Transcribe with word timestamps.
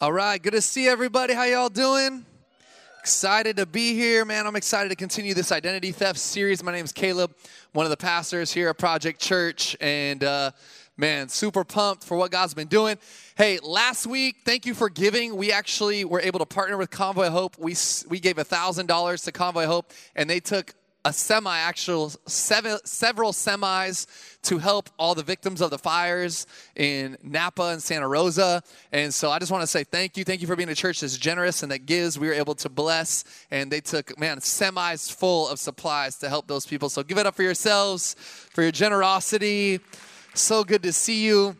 All 0.00 0.12
right, 0.12 0.42
good 0.42 0.54
to 0.54 0.60
see 0.60 0.88
everybody. 0.88 1.34
How 1.34 1.44
y'all 1.44 1.68
doing? 1.68 2.26
Excited 2.98 3.58
to 3.58 3.64
be 3.64 3.94
here, 3.94 4.24
man. 4.24 4.44
I'm 4.44 4.56
excited 4.56 4.88
to 4.88 4.96
continue 4.96 5.34
this 5.34 5.52
identity 5.52 5.92
theft 5.92 6.18
series. 6.18 6.64
My 6.64 6.72
name 6.72 6.84
is 6.84 6.90
Caleb, 6.90 7.32
one 7.74 7.86
of 7.86 7.90
the 7.90 7.96
pastors 7.96 8.52
here 8.52 8.68
at 8.68 8.76
Project 8.76 9.20
Church, 9.20 9.76
and 9.80 10.24
uh, 10.24 10.50
man, 10.96 11.28
super 11.28 11.62
pumped 11.62 12.02
for 12.02 12.16
what 12.16 12.32
God's 12.32 12.54
been 12.54 12.66
doing. 12.66 12.98
Hey, 13.36 13.60
last 13.62 14.04
week, 14.04 14.38
thank 14.44 14.66
you 14.66 14.74
for 14.74 14.88
giving. 14.88 15.36
We 15.36 15.52
actually 15.52 16.04
were 16.04 16.20
able 16.20 16.40
to 16.40 16.46
partner 16.46 16.76
with 16.76 16.90
Convoy 16.90 17.28
Hope. 17.28 17.56
We 17.56 17.76
we 18.08 18.18
gave 18.18 18.38
a 18.38 18.44
thousand 18.44 18.86
dollars 18.86 19.22
to 19.22 19.32
Convoy 19.32 19.66
Hope, 19.66 19.92
and 20.16 20.28
they 20.28 20.40
took 20.40 20.74
a 21.04 21.12
semi 21.12 21.56
actual 21.56 22.10
seven, 22.26 22.78
several 22.84 23.32
semis 23.32 24.06
to 24.42 24.58
help 24.58 24.88
all 24.98 25.14
the 25.14 25.22
victims 25.22 25.60
of 25.60 25.70
the 25.70 25.78
fires 25.78 26.46
in 26.76 27.16
Napa 27.22 27.62
and 27.62 27.82
Santa 27.82 28.08
Rosa. 28.08 28.62
And 28.92 29.12
so 29.12 29.30
I 29.30 29.38
just 29.38 29.52
want 29.52 29.62
to 29.62 29.66
say 29.66 29.84
thank 29.84 30.16
you. 30.16 30.24
Thank 30.24 30.40
you 30.40 30.46
for 30.46 30.56
being 30.56 30.68
a 30.68 30.74
church 30.74 31.00
that's 31.00 31.16
generous 31.16 31.62
and 31.62 31.70
that 31.72 31.86
gives. 31.86 32.18
We 32.18 32.28
were 32.28 32.34
able 32.34 32.54
to 32.56 32.68
bless, 32.68 33.24
and 33.50 33.70
they 33.70 33.80
took, 33.80 34.18
man, 34.18 34.38
semis 34.38 35.12
full 35.12 35.48
of 35.48 35.58
supplies 35.58 36.16
to 36.18 36.28
help 36.28 36.46
those 36.46 36.66
people. 36.66 36.88
So 36.88 37.02
give 37.02 37.18
it 37.18 37.26
up 37.26 37.34
for 37.34 37.42
yourselves, 37.42 38.14
for 38.18 38.62
your 38.62 38.72
generosity. 38.72 39.80
So 40.34 40.64
good 40.64 40.82
to 40.82 40.92
see 40.92 41.24
you. 41.24 41.56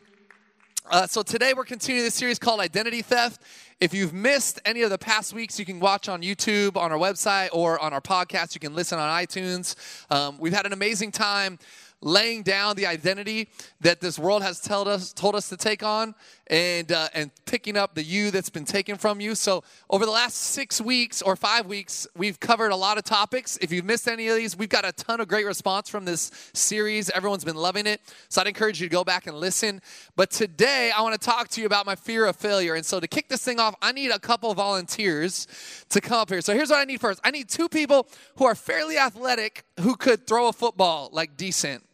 Uh, 0.90 1.06
so 1.06 1.22
today 1.22 1.54
we're 1.54 1.64
continuing 1.64 2.04
this 2.04 2.14
series 2.14 2.38
called 2.38 2.60
Identity 2.60 3.00
Theft. 3.00 3.40
If 3.84 3.92
you've 3.92 4.14
missed 4.14 4.62
any 4.64 4.80
of 4.80 4.88
the 4.88 4.96
past 4.96 5.34
weeks, 5.34 5.58
you 5.58 5.66
can 5.66 5.78
watch 5.78 6.08
on 6.08 6.22
YouTube, 6.22 6.78
on 6.78 6.90
our 6.90 6.96
website, 6.96 7.50
or 7.52 7.78
on 7.78 7.92
our 7.92 8.00
podcast. 8.00 8.54
You 8.54 8.60
can 8.60 8.74
listen 8.74 8.98
on 8.98 9.10
iTunes. 9.22 9.76
Um, 10.10 10.38
we've 10.38 10.54
had 10.54 10.64
an 10.64 10.72
amazing 10.72 11.12
time 11.12 11.58
laying 12.00 12.42
down 12.42 12.76
the 12.76 12.86
identity 12.86 13.50
that 13.82 14.00
this 14.00 14.18
world 14.18 14.42
has 14.42 14.58
told 14.58 14.88
us 14.88 15.12
told 15.12 15.34
us 15.34 15.50
to 15.50 15.58
take 15.58 15.82
on 15.82 16.14
and 16.48 16.92
uh, 16.92 17.08
and 17.14 17.30
picking 17.46 17.76
up 17.76 17.94
the 17.94 18.02
you 18.02 18.30
that's 18.30 18.50
been 18.50 18.64
taken 18.64 18.96
from 18.96 19.20
you. 19.20 19.34
So 19.34 19.62
over 19.88 20.04
the 20.04 20.10
last 20.10 20.34
six 20.34 20.80
weeks 20.80 21.22
or 21.22 21.36
five 21.36 21.66
weeks 21.66 22.06
we've 22.16 22.38
covered 22.38 22.70
a 22.70 22.76
lot 22.76 22.98
of 22.98 23.04
topics. 23.04 23.56
If 23.60 23.72
you've 23.72 23.84
missed 23.84 24.08
any 24.08 24.28
of 24.28 24.36
these 24.36 24.56
we've 24.56 24.68
got 24.68 24.84
a 24.84 24.92
ton 24.92 25.20
of 25.20 25.28
great 25.28 25.46
response 25.46 25.88
from 25.88 26.04
this 26.04 26.30
series. 26.52 27.10
Everyone's 27.10 27.44
been 27.44 27.56
loving 27.56 27.86
it. 27.86 28.00
So 28.28 28.40
i'd 28.40 28.46
encourage 28.46 28.80
you 28.80 28.88
to 28.88 28.92
go 28.92 29.04
back 29.04 29.26
and 29.26 29.36
listen. 29.36 29.80
But 30.16 30.30
today 30.30 30.90
i 30.96 31.00
want 31.00 31.20
to 31.20 31.24
talk 31.24 31.48
to 31.48 31.60
you 31.60 31.66
about 31.66 31.86
my 31.86 31.94
fear 31.94 32.26
of 32.26 32.36
failure. 32.36 32.74
And 32.74 32.84
so 32.84 33.00
to 33.00 33.08
kick 33.08 33.28
this 33.28 33.42
thing 33.42 33.58
off 33.58 33.74
i 33.80 33.92
need 33.92 34.10
a 34.10 34.18
couple 34.18 34.52
volunteers 34.54 35.46
to 35.90 36.00
come 36.00 36.20
up 36.20 36.30
here. 36.30 36.40
So 36.40 36.54
here's 36.54 36.70
what 36.70 36.80
i 36.80 36.84
need 36.84 37.00
first. 37.00 37.20
I 37.24 37.30
need 37.30 37.48
two 37.48 37.68
people 37.68 38.06
who 38.36 38.44
are 38.44 38.54
fairly 38.54 38.98
athletic 38.98 39.64
who 39.80 39.96
could 39.96 40.26
throw 40.26 40.48
a 40.48 40.52
football 40.52 41.08
like 41.12 41.36
decent 41.36 41.84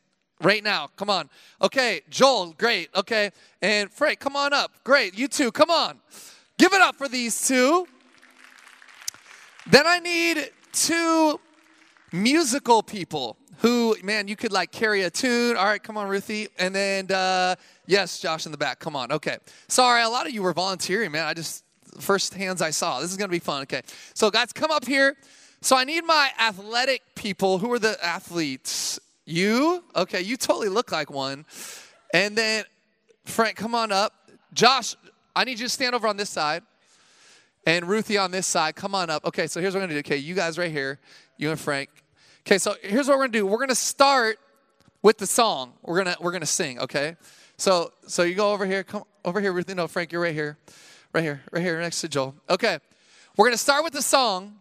right 0.41 0.63
now. 0.65 0.89
Come 0.97 1.11
on. 1.11 1.29
Okay, 1.61 2.03
Joel, 2.11 2.55
great. 2.59 2.89
Okay, 2.95 3.31
and 3.63 3.91
Frank, 3.91 4.21
come 4.21 4.37
on 4.37 4.53
up. 4.53 4.73
Great. 4.85 5.19
You 5.19 5.29
two, 5.29 5.53
come 5.53 5.71
on. 5.71 5.99
Give 6.59 6.73
it 6.73 6.81
up 6.81 6.97
for 6.97 7.09
these 7.09 7.47
two. 7.47 7.87
Then 9.71 9.87
I 9.87 9.99
need 9.99 10.51
two 10.73 11.41
musical 12.13 12.83
people 12.83 13.37
who, 13.59 13.95
man, 14.03 14.27
you 14.27 14.37
could 14.37 14.53
like 14.53 14.73
carry 14.73 15.03
a 15.03 15.11
tune. 15.11 15.57
All 15.57 15.67
right, 15.67 15.83
come 15.83 15.97
on, 15.97 16.09
Ruthie. 16.09 16.49
And 16.59 16.75
then, 16.75 17.11
uh, 17.11 17.57
yes, 17.87 18.21
Josh 18.21 18.47
in 18.47 18.53
the 18.53 18.59
back. 18.59 18.79
Come 18.79 18.97
on. 18.97 19.13
Okay. 19.13 19.37
Sorry, 19.69 20.03
a 20.03 20.09
lot 20.09 20.27
of 20.27 20.33
you 20.33 20.43
were 20.43 20.53
volunteering, 20.53 21.13
man. 21.13 21.27
I 21.27 21.35
just, 21.35 21.65
first 21.99 22.35
hands 22.35 22.63
I 22.63 22.71
saw. 22.71 23.01
This 23.01 23.11
is 23.11 23.17
going 23.17 23.29
to 23.29 23.33
be 23.33 23.39
fun. 23.39 23.63
Okay. 23.63 23.83
So, 24.15 24.31
guys, 24.31 24.53
come 24.53 24.71
up 24.71 24.87
here. 24.87 25.17
So, 25.61 25.77
I 25.77 25.85
need 25.85 26.05
my 26.05 26.31
athletic 26.41 27.03
people. 27.15 27.59
Who 27.59 27.71
are 27.73 27.79
the 27.79 28.03
athletes? 28.05 28.99
You? 29.25 29.85
Okay, 29.95 30.21
you 30.21 30.37
totally 30.37 30.69
look 30.69 30.93
like 30.93 31.11
one. 31.11 31.47
And 32.13 32.37
then, 32.37 32.65
Frank, 33.25 33.57
come 33.57 33.75
on 33.75 33.93
up. 33.93 34.13
Josh, 34.53 34.97
I 35.37 35.45
need 35.45 35.59
you 35.61 35.67
to 35.67 35.71
stand 35.71 35.95
over 35.95 36.09
on 36.09 36.17
this 36.17 36.31
side. 36.31 36.63
And 37.67 37.89
Ruthie 37.89 38.17
on 38.19 38.31
this 38.31 38.47
side, 38.47 38.75
come 38.75 38.95
on 38.95 39.11
up. 39.11 39.25
Okay, 39.25 39.47
so 39.47 39.61
here's 39.61 39.75
what 39.75 39.81
we're 39.81 39.89
gonna 39.89 40.03
do. 40.03 40.09
Okay, 40.09 40.17
you 40.17 40.35
guys 40.35 40.59
right 40.59 40.71
here, 40.71 40.99
you 41.37 41.51
and 41.51 41.61
Frank. 41.61 41.91
Okay, 42.47 42.59
so 42.59 42.75
here's 42.83 43.07
what 43.07 43.19
we're 43.19 43.25
gonna 43.25 43.33
do. 43.33 43.47
We're 43.47 43.59
gonna 43.59 43.75
start 43.75 44.39
with 45.03 45.19
the 45.19 45.27
song. 45.27 45.75
We're 45.83 45.99
gonna 45.99 46.17
we're 46.21 46.33
gonna 46.33 46.47
sing. 46.47 46.79
Okay, 46.81 47.17
so 47.59 47.93
so 48.07 48.23
you 48.23 48.35
go 48.35 48.53
over 48.53 48.65
here. 48.65 48.83
Come 48.83 49.05
over 49.25 49.41
here, 49.41 49.53
Ruthie. 49.53 49.75
No, 49.75 49.87
Frank, 49.89 50.11
you're 50.11 50.23
right 50.23 50.35
here, 50.35 50.57
right 51.13 51.23
here, 51.23 51.43
right 51.53 51.63
here 51.63 51.79
next 51.81 52.01
to 52.01 52.09
Joel. 52.09 52.35
Okay, 52.49 52.79
we're 53.37 53.47
gonna 53.47 53.59
start 53.59 53.85
with 53.85 53.93
the 53.93 54.03
song. 54.03 54.61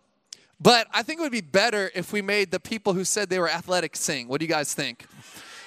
But 0.62 0.88
I 0.94 1.04
think 1.04 1.20
it 1.20 1.24
would 1.24 1.32
be 1.32 1.42
better 1.42 1.90
if 1.96 2.12
we 2.12 2.22
made 2.22 2.52
the 2.52 2.60
people 2.60 2.94
who 2.94 3.06
said 3.06 3.30
they 3.30 3.40
were 3.40 3.50
athletic 3.50 3.96
sing. 3.96 4.28
What 4.28 4.40
do 4.40 4.46
you 4.46 4.52
guys 4.52 4.74
think? 4.74 5.06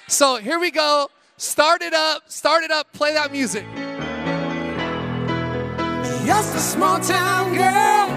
So 0.07 0.35
here 0.37 0.59
we 0.59 0.69
go. 0.69 1.09
Start 1.37 1.81
it 1.81 1.93
up, 1.93 2.29
start 2.29 2.63
it 2.63 2.69
up, 2.71 2.93
play 2.93 3.13
that 3.13 3.31
music. 3.31 3.65
Just 6.25 6.55
a 6.55 6.59
small 6.59 6.99
town 6.99 7.55
girl 7.55 8.07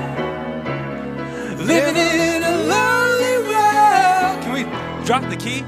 living 1.64 1.96
in 1.96 2.42
a 2.42 2.56
lonely 2.64 3.38
world. 3.48 4.42
Can 4.42 4.52
we 4.52 4.64
drop 5.06 5.28
the 5.30 5.36
key? 5.36 5.64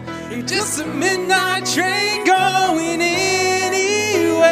Just 0.47 0.81
a 0.81 0.87
midnight 0.87 1.65
train 1.67 2.25
going 2.25 3.01
anywhere. 3.03 4.47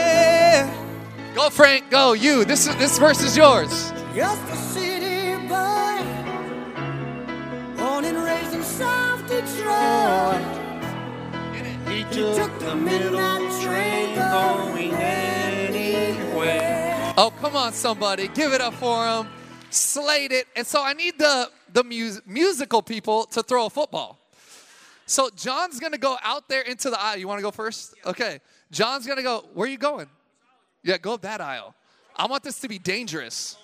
Go, 1.34 1.50
Frank, 1.50 1.90
go. 1.90 2.14
You. 2.14 2.44
This 2.44 2.66
is 2.66 2.74
this 2.76 2.98
verse 2.98 3.22
is 3.22 3.36
yours. 3.36 3.92
Just 4.14 4.65
raised 8.78 8.82
in 8.82 9.26
Detroit. 9.26 10.42
He 11.88 12.02
took 12.04 12.58
the 12.58 12.74
midnight 12.74 13.62
train 13.62 14.16
going 14.16 14.92
anywhere. 14.92 16.34
Oh, 17.16 17.32
come 17.40 17.56
on, 17.56 17.72
somebody. 17.72 18.28
Give 18.28 18.52
it 18.52 18.60
up 18.60 18.74
for 18.74 19.06
him. 19.06 19.28
Slate 19.70 20.32
it. 20.32 20.46
And 20.54 20.66
so 20.66 20.82
I 20.82 20.92
need 20.92 21.18
the, 21.18 21.50
the 21.72 21.82
mus- 21.84 22.20
musical 22.26 22.82
people 22.82 23.24
to 23.26 23.42
throw 23.42 23.64
a 23.66 23.70
football. 23.70 24.18
So 25.06 25.30
John's 25.36 25.80
going 25.80 25.92
to 25.92 25.98
go 25.98 26.16
out 26.22 26.48
there 26.48 26.62
into 26.62 26.90
the 26.90 27.00
aisle. 27.00 27.16
You 27.18 27.28
want 27.28 27.38
to 27.38 27.42
go 27.42 27.50
first? 27.52 27.94
Okay. 28.04 28.40
John's 28.70 29.06
going 29.06 29.18
to 29.18 29.22
go. 29.22 29.44
Where 29.54 29.66
are 29.66 29.70
you 29.70 29.78
going? 29.78 30.08
Yeah, 30.82 30.98
go 30.98 31.14
up 31.14 31.22
that 31.22 31.40
aisle. 31.40 31.74
I 32.16 32.26
want 32.26 32.42
this 32.42 32.60
to 32.60 32.68
be 32.68 32.78
dangerous. 32.78 33.56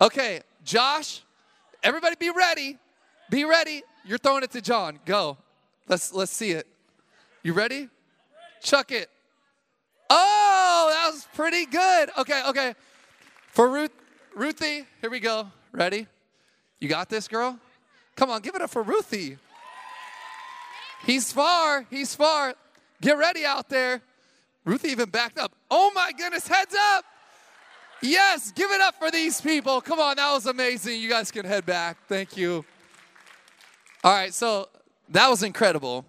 Okay, 0.00 0.42
Josh, 0.64 1.22
everybody 1.82 2.16
be 2.18 2.30
ready. 2.30 2.76
Be 3.30 3.44
ready. 3.44 3.82
You're 4.06 4.18
throwing 4.18 4.44
it 4.44 4.52
to 4.52 4.60
John. 4.60 5.00
Go. 5.04 5.36
Let's 5.88 6.12
let's 6.12 6.32
see 6.32 6.52
it. 6.52 6.66
You 7.42 7.52
ready? 7.52 7.88
Chuck 8.62 8.92
it. 8.92 9.10
Oh, 10.08 10.88
that 10.92 11.12
was 11.12 11.26
pretty 11.34 11.66
good. 11.66 12.10
Okay, 12.16 12.42
okay. 12.48 12.74
For 13.48 13.68
Ruth, 13.68 13.90
Ruthie, 14.34 14.86
here 15.00 15.10
we 15.10 15.18
go. 15.18 15.50
Ready? 15.72 16.06
You 16.78 16.88
got 16.88 17.08
this, 17.08 17.26
girl? 17.26 17.58
Come 18.14 18.30
on, 18.30 18.42
give 18.42 18.54
it 18.54 18.60
up 18.60 18.70
for 18.70 18.82
Ruthie. 18.82 19.38
He's 21.04 21.32
far. 21.32 21.86
He's 21.90 22.14
far. 22.14 22.54
Get 23.00 23.18
ready 23.18 23.44
out 23.44 23.68
there. 23.68 24.02
Ruthie 24.64 24.88
even 24.88 25.10
backed 25.10 25.38
up. 25.38 25.52
Oh 25.70 25.90
my 25.94 26.12
goodness, 26.16 26.46
heads 26.46 26.74
up. 26.94 27.04
Yes, 28.02 28.52
give 28.52 28.70
it 28.70 28.80
up 28.80 28.94
for 28.96 29.10
these 29.10 29.40
people. 29.40 29.80
Come 29.80 29.98
on, 29.98 30.16
that 30.16 30.32
was 30.32 30.46
amazing. 30.46 31.00
You 31.00 31.08
guys 31.08 31.30
can 31.30 31.44
head 31.44 31.66
back. 31.66 31.96
Thank 32.08 32.36
you. 32.36 32.64
All 34.06 34.12
right, 34.12 34.32
so 34.32 34.68
that 35.08 35.28
was 35.28 35.42
incredible. 35.42 36.04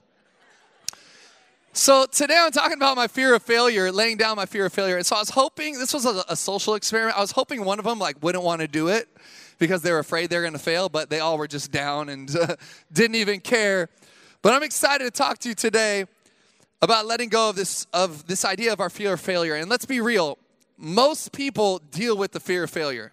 So 1.73 2.05
today 2.05 2.37
I'm 2.39 2.51
talking 2.51 2.77
about 2.77 2.95
my 2.95 3.07
fear 3.07 3.33
of 3.33 3.41
failure, 3.41 3.91
laying 3.91 4.17
down 4.17 4.35
my 4.35 4.45
fear 4.45 4.67
of 4.67 4.73
failure. 4.73 4.97
And 4.97 5.03
so 5.03 5.15
I 5.15 5.19
was 5.19 5.31
hoping 5.31 5.79
this 5.79 5.95
was 5.95 6.05
a, 6.05 6.23
a 6.29 6.35
social 6.35 6.75
experiment. 6.75 7.17
I 7.17 7.21
was 7.21 7.31
hoping 7.31 7.65
one 7.65 7.79
of 7.79 7.85
them 7.85 7.97
like 7.97 8.21
wouldn't 8.21 8.43
want 8.43 8.61
to 8.61 8.67
do 8.67 8.89
it 8.89 9.07
because 9.57 9.81
they 9.81 9.91
were 9.91 9.97
afraid 9.97 10.29
they're 10.29 10.43
going 10.43 10.53
to 10.53 10.59
fail, 10.59 10.89
but 10.89 11.09
they 11.09 11.21
all 11.21 11.39
were 11.39 11.47
just 11.47 11.71
down 11.71 12.09
and 12.09 12.35
uh, 12.35 12.55
didn't 12.93 13.15
even 13.15 13.39
care. 13.39 13.89
But 14.43 14.53
I'm 14.53 14.61
excited 14.61 15.05
to 15.05 15.09
talk 15.09 15.39
to 15.39 15.49
you 15.49 15.55
today 15.55 16.05
about 16.83 17.07
letting 17.07 17.29
go 17.29 17.49
of 17.49 17.55
this 17.55 17.87
of 17.93 18.27
this 18.27 18.45
idea 18.45 18.73
of 18.73 18.79
our 18.79 18.91
fear 18.91 19.13
of 19.13 19.21
failure. 19.21 19.55
And 19.55 19.71
let's 19.71 19.85
be 19.85 20.01
real, 20.01 20.37
most 20.77 21.31
people 21.31 21.79
deal 21.79 22.15
with 22.15 22.31
the 22.31 22.39
fear 22.39 22.65
of 22.65 22.69
failure. 22.69 23.11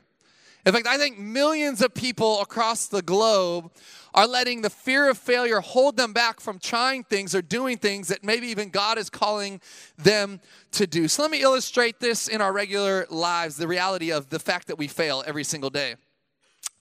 In 0.66 0.72
fact, 0.72 0.86
I 0.86 0.96
think 0.96 1.18
millions 1.18 1.82
of 1.82 1.92
people 1.92 2.40
across 2.40 2.86
the 2.86 3.02
globe 3.02 3.70
are 4.14 4.26
letting 4.26 4.62
the 4.62 4.70
fear 4.70 5.10
of 5.10 5.18
failure 5.18 5.60
hold 5.60 5.96
them 5.96 6.12
back 6.12 6.40
from 6.40 6.58
trying 6.58 7.04
things 7.04 7.34
or 7.34 7.42
doing 7.42 7.76
things 7.76 8.08
that 8.08 8.24
maybe 8.24 8.46
even 8.46 8.70
God 8.70 8.96
is 8.96 9.10
calling 9.10 9.60
them 9.98 10.40
to 10.72 10.86
do. 10.86 11.08
So 11.08 11.22
let 11.22 11.30
me 11.30 11.42
illustrate 11.42 12.00
this 12.00 12.28
in 12.28 12.40
our 12.40 12.52
regular 12.52 13.06
lives 13.10 13.56
the 13.56 13.68
reality 13.68 14.10
of 14.10 14.30
the 14.30 14.38
fact 14.38 14.68
that 14.68 14.78
we 14.78 14.88
fail 14.88 15.22
every 15.26 15.44
single 15.44 15.70
day. 15.70 15.96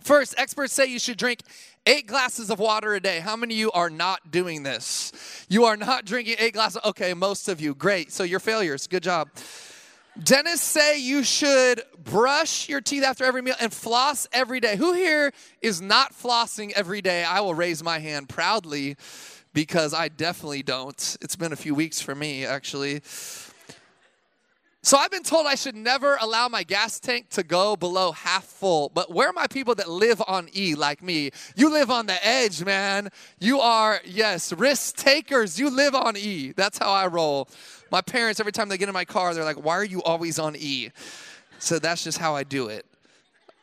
First, 0.02 0.36
experts 0.38 0.74
say 0.74 0.86
you 0.86 1.00
should 1.00 1.18
drink 1.18 1.42
eight 1.86 2.08
glasses 2.08 2.50
of 2.50 2.60
water 2.60 2.94
a 2.94 3.00
day. 3.00 3.20
How 3.20 3.36
many 3.36 3.56
of 3.56 3.60
you 3.60 3.72
are 3.72 3.90
not 3.90 4.32
doing 4.32 4.64
this? 4.64 5.46
You 5.50 5.66
are 5.66 5.78
not 5.78 6.06
drinking 6.06 6.36
eight 6.40 6.54
glasses. 6.54 6.82
Okay, 6.86 7.14
most 7.14 7.48
of 7.48 7.62
you. 7.62 7.74
Great. 7.74 8.12
So 8.12 8.24
you're 8.24 8.42
failures. 8.42 8.86
Good 8.86 9.04
job. 9.04 9.30
Dentists 10.22 10.68
say 10.68 11.00
you 11.00 11.24
should 11.24 11.82
brush 12.04 12.70
your 12.70 12.82
teeth 12.82 13.04
after 13.04 13.24
every 13.24 13.42
meal 13.42 13.56
and 13.60 13.74
floss 13.74 14.28
every 14.32 14.60
day. 14.60 14.76
Who 14.76 14.94
here 14.94 15.34
is 15.62 15.82
not 15.82 16.14
flossing 16.14 16.72
every 16.74 17.02
day? 17.02 17.24
I 17.24 17.40
will 17.42 17.56
raise 17.56 17.84
my 17.84 17.98
hand 17.98 18.30
proudly 18.30 18.96
because 19.54 19.92
I 19.92 20.10
definitely 20.10 20.62
don't. 20.62 21.18
It's 21.22 21.36
been 21.36 21.52
a 21.52 21.56
few 21.56 21.74
weeks 21.74 22.00
for 22.00 22.14
me, 22.14 22.46
actually. 22.46 23.02
So 24.86 24.98
I've 24.98 25.12
been 25.12 25.24
told 25.24 25.48
I 25.48 25.56
should 25.56 25.78
never 25.78 26.18
allow 26.20 26.50
my 26.50 26.64
gas 26.64 27.00
tank 27.00 27.30
to 27.30 27.44
go 27.44 27.78
below 27.78 28.12
half 28.12 28.44
full. 28.44 28.92
But 28.94 29.14
where 29.14 29.30
are 29.30 29.34
my 29.34 29.48
people 29.48 29.74
that 29.76 29.90
live 29.90 30.22
on 30.28 30.50
E 30.54 30.76
like 30.76 31.02
me? 31.02 31.32
You 31.56 31.72
live 31.72 31.90
on 31.90 32.06
the 32.06 32.26
edge, 32.26 32.66
man. 32.66 33.08
You 33.40 33.62
are, 33.62 34.02
yes, 34.04 34.52
risk 34.52 34.98
takers. 34.98 35.58
You 35.58 35.70
live 35.70 35.96
on 35.96 36.18
E. 36.18 36.52
That's 36.52 36.78
how 36.78 36.92
I 36.92 37.08
roll. 37.08 37.48
My 37.92 38.02
parents, 38.02 38.42
every 38.42 38.52
time 38.52 38.68
they 38.68 38.78
get 38.78 38.90
in 38.90 38.94
my 38.94 39.06
car, 39.06 39.34
they're 39.34 39.46
like, 39.46 39.64
why 39.64 39.76
are 39.76 39.86
you 39.86 40.04
always 40.04 40.38
on 40.38 40.58
E? 40.58 40.90
So 41.60 41.80
that's 41.80 42.04
just 42.04 42.18
how 42.18 42.36
I 42.36 42.44
do 42.44 42.68
it. 42.68 42.86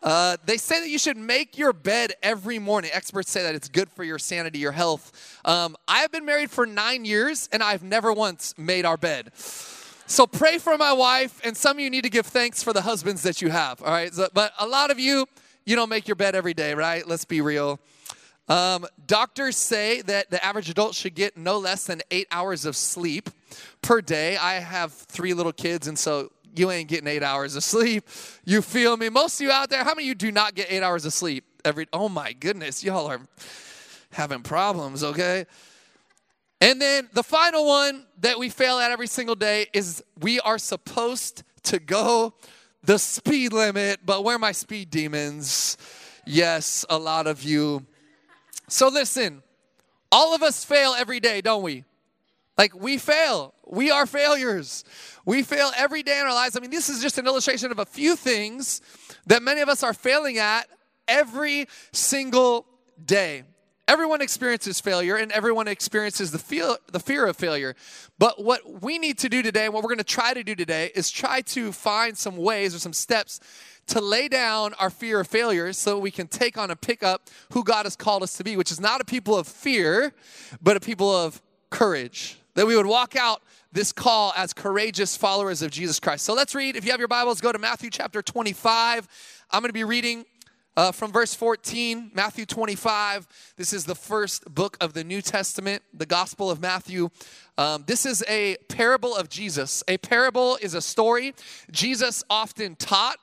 Uh, 0.02 0.38
they 0.46 0.56
say 0.56 0.80
that 0.80 0.88
you 0.88 0.98
should 0.98 1.18
make 1.18 1.58
your 1.58 1.74
bed 1.74 2.14
every 2.22 2.58
morning. 2.58 2.90
Experts 2.94 3.30
say 3.30 3.42
that 3.42 3.54
it's 3.54 3.68
good 3.68 3.90
for 3.90 4.04
your 4.04 4.18
sanity, 4.18 4.58
your 4.58 4.72
health. 4.72 5.38
Um, 5.44 5.76
I 5.86 5.98
have 5.98 6.10
been 6.10 6.24
married 6.24 6.50
for 6.50 6.64
nine 6.64 7.04
years 7.04 7.50
and 7.52 7.62
I've 7.62 7.82
never 7.82 8.10
once 8.10 8.56
made 8.56 8.86
our 8.86 8.96
bed. 8.96 9.32
So 10.10 10.26
pray 10.26 10.58
for 10.58 10.76
my 10.76 10.92
wife, 10.92 11.40
and 11.44 11.56
some 11.56 11.76
of 11.76 11.80
you 11.80 11.88
need 11.88 12.02
to 12.02 12.10
give 12.10 12.26
thanks 12.26 12.64
for 12.64 12.72
the 12.72 12.82
husbands 12.82 13.22
that 13.22 13.40
you 13.40 13.48
have, 13.48 13.80
all 13.80 13.92
right? 13.92 14.12
So, 14.12 14.26
but 14.34 14.52
a 14.58 14.66
lot 14.66 14.90
of 14.90 14.98
you, 14.98 15.24
you 15.64 15.76
don't 15.76 15.88
make 15.88 16.08
your 16.08 16.16
bed 16.16 16.34
every 16.34 16.52
day, 16.52 16.74
right? 16.74 17.06
Let's 17.06 17.24
be 17.24 17.40
real. 17.40 17.78
Um, 18.48 18.88
doctors 19.06 19.56
say 19.56 20.02
that 20.02 20.28
the 20.28 20.44
average 20.44 20.68
adult 20.68 20.96
should 20.96 21.14
get 21.14 21.36
no 21.36 21.58
less 21.58 21.84
than 21.84 22.02
eight 22.10 22.26
hours 22.32 22.64
of 22.64 22.74
sleep 22.74 23.30
per 23.82 24.00
day. 24.00 24.36
I 24.36 24.54
have 24.54 24.92
three 24.92 25.32
little 25.32 25.52
kids, 25.52 25.86
and 25.86 25.96
so 25.96 26.32
you 26.56 26.72
ain't 26.72 26.88
getting 26.88 27.06
eight 27.06 27.22
hours 27.22 27.54
of 27.54 27.62
sleep. 27.62 28.02
You 28.44 28.62
feel 28.62 28.96
me? 28.96 29.10
Most 29.10 29.40
of 29.40 29.44
you 29.44 29.52
out 29.52 29.70
there, 29.70 29.84
how 29.84 29.94
many 29.94 30.06
of 30.06 30.08
you 30.08 30.14
do 30.16 30.32
not 30.32 30.56
get 30.56 30.72
eight 30.72 30.82
hours 30.82 31.04
of 31.04 31.12
sleep 31.12 31.44
every? 31.64 31.86
Oh 31.92 32.08
my 32.08 32.32
goodness, 32.32 32.82
y'all 32.82 33.06
are 33.06 33.20
having 34.10 34.42
problems, 34.42 35.04
okay? 35.04 35.46
And 36.60 36.80
then 36.80 37.08
the 37.12 37.22
final 37.22 37.66
one 37.66 38.06
that 38.20 38.38
we 38.38 38.50
fail 38.50 38.78
at 38.78 38.90
every 38.90 39.06
single 39.06 39.34
day 39.34 39.66
is 39.72 40.04
we 40.20 40.40
are 40.40 40.58
supposed 40.58 41.42
to 41.64 41.78
go 41.78 42.34
the 42.82 42.98
speed 42.98 43.52
limit, 43.52 44.00
but 44.04 44.24
where 44.24 44.36
are 44.36 44.38
my 44.38 44.52
speed 44.52 44.90
demons? 44.90 45.76
Yes, 46.26 46.84
a 46.88 46.98
lot 46.98 47.26
of 47.26 47.42
you. 47.42 47.86
So 48.68 48.88
listen, 48.88 49.42
all 50.12 50.34
of 50.34 50.42
us 50.42 50.64
fail 50.64 50.94
every 50.96 51.20
day, 51.20 51.40
don't 51.40 51.62
we? 51.62 51.84
Like 52.58 52.74
we 52.74 52.98
fail. 52.98 53.54
We 53.66 53.90
are 53.90 54.06
failures. 54.06 54.84
We 55.24 55.42
fail 55.42 55.70
every 55.76 56.02
day 56.02 56.20
in 56.20 56.26
our 56.26 56.34
lives. 56.34 56.56
I 56.56 56.60
mean, 56.60 56.70
this 56.70 56.88
is 56.88 57.00
just 57.00 57.16
an 57.18 57.26
illustration 57.26 57.70
of 57.70 57.78
a 57.78 57.86
few 57.86 58.16
things 58.16 58.82
that 59.26 59.42
many 59.42 59.60
of 59.60 59.68
us 59.68 59.82
are 59.82 59.94
failing 59.94 60.38
at 60.38 60.66
every 61.08 61.66
single 61.92 62.66
day. 63.02 63.44
Everyone 63.90 64.20
experiences 64.20 64.80
failure 64.80 65.16
and 65.16 65.32
everyone 65.32 65.66
experiences 65.66 66.30
the, 66.30 66.38
feel, 66.38 66.76
the 66.92 67.00
fear 67.00 67.26
of 67.26 67.36
failure. 67.36 67.74
But 68.20 68.40
what 68.40 68.80
we 68.80 69.00
need 69.00 69.18
to 69.18 69.28
do 69.28 69.42
today, 69.42 69.64
and 69.64 69.74
what 69.74 69.82
we're 69.82 69.88
going 69.88 69.98
to 69.98 70.04
try 70.04 70.32
to 70.32 70.44
do 70.44 70.54
today, 70.54 70.92
is 70.94 71.10
try 71.10 71.40
to 71.40 71.72
find 71.72 72.16
some 72.16 72.36
ways 72.36 72.72
or 72.72 72.78
some 72.78 72.92
steps 72.92 73.40
to 73.88 74.00
lay 74.00 74.28
down 74.28 74.74
our 74.74 74.90
fear 74.90 75.18
of 75.18 75.26
failure 75.26 75.72
so 75.72 75.98
we 75.98 76.12
can 76.12 76.28
take 76.28 76.56
on 76.56 76.70
and 76.70 76.80
pick 76.80 77.02
up 77.02 77.28
who 77.52 77.64
God 77.64 77.84
has 77.84 77.96
called 77.96 78.22
us 78.22 78.36
to 78.36 78.44
be, 78.44 78.56
which 78.56 78.70
is 78.70 78.78
not 78.78 79.00
a 79.00 79.04
people 79.04 79.36
of 79.36 79.48
fear, 79.48 80.14
but 80.62 80.76
a 80.76 80.80
people 80.80 81.10
of 81.10 81.42
courage. 81.70 82.38
That 82.54 82.68
we 82.68 82.76
would 82.76 82.86
walk 82.86 83.16
out 83.16 83.42
this 83.72 83.90
call 83.90 84.32
as 84.36 84.52
courageous 84.52 85.16
followers 85.16 85.62
of 85.62 85.72
Jesus 85.72 85.98
Christ. 85.98 86.24
So 86.24 86.32
let's 86.32 86.54
read. 86.54 86.76
If 86.76 86.84
you 86.84 86.92
have 86.92 87.00
your 87.00 87.08
Bibles, 87.08 87.40
go 87.40 87.50
to 87.50 87.58
Matthew 87.58 87.90
chapter 87.90 88.22
25. 88.22 89.08
I'm 89.50 89.62
going 89.62 89.68
to 89.68 89.72
be 89.72 89.82
reading 89.82 90.26
uh, 90.76 90.92
from 90.92 91.12
verse 91.12 91.34
14, 91.34 92.12
Matthew 92.14 92.46
25. 92.46 93.26
This 93.56 93.72
is 93.72 93.84
the 93.84 93.94
first 93.94 94.52
book 94.54 94.76
of 94.80 94.92
the 94.92 95.04
New 95.04 95.20
Testament, 95.20 95.82
the 95.92 96.06
Gospel 96.06 96.50
of 96.50 96.60
Matthew. 96.60 97.10
Um, 97.58 97.84
this 97.86 98.06
is 98.06 98.24
a 98.28 98.56
parable 98.68 99.14
of 99.14 99.28
Jesus. 99.28 99.82
A 99.88 99.98
parable 99.98 100.56
is 100.62 100.74
a 100.74 100.82
story 100.82 101.34
Jesus 101.70 102.22
often 102.30 102.76
taught 102.76 103.18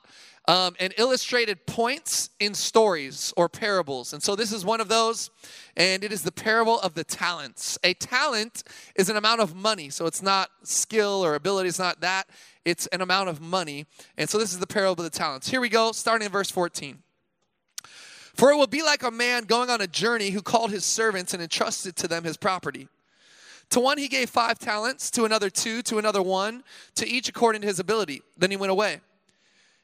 um, 0.46 0.74
and 0.80 0.94
illustrated 0.96 1.66
points 1.66 2.30
in 2.40 2.54
stories 2.54 3.34
or 3.36 3.48
parables. 3.48 4.14
And 4.14 4.22
so 4.22 4.34
this 4.34 4.50
is 4.50 4.64
one 4.64 4.80
of 4.80 4.88
those, 4.88 5.30
and 5.76 6.02
it 6.02 6.10
is 6.10 6.22
the 6.22 6.32
parable 6.32 6.80
of 6.80 6.94
the 6.94 7.04
talents. 7.04 7.78
A 7.84 7.92
talent 7.94 8.62
is 8.94 9.10
an 9.10 9.16
amount 9.16 9.42
of 9.42 9.54
money, 9.54 9.90
so 9.90 10.06
it's 10.06 10.22
not 10.22 10.48
skill 10.62 11.22
or 11.22 11.34
ability, 11.34 11.68
it's 11.68 11.78
not 11.78 12.00
that, 12.00 12.28
it's 12.64 12.86
an 12.88 13.02
amount 13.02 13.28
of 13.28 13.42
money. 13.42 13.86
And 14.16 14.28
so 14.28 14.38
this 14.38 14.52
is 14.52 14.58
the 14.58 14.66
parable 14.66 15.04
of 15.04 15.12
the 15.12 15.18
talents. 15.18 15.48
Here 15.48 15.60
we 15.60 15.68
go, 15.68 15.92
starting 15.92 16.24
in 16.24 16.32
verse 16.32 16.50
14. 16.50 17.02
For 18.38 18.52
it 18.52 18.56
will 18.56 18.68
be 18.68 18.84
like 18.84 19.02
a 19.02 19.10
man 19.10 19.46
going 19.46 19.68
on 19.68 19.80
a 19.80 19.88
journey 19.88 20.30
who 20.30 20.42
called 20.42 20.70
his 20.70 20.84
servants 20.84 21.34
and 21.34 21.42
entrusted 21.42 21.96
to 21.96 22.06
them 22.06 22.22
his 22.22 22.36
property. 22.36 22.86
To 23.70 23.80
one 23.80 23.98
he 23.98 24.06
gave 24.06 24.30
five 24.30 24.60
talents, 24.60 25.10
to 25.10 25.24
another 25.24 25.50
two, 25.50 25.82
to 25.82 25.98
another 25.98 26.22
one, 26.22 26.62
to 26.94 27.06
each 27.06 27.28
according 27.28 27.62
to 27.62 27.66
his 27.66 27.80
ability. 27.80 28.22
Then 28.36 28.52
he 28.52 28.56
went 28.56 28.70
away. 28.70 29.00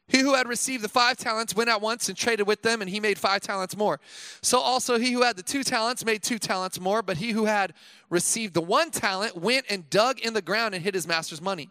He 0.06 0.20
who 0.20 0.34
had 0.34 0.46
received 0.46 0.84
the 0.84 0.88
five 0.88 1.16
talents 1.16 1.56
went 1.56 1.68
at 1.68 1.80
once 1.80 2.08
and 2.08 2.16
traded 2.16 2.46
with 2.46 2.62
them, 2.62 2.80
and 2.80 2.88
he 2.88 3.00
made 3.00 3.18
five 3.18 3.40
talents 3.40 3.76
more. 3.76 3.98
So 4.40 4.60
also 4.60 5.00
he 5.00 5.10
who 5.10 5.22
had 5.22 5.34
the 5.34 5.42
two 5.42 5.64
talents 5.64 6.04
made 6.04 6.22
two 6.22 6.38
talents 6.38 6.78
more, 6.78 7.02
but 7.02 7.16
he 7.16 7.32
who 7.32 7.46
had 7.46 7.74
received 8.08 8.54
the 8.54 8.60
one 8.60 8.92
talent 8.92 9.36
went 9.36 9.66
and 9.68 9.90
dug 9.90 10.20
in 10.20 10.32
the 10.32 10.40
ground 10.40 10.76
and 10.76 10.84
hid 10.84 10.94
his 10.94 11.08
master's 11.08 11.42
money. 11.42 11.70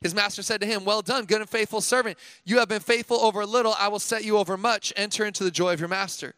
His 0.00 0.14
master 0.14 0.42
said 0.42 0.60
to 0.62 0.66
him, 0.66 0.84
Well 0.84 1.02
done, 1.02 1.26
good 1.26 1.40
and 1.40 1.50
faithful 1.50 1.80
servant. 1.80 2.18
You 2.44 2.58
have 2.58 2.68
been 2.68 2.80
faithful 2.80 3.18
over 3.18 3.42
a 3.42 3.46
little, 3.46 3.74
I 3.78 3.88
will 3.88 3.98
set 3.98 4.24
you 4.24 4.38
over 4.38 4.56
much. 4.56 4.92
Enter 4.96 5.24
into 5.24 5.44
the 5.44 5.50
joy 5.50 5.74
of 5.74 5.80
your 5.80 5.88
master. 5.88 6.34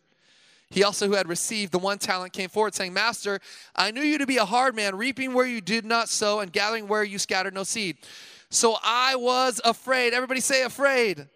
He 0.69 0.83
also, 0.83 1.07
who 1.07 1.15
had 1.15 1.29
received 1.29 1.71
the 1.71 1.79
one 1.79 1.99
talent, 1.99 2.33
came 2.33 2.49
forward, 2.49 2.75
saying, 2.75 2.95
Master, 2.95 3.41
I 3.77 3.91
knew 3.91 4.01
you 4.01 4.17
to 4.19 4.27
be 4.27 4.39
a 4.39 4.45
hard 4.45 4.75
man, 4.75 4.97
reaping 4.97 5.35
where 5.35 5.47
you 5.47 5.61
did 5.61 5.85
not 5.85 6.09
sow, 6.09 6.41
and 6.41 6.51
gathering 6.51 6.89
where 6.89 7.05
you 7.05 7.19
scattered 7.19 7.53
no 7.53 7.63
seed. 7.63 7.99
So 8.49 8.77
I 8.83 9.17
was 9.17 9.61
afraid. 9.67 10.15
Everybody 10.15 10.41
say, 10.41 10.63
afraid. 10.63 11.29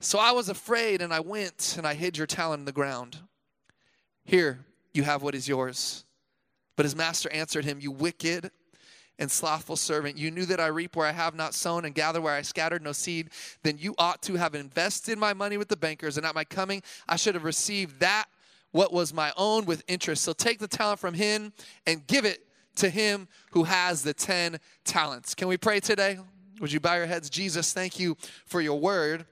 So 0.00 0.18
I 0.18 0.32
was 0.32 0.48
afraid, 0.48 1.02
and 1.02 1.12
I 1.12 1.20
went 1.20 1.74
and 1.76 1.86
I 1.86 1.92
hid 1.92 2.16
your 2.16 2.26
talent 2.26 2.60
in 2.60 2.64
the 2.64 2.72
ground. 2.72 3.18
Here, 4.24 4.64
you 4.94 5.02
have 5.02 5.22
what 5.22 5.34
is 5.34 5.46
yours. 5.46 6.04
But 6.74 6.84
his 6.86 6.96
master 6.96 7.30
answered 7.30 7.66
him, 7.66 7.80
You 7.80 7.90
wicked 7.90 8.50
and 9.18 9.30
slothful 9.30 9.76
servant, 9.76 10.16
you 10.16 10.30
knew 10.30 10.46
that 10.46 10.60
I 10.60 10.66
reap 10.66 10.96
where 10.96 11.06
I 11.06 11.12
have 11.12 11.34
not 11.34 11.54
sown 11.54 11.84
and 11.84 11.94
gather 11.94 12.20
where 12.20 12.34
I 12.34 12.42
scattered 12.42 12.82
no 12.82 12.92
seed. 12.92 13.30
Then 13.62 13.78
you 13.78 13.94
ought 13.98 14.22
to 14.22 14.36
have 14.36 14.54
invested 14.54 15.18
my 15.18 15.32
money 15.32 15.56
with 15.56 15.68
the 15.68 15.76
bankers, 15.76 16.16
and 16.16 16.26
at 16.26 16.34
my 16.34 16.44
coming 16.44 16.82
I 17.08 17.16
should 17.16 17.34
have 17.34 17.44
received 17.44 18.00
that 18.00 18.26
what 18.72 18.92
was 18.92 19.12
my 19.12 19.32
own 19.36 19.64
with 19.66 19.84
interest. 19.86 20.22
So 20.22 20.32
take 20.32 20.58
the 20.58 20.68
talent 20.68 20.98
from 20.98 21.14
him 21.14 21.52
and 21.86 22.06
give 22.06 22.24
it 22.24 22.46
to 22.76 22.88
him 22.88 23.28
who 23.50 23.64
has 23.64 24.02
the 24.02 24.14
10 24.14 24.58
talents. 24.84 25.34
Can 25.34 25.46
we 25.48 25.56
pray 25.56 25.78
today? 25.78 26.18
Would 26.60 26.72
you 26.72 26.80
bow 26.80 26.94
your 26.94 27.06
heads? 27.06 27.28
Jesus, 27.28 27.72
thank 27.72 28.00
you 28.00 28.16
for 28.46 28.60
your 28.60 28.80
word. 28.80 29.26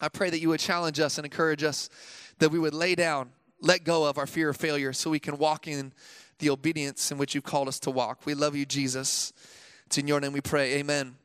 I 0.00 0.08
pray 0.08 0.30
that 0.30 0.40
you 0.40 0.48
would 0.50 0.60
challenge 0.60 1.00
us 1.00 1.18
and 1.18 1.24
encourage 1.24 1.62
us 1.62 1.90
that 2.38 2.50
we 2.50 2.58
would 2.58 2.74
lay 2.74 2.94
down, 2.94 3.30
let 3.60 3.84
go 3.84 4.04
of 4.04 4.18
our 4.18 4.26
fear 4.26 4.50
of 4.50 4.56
failure 4.56 4.92
so 4.92 5.10
we 5.10 5.18
can 5.18 5.38
walk 5.38 5.68
in 5.68 5.92
the 6.38 6.50
obedience 6.50 7.10
in 7.12 7.18
which 7.18 7.34
you've 7.34 7.44
called 7.44 7.68
us 7.68 7.78
to 7.80 7.90
walk. 7.90 8.24
We 8.24 8.34
love 8.34 8.56
you, 8.56 8.64
Jesus. 8.64 9.32
It's 9.86 9.98
in 9.98 10.06
your 10.06 10.20
name 10.20 10.32
we 10.32 10.40
pray. 10.40 10.74
Amen. 10.74 11.16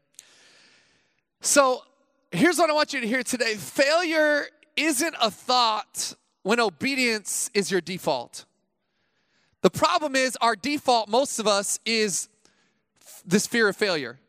So 1.42 1.84
here's 2.32 2.58
what 2.58 2.70
I 2.70 2.74
want 2.74 2.94
you 2.94 3.02
to 3.02 3.08
hear 3.08 3.24
today 3.24 3.56
failure 3.56 4.48
isn't 4.76 5.16
a 5.22 5.32
thought 5.32 6.16
when 6.44 6.60
obedience 6.60 7.50
is 7.54 7.72
your 7.72 7.82
default. 7.82 8.46
The 9.62 9.70
problem 9.72 10.16
is, 10.16 10.38
our 10.42 10.56
default, 10.56 11.10
most 11.10 11.40
of 11.40 11.48
us, 11.48 11.80
is 11.86 12.30
this 13.26 13.48
fear 13.48 13.68
of 13.68 13.76
failure. 13.76 14.20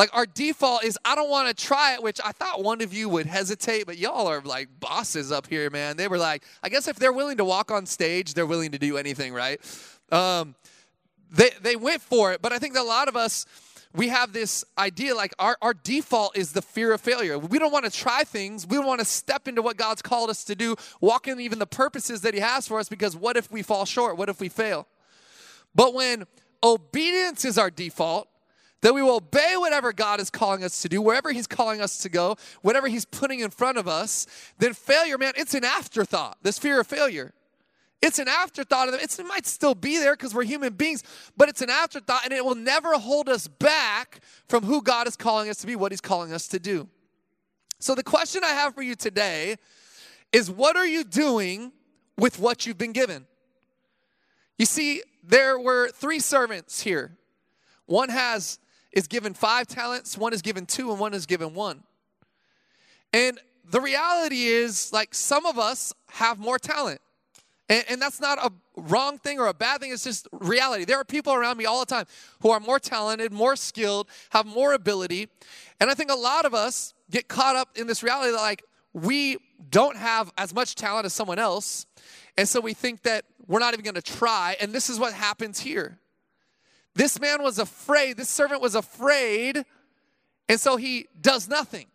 Like 0.00 0.16
our 0.16 0.24
default 0.24 0.82
is, 0.82 0.98
I 1.04 1.14
don't 1.14 1.28
want 1.28 1.54
to 1.54 1.66
try 1.66 1.92
it, 1.92 2.02
which 2.02 2.22
I 2.24 2.32
thought 2.32 2.64
one 2.64 2.80
of 2.80 2.94
you 2.94 3.10
would 3.10 3.26
hesitate, 3.26 3.84
but 3.84 3.98
y'all 3.98 4.28
are 4.28 4.40
like 4.40 4.70
bosses 4.80 5.30
up 5.30 5.46
here, 5.46 5.68
man. 5.68 5.98
They 5.98 6.08
were 6.08 6.16
like, 6.16 6.42
I 6.62 6.70
guess 6.70 6.88
if 6.88 6.96
they're 6.96 7.12
willing 7.12 7.36
to 7.36 7.44
walk 7.44 7.70
on 7.70 7.84
stage, 7.84 8.32
they're 8.32 8.46
willing 8.46 8.70
to 8.70 8.78
do 8.78 8.96
anything, 8.96 9.34
right? 9.34 9.60
Um, 10.10 10.54
they, 11.30 11.50
they 11.60 11.76
went 11.76 12.00
for 12.00 12.32
it, 12.32 12.40
but 12.40 12.50
I 12.50 12.58
think 12.58 12.72
that 12.76 12.80
a 12.80 12.82
lot 12.82 13.08
of 13.08 13.14
us, 13.14 13.44
we 13.94 14.08
have 14.08 14.32
this 14.32 14.64
idea 14.78 15.14
like 15.14 15.34
our, 15.38 15.58
our 15.60 15.74
default 15.74 16.34
is 16.34 16.52
the 16.52 16.62
fear 16.62 16.92
of 16.94 17.02
failure. 17.02 17.38
We 17.38 17.58
don't 17.58 17.70
want 17.70 17.84
to 17.84 17.90
try 17.90 18.24
things. 18.24 18.66
We 18.66 18.78
don't 18.78 18.86
want 18.86 19.00
to 19.00 19.04
step 19.04 19.48
into 19.48 19.60
what 19.60 19.76
God's 19.76 20.00
called 20.00 20.30
us 20.30 20.44
to 20.44 20.54
do, 20.54 20.76
walk 21.02 21.28
in 21.28 21.38
even 21.40 21.58
the 21.58 21.66
purposes 21.66 22.22
that 22.22 22.32
He 22.32 22.40
has 22.40 22.66
for 22.66 22.78
us, 22.78 22.88
because 22.88 23.16
what 23.16 23.36
if 23.36 23.52
we 23.52 23.60
fall 23.60 23.84
short? 23.84 24.16
What 24.16 24.30
if 24.30 24.40
we 24.40 24.48
fail? 24.48 24.86
But 25.74 25.92
when 25.92 26.26
obedience 26.62 27.44
is 27.44 27.58
our 27.58 27.70
default, 27.70 28.29
that 28.82 28.94
we 28.94 29.02
will 29.02 29.16
obey 29.16 29.54
whatever 29.56 29.92
God 29.92 30.20
is 30.20 30.30
calling 30.30 30.64
us 30.64 30.82
to 30.82 30.88
do, 30.88 31.02
wherever 31.02 31.32
He's 31.32 31.46
calling 31.46 31.80
us 31.80 31.98
to 31.98 32.08
go, 32.08 32.36
whatever 32.62 32.88
He's 32.88 33.04
putting 33.04 33.40
in 33.40 33.50
front 33.50 33.78
of 33.78 33.86
us, 33.86 34.26
then 34.58 34.72
failure, 34.72 35.18
man, 35.18 35.32
it's 35.36 35.54
an 35.54 35.64
afterthought. 35.64 36.38
This 36.42 36.58
fear 36.58 36.80
of 36.80 36.86
failure. 36.86 37.32
It's 38.02 38.18
an 38.18 38.28
afterthought. 38.28 38.88
It's, 38.94 39.18
it 39.18 39.26
might 39.26 39.46
still 39.46 39.74
be 39.74 39.98
there 39.98 40.14
because 40.14 40.34
we're 40.34 40.44
human 40.44 40.72
beings, 40.72 41.02
but 41.36 41.50
it's 41.50 41.60
an 41.60 41.68
afterthought 41.68 42.22
and 42.24 42.32
it 42.32 42.44
will 42.44 42.54
never 42.54 42.94
hold 42.94 43.28
us 43.28 43.46
back 43.46 44.20
from 44.48 44.64
who 44.64 44.80
God 44.82 45.06
is 45.06 45.16
calling 45.16 45.50
us 45.50 45.58
to 45.58 45.66
be, 45.66 45.76
what 45.76 45.92
He's 45.92 46.00
calling 46.00 46.32
us 46.32 46.48
to 46.48 46.58
do. 46.58 46.88
So, 47.78 47.94
the 47.94 48.02
question 48.02 48.42
I 48.44 48.48
have 48.48 48.74
for 48.74 48.82
you 48.82 48.94
today 48.94 49.56
is 50.32 50.50
what 50.50 50.76
are 50.76 50.86
you 50.86 51.04
doing 51.04 51.72
with 52.16 52.38
what 52.38 52.66
you've 52.66 52.78
been 52.78 52.92
given? 52.92 53.26
You 54.58 54.66
see, 54.66 55.02
there 55.22 55.58
were 55.58 55.88
three 55.88 56.20
servants 56.20 56.82
here. 56.82 57.16
One 57.86 58.10
has 58.10 58.58
is 58.92 59.06
given 59.06 59.34
five 59.34 59.66
talents, 59.66 60.18
one 60.18 60.32
is 60.32 60.42
given 60.42 60.66
two, 60.66 60.90
and 60.90 60.98
one 60.98 61.14
is 61.14 61.26
given 61.26 61.54
one. 61.54 61.82
And 63.12 63.38
the 63.68 63.80
reality 63.80 64.44
is, 64.44 64.92
like, 64.92 65.14
some 65.14 65.46
of 65.46 65.58
us 65.58 65.92
have 66.10 66.38
more 66.38 66.58
talent. 66.58 67.00
And, 67.68 67.84
and, 67.88 68.02
that's 68.02 68.20
not 68.20 68.38
a 68.38 68.50
wrong 68.76 69.18
thing 69.18 69.38
or 69.38 69.46
a 69.46 69.54
bad 69.54 69.80
thing, 69.80 69.92
it's 69.92 70.02
just 70.02 70.26
reality. 70.32 70.84
There 70.84 70.98
are 70.98 71.04
people 71.04 71.32
around 71.32 71.56
me 71.56 71.66
all 71.66 71.78
the 71.80 71.86
time 71.86 72.06
who 72.40 72.50
are 72.50 72.58
more 72.58 72.80
talented, 72.80 73.32
more 73.32 73.54
skilled, 73.54 74.08
have 74.30 74.44
more 74.44 74.72
ability. 74.72 75.28
And 75.78 75.88
I 75.88 75.94
think 75.94 76.10
a 76.10 76.16
lot 76.16 76.44
of 76.44 76.52
us 76.52 76.94
get 77.10 77.28
caught 77.28 77.54
up 77.54 77.78
in 77.78 77.86
this 77.86 78.02
reality 78.02 78.32
that, 78.32 78.38
like, 78.38 78.64
we 78.92 79.38
don't 79.70 79.96
have 79.96 80.32
as 80.36 80.52
much 80.52 80.74
talent 80.74 81.06
as 81.06 81.12
someone 81.12 81.38
else. 81.38 81.86
And 82.36 82.48
so 82.48 82.60
we 82.60 82.74
think 82.74 83.02
that 83.02 83.24
we're 83.46 83.60
not 83.60 83.72
even 83.72 83.84
gonna 83.84 84.02
try. 84.02 84.56
And 84.60 84.72
this 84.72 84.90
is 84.90 84.98
what 84.98 85.12
happens 85.12 85.60
here. 85.60 85.98
This 86.94 87.20
man 87.20 87.42
was 87.42 87.58
afraid, 87.58 88.16
this 88.16 88.28
servant 88.28 88.60
was 88.60 88.74
afraid, 88.74 89.64
and 90.48 90.60
so 90.60 90.76
he 90.76 91.06
does 91.20 91.48
nothing. 91.48 91.86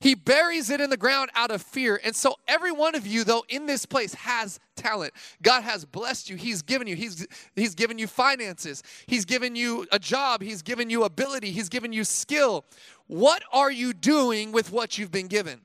He 0.00 0.14
buries 0.14 0.70
it 0.70 0.80
in 0.80 0.90
the 0.90 0.96
ground 0.96 1.30
out 1.34 1.50
of 1.50 1.60
fear. 1.60 2.00
And 2.04 2.14
so, 2.14 2.36
every 2.46 2.70
one 2.70 2.94
of 2.94 3.04
you, 3.04 3.24
though, 3.24 3.44
in 3.48 3.66
this 3.66 3.84
place 3.84 4.14
has 4.14 4.60
talent. 4.76 5.12
God 5.42 5.64
has 5.64 5.84
blessed 5.84 6.30
you. 6.30 6.36
He's 6.36 6.62
given 6.62 6.86
you. 6.86 6.94
He's, 6.94 7.26
he's 7.56 7.74
given 7.74 7.98
you 7.98 8.06
finances. 8.06 8.84
He's 9.06 9.24
given 9.24 9.56
you 9.56 9.86
a 9.90 9.98
job. 9.98 10.40
He's 10.40 10.62
given 10.62 10.88
you 10.88 11.02
ability. 11.02 11.50
He's 11.50 11.68
given 11.68 11.92
you 11.92 12.04
skill. 12.04 12.64
What 13.08 13.42
are 13.52 13.72
you 13.72 13.92
doing 13.92 14.52
with 14.52 14.70
what 14.70 14.98
you've 14.98 15.10
been 15.10 15.26
given? 15.26 15.62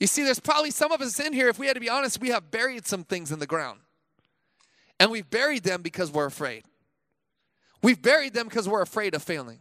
You 0.00 0.06
see, 0.06 0.24
there's 0.24 0.40
probably 0.40 0.70
some 0.70 0.90
of 0.90 1.02
us 1.02 1.20
in 1.20 1.34
here, 1.34 1.48
if 1.48 1.58
we 1.58 1.66
had 1.66 1.74
to 1.74 1.80
be 1.80 1.90
honest, 1.90 2.20
we 2.20 2.28
have 2.28 2.50
buried 2.50 2.86
some 2.86 3.04
things 3.04 3.30
in 3.30 3.38
the 3.38 3.46
ground. 3.46 3.80
And 4.98 5.10
we've 5.10 5.28
buried 5.28 5.62
them 5.62 5.82
because 5.82 6.10
we're 6.10 6.26
afraid. 6.26 6.64
We've 7.82 8.00
buried 8.00 8.32
them 8.32 8.48
because 8.48 8.68
we're 8.68 8.82
afraid 8.82 9.14
of 9.14 9.22
failing. 9.22 9.58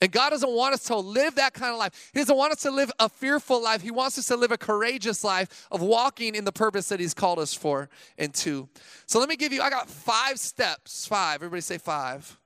And 0.00 0.10
God 0.10 0.30
doesn't 0.30 0.50
want 0.50 0.74
us 0.74 0.82
to 0.84 0.96
live 0.96 1.36
that 1.36 1.54
kind 1.54 1.72
of 1.72 1.78
life. 1.78 2.10
He 2.12 2.18
doesn't 2.18 2.36
want 2.36 2.52
us 2.52 2.62
to 2.62 2.72
live 2.72 2.90
a 2.98 3.08
fearful 3.08 3.62
life. 3.62 3.82
He 3.82 3.92
wants 3.92 4.18
us 4.18 4.26
to 4.26 4.36
live 4.36 4.50
a 4.50 4.58
courageous 4.58 5.22
life 5.22 5.68
of 5.70 5.80
walking 5.80 6.34
in 6.34 6.44
the 6.44 6.50
purpose 6.50 6.88
that 6.88 6.98
He's 6.98 7.14
called 7.14 7.38
us 7.38 7.54
for 7.54 7.88
and 8.18 8.34
to. 8.34 8.68
So 9.06 9.20
let 9.20 9.28
me 9.28 9.36
give 9.36 9.52
you, 9.52 9.62
I 9.62 9.70
got 9.70 9.88
five 9.88 10.40
steps, 10.40 11.06
five, 11.06 11.36
everybody 11.36 11.60
say 11.60 11.78
five, 11.78 12.36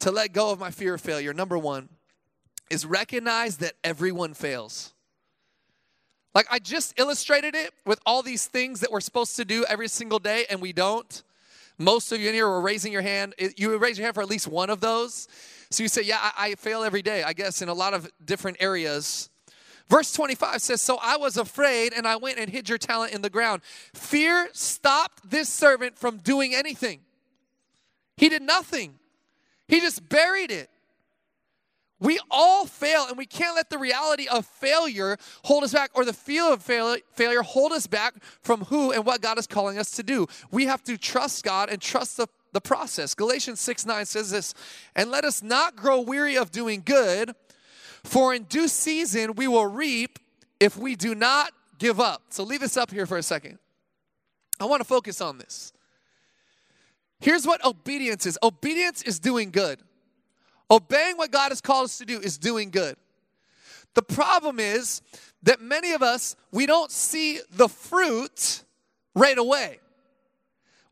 to 0.00 0.10
let 0.10 0.32
go 0.32 0.50
of 0.50 0.58
my 0.58 0.70
fear 0.70 0.94
of 0.94 1.02
failure. 1.02 1.34
Number 1.34 1.58
one 1.58 1.90
is 2.70 2.86
recognize 2.86 3.58
that 3.58 3.74
everyone 3.84 4.32
fails. 4.32 4.94
Like 6.36 6.48
I 6.50 6.58
just 6.58 7.00
illustrated 7.00 7.54
it 7.54 7.72
with 7.86 7.98
all 8.04 8.22
these 8.22 8.44
things 8.44 8.80
that 8.80 8.92
we're 8.92 9.00
supposed 9.00 9.36
to 9.36 9.44
do 9.46 9.64
every 9.70 9.88
single 9.88 10.18
day 10.18 10.44
and 10.50 10.60
we 10.60 10.74
don't. 10.74 11.22
Most 11.78 12.12
of 12.12 12.20
you 12.20 12.28
in 12.28 12.34
here 12.34 12.46
were 12.46 12.60
raising 12.60 12.92
your 12.92 13.00
hand. 13.00 13.34
You 13.56 13.74
raise 13.78 13.96
your 13.96 14.04
hand 14.04 14.16
for 14.16 14.20
at 14.20 14.28
least 14.28 14.46
one 14.46 14.68
of 14.68 14.80
those. 14.80 15.28
So 15.70 15.82
you 15.82 15.88
say, 15.88 16.02
Yeah, 16.02 16.18
I, 16.20 16.50
I 16.50 16.54
fail 16.56 16.82
every 16.82 17.00
day, 17.00 17.22
I 17.22 17.32
guess, 17.32 17.62
in 17.62 17.70
a 17.70 17.72
lot 17.72 17.94
of 17.94 18.10
different 18.22 18.58
areas. 18.60 19.30
Verse 19.88 20.12
25 20.12 20.60
says, 20.60 20.82
So 20.82 20.98
I 21.00 21.16
was 21.16 21.38
afraid 21.38 21.94
and 21.94 22.06
I 22.06 22.16
went 22.16 22.38
and 22.38 22.50
hid 22.50 22.68
your 22.68 22.76
talent 22.76 23.14
in 23.14 23.22
the 23.22 23.30
ground. 23.30 23.62
Fear 23.94 24.50
stopped 24.52 25.30
this 25.30 25.48
servant 25.48 25.98
from 25.98 26.18
doing 26.18 26.54
anything. 26.54 27.00
He 28.18 28.28
did 28.28 28.42
nothing, 28.42 28.98
he 29.68 29.80
just 29.80 30.06
buried 30.06 30.50
it. 30.50 30.68
We 31.98 32.20
all 32.30 32.66
fail, 32.66 33.06
and 33.08 33.16
we 33.16 33.24
can't 33.24 33.56
let 33.56 33.70
the 33.70 33.78
reality 33.78 34.28
of 34.28 34.44
failure 34.44 35.16
hold 35.44 35.64
us 35.64 35.72
back 35.72 35.90
or 35.94 36.04
the 36.04 36.12
fear 36.12 36.44
of 36.52 36.62
fail- 36.62 36.98
failure 37.14 37.42
hold 37.42 37.72
us 37.72 37.86
back 37.86 38.14
from 38.42 38.64
who 38.64 38.92
and 38.92 39.06
what 39.06 39.22
God 39.22 39.38
is 39.38 39.46
calling 39.46 39.78
us 39.78 39.92
to 39.92 40.02
do. 40.02 40.26
We 40.50 40.66
have 40.66 40.84
to 40.84 40.98
trust 40.98 41.42
God 41.42 41.70
and 41.70 41.80
trust 41.80 42.18
the, 42.18 42.26
the 42.52 42.60
process. 42.60 43.14
Galatians 43.14 43.60
6 43.62 43.86
9 43.86 44.04
says 44.04 44.30
this, 44.30 44.52
and 44.94 45.10
let 45.10 45.24
us 45.24 45.42
not 45.42 45.74
grow 45.74 46.00
weary 46.00 46.36
of 46.36 46.50
doing 46.50 46.82
good, 46.84 47.34
for 48.04 48.34
in 48.34 48.44
due 48.44 48.68
season 48.68 49.34
we 49.34 49.48
will 49.48 49.66
reap 49.66 50.18
if 50.60 50.76
we 50.76 50.96
do 50.96 51.14
not 51.14 51.52
give 51.78 51.98
up. 51.98 52.24
So 52.28 52.44
leave 52.44 52.60
this 52.60 52.76
up 52.76 52.90
here 52.90 53.06
for 53.06 53.16
a 53.16 53.22
second. 53.22 53.58
I 54.60 54.66
want 54.66 54.80
to 54.80 54.88
focus 54.88 55.22
on 55.22 55.38
this. 55.38 55.72
Here's 57.20 57.46
what 57.46 57.64
obedience 57.64 58.26
is 58.26 58.38
obedience 58.42 59.02
is 59.02 59.18
doing 59.18 59.50
good. 59.50 59.80
Obeying 60.70 61.16
what 61.16 61.30
God 61.30 61.50
has 61.50 61.60
called 61.60 61.84
us 61.84 61.98
to 61.98 62.04
do 62.04 62.18
is 62.20 62.38
doing 62.38 62.70
good. 62.70 62.96
The 63.94 64.02
problem 64.02 64.58
is 64.60 65.00
that 65.42 65.60
many 65.60 65.92
of 65.92 66.02
us, 66.02 66.36
we 66.52 66.66
don't 66.66 66.90
see 66.90 67.40
the 67.50 67.68
fruit 67.68 68.64
right 69.14 69.38
away. 69.38 69.80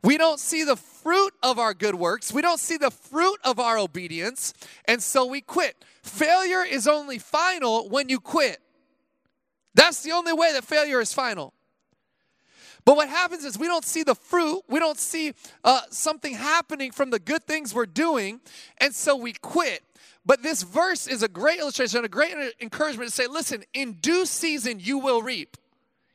We 0.02 0.18
don't 0.18 0.38
see 0.38 0.64
the 0.64 0.76
fruit 0.76 1.32
of 1.42 1.58
our 1.58 1.74
good 1.74 1.94
works. 1.94 2.32
We 2.32 2.42
don't 2.42 2.60
see 2.60 2.76
the 2.76 2.90
fruit 2.90 3.38
of 3.42 3.58
our 3.58 3.78
obedience, 3.78 4.52
and 4.86 5.02
so 5.02 5.24
we 5.24 5.40
quit. 5.40 5.82
Failure 6.02 6.62
is 6.62 6.86
only 6.86 7.18
final 7.18 7.88
when 7.88 8.10
you 8.10 8.20
quit. 8.20 8.58
That's 9.74 10.02
the 10.02 10.12
only 10.12 10.32
way 10.32 10.52
that 10.52 10.64
failure 10.64 11.00
is 11.00 11.12
final. 11.12 11.54
But 12.84 12.96
what 12.96 13.08
happens 13.08 13.44
is 13.44 13.58
we 13.58 13.66
don't 13.66 13.84
see 13.84 14.02
the 14.02 14.14
fruit, 14.14 14.62
we 14.68 14.78
don't 14.78 14.98
see 14.98 15.32
uh, 15.64 15.80
something 15.90 16.34
happening 16.34 16.90
from 16.90 17.10
the 17.10 17.18
good 17.18 17.44
things 17.44 17.74
we're 17.74 17.86
doing, 17.86 18.40
and 18.78 18.94
so 18.94 19.16
we 19.16 19.32
quit. 19.32 19.82
But 20.26 20.42
this 20.42 20.62
verse 20.62 21.06
is 21.06 21.22
a 21.22 21.28
great 21.28 21.58
illustration, 21.58 22.04
a 22.04 22.08
great 22.08 22.34
encouragement 22.60 23.10
to 23.10 23.14
say, 23.14 23.26
listen, 23.26 23.64
in 23.72 23.94
due 23.94 24.26
season 24.26 24.80
you 24.80 24.98
will 24.98 25.22
reap 25.22 25.56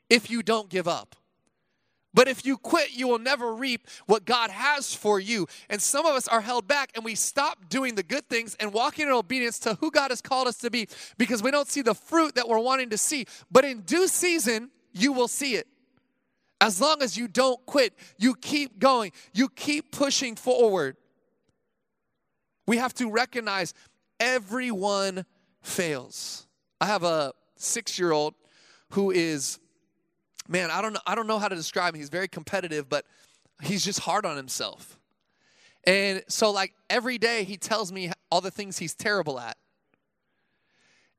if 0.09 0.29
you 0.29 0.43
don't 0.43 0.69
give 0.69 0.87
up. 0.87 1.15
But 2.11 2.27
if 2.27 2.43
you 2.43 2.57
quit, 2.57 2.91
you 2.91 3.07
will 3.07 3.19
never 3.19 3.53
reap 3.53 3.87
what 4.07 4.25
God 4.25 4.49
has 4.49 4.95
for 4.95 5.19
you. 5.19 5.47
And 5.69 5.79
some 5.79 6.07
of 6.07 6.15
us 6.15 6.27
are 6.27 6.41
held 6.41 6.67
back 6.67 6.91
and 6.95 7.05
we 7.05 7.13
stop 7.13 7.69
doing 7.69 7.93
the 7.93 8.01
good 8.01 8.27
things 8.27 8.55
and 8.59 8.73
walking 8.73 9.07
in 9.07 9.13
obedience 9.13 9.59
to 9.59 9.75
who 9.75 9.91
God 9.91 10.09
has 10.09 10.21
called 10.21 10.47
us 10.47 10.57
to 10.57 10.71
be 10.71 10.87
because 11.19 11.43
we 11.43 11.51
don't 11.51 11.67
see 11.67 11.83
the 11.83 11.93
fruit 11.93 12.33
that 12.33 12.47
we're 12.47 12.59
wanting 12.59 12.89
to 12.89 12.97
see. 12.97 13.27
But 13.51 13.63
in 13.63 13.81
due 13.81 14.07
season, 14.07 14.71
you 14.91 15.13
will 15.13 15.27
see 15.27 15.53
it. 15.53 15.67
As 16.61 16.81
long 16.81 17.01
as 17.01 17.17
you 17.17 17.27
don't 17.27 17.63
quit, 17.65 17.93
you 18.17 18.35
keep 18.35 18.79
going, 18.79 19.11
you 19.33 19.49
keep 19.49 19.91
pushing 19.91 20.35
forward. 20.35 20.97
We 22.67 22.77
have 22.77 22.93
to 22.95 23.09
recognize 23.09 23.73
everyone 24.19 25.25
fails. 25.61 26.47
I 26.81 26.85
have 26.85 27.03
a 27.03 27.33
six 27.55 27.97
year 27.97 28.11
old 28.11 28.35
who 28.91 29.11
is, 29.11 29.59
man, 30.47 30.69
I 30.69 30.81
don't 30.81 30.93
know, 30.93 30.99
I 31.07 31.15
don't 31.15 31.27
know 31.27 31.39
how 31.39 31.47
to 31.47 31.55
describe 31.55 31.93
him. 31.93 31.99
He's 31.99 32.09
very 32.09 32.27
competitive, 32.27 32.89
but 32.89 33.05
he's 33.61 33.83
just 33.83 33.99
hard 33.99 34.25
on 34.25 34.35
himself. 34.35 34.99
And 35.85 36.23
so, 36.27 36.51
like, 36.51 36.73
every 36.89 37.17
day 37.17 37.45
he 37.45 37.57
tells 37.57 37.91
me 37.91 38.11
all 38.29 38.41
the 38.41 38.51
things 38.51 38.77
he's 38.77 38.93
terrible 38.93 39.39
at. 39.39 39.57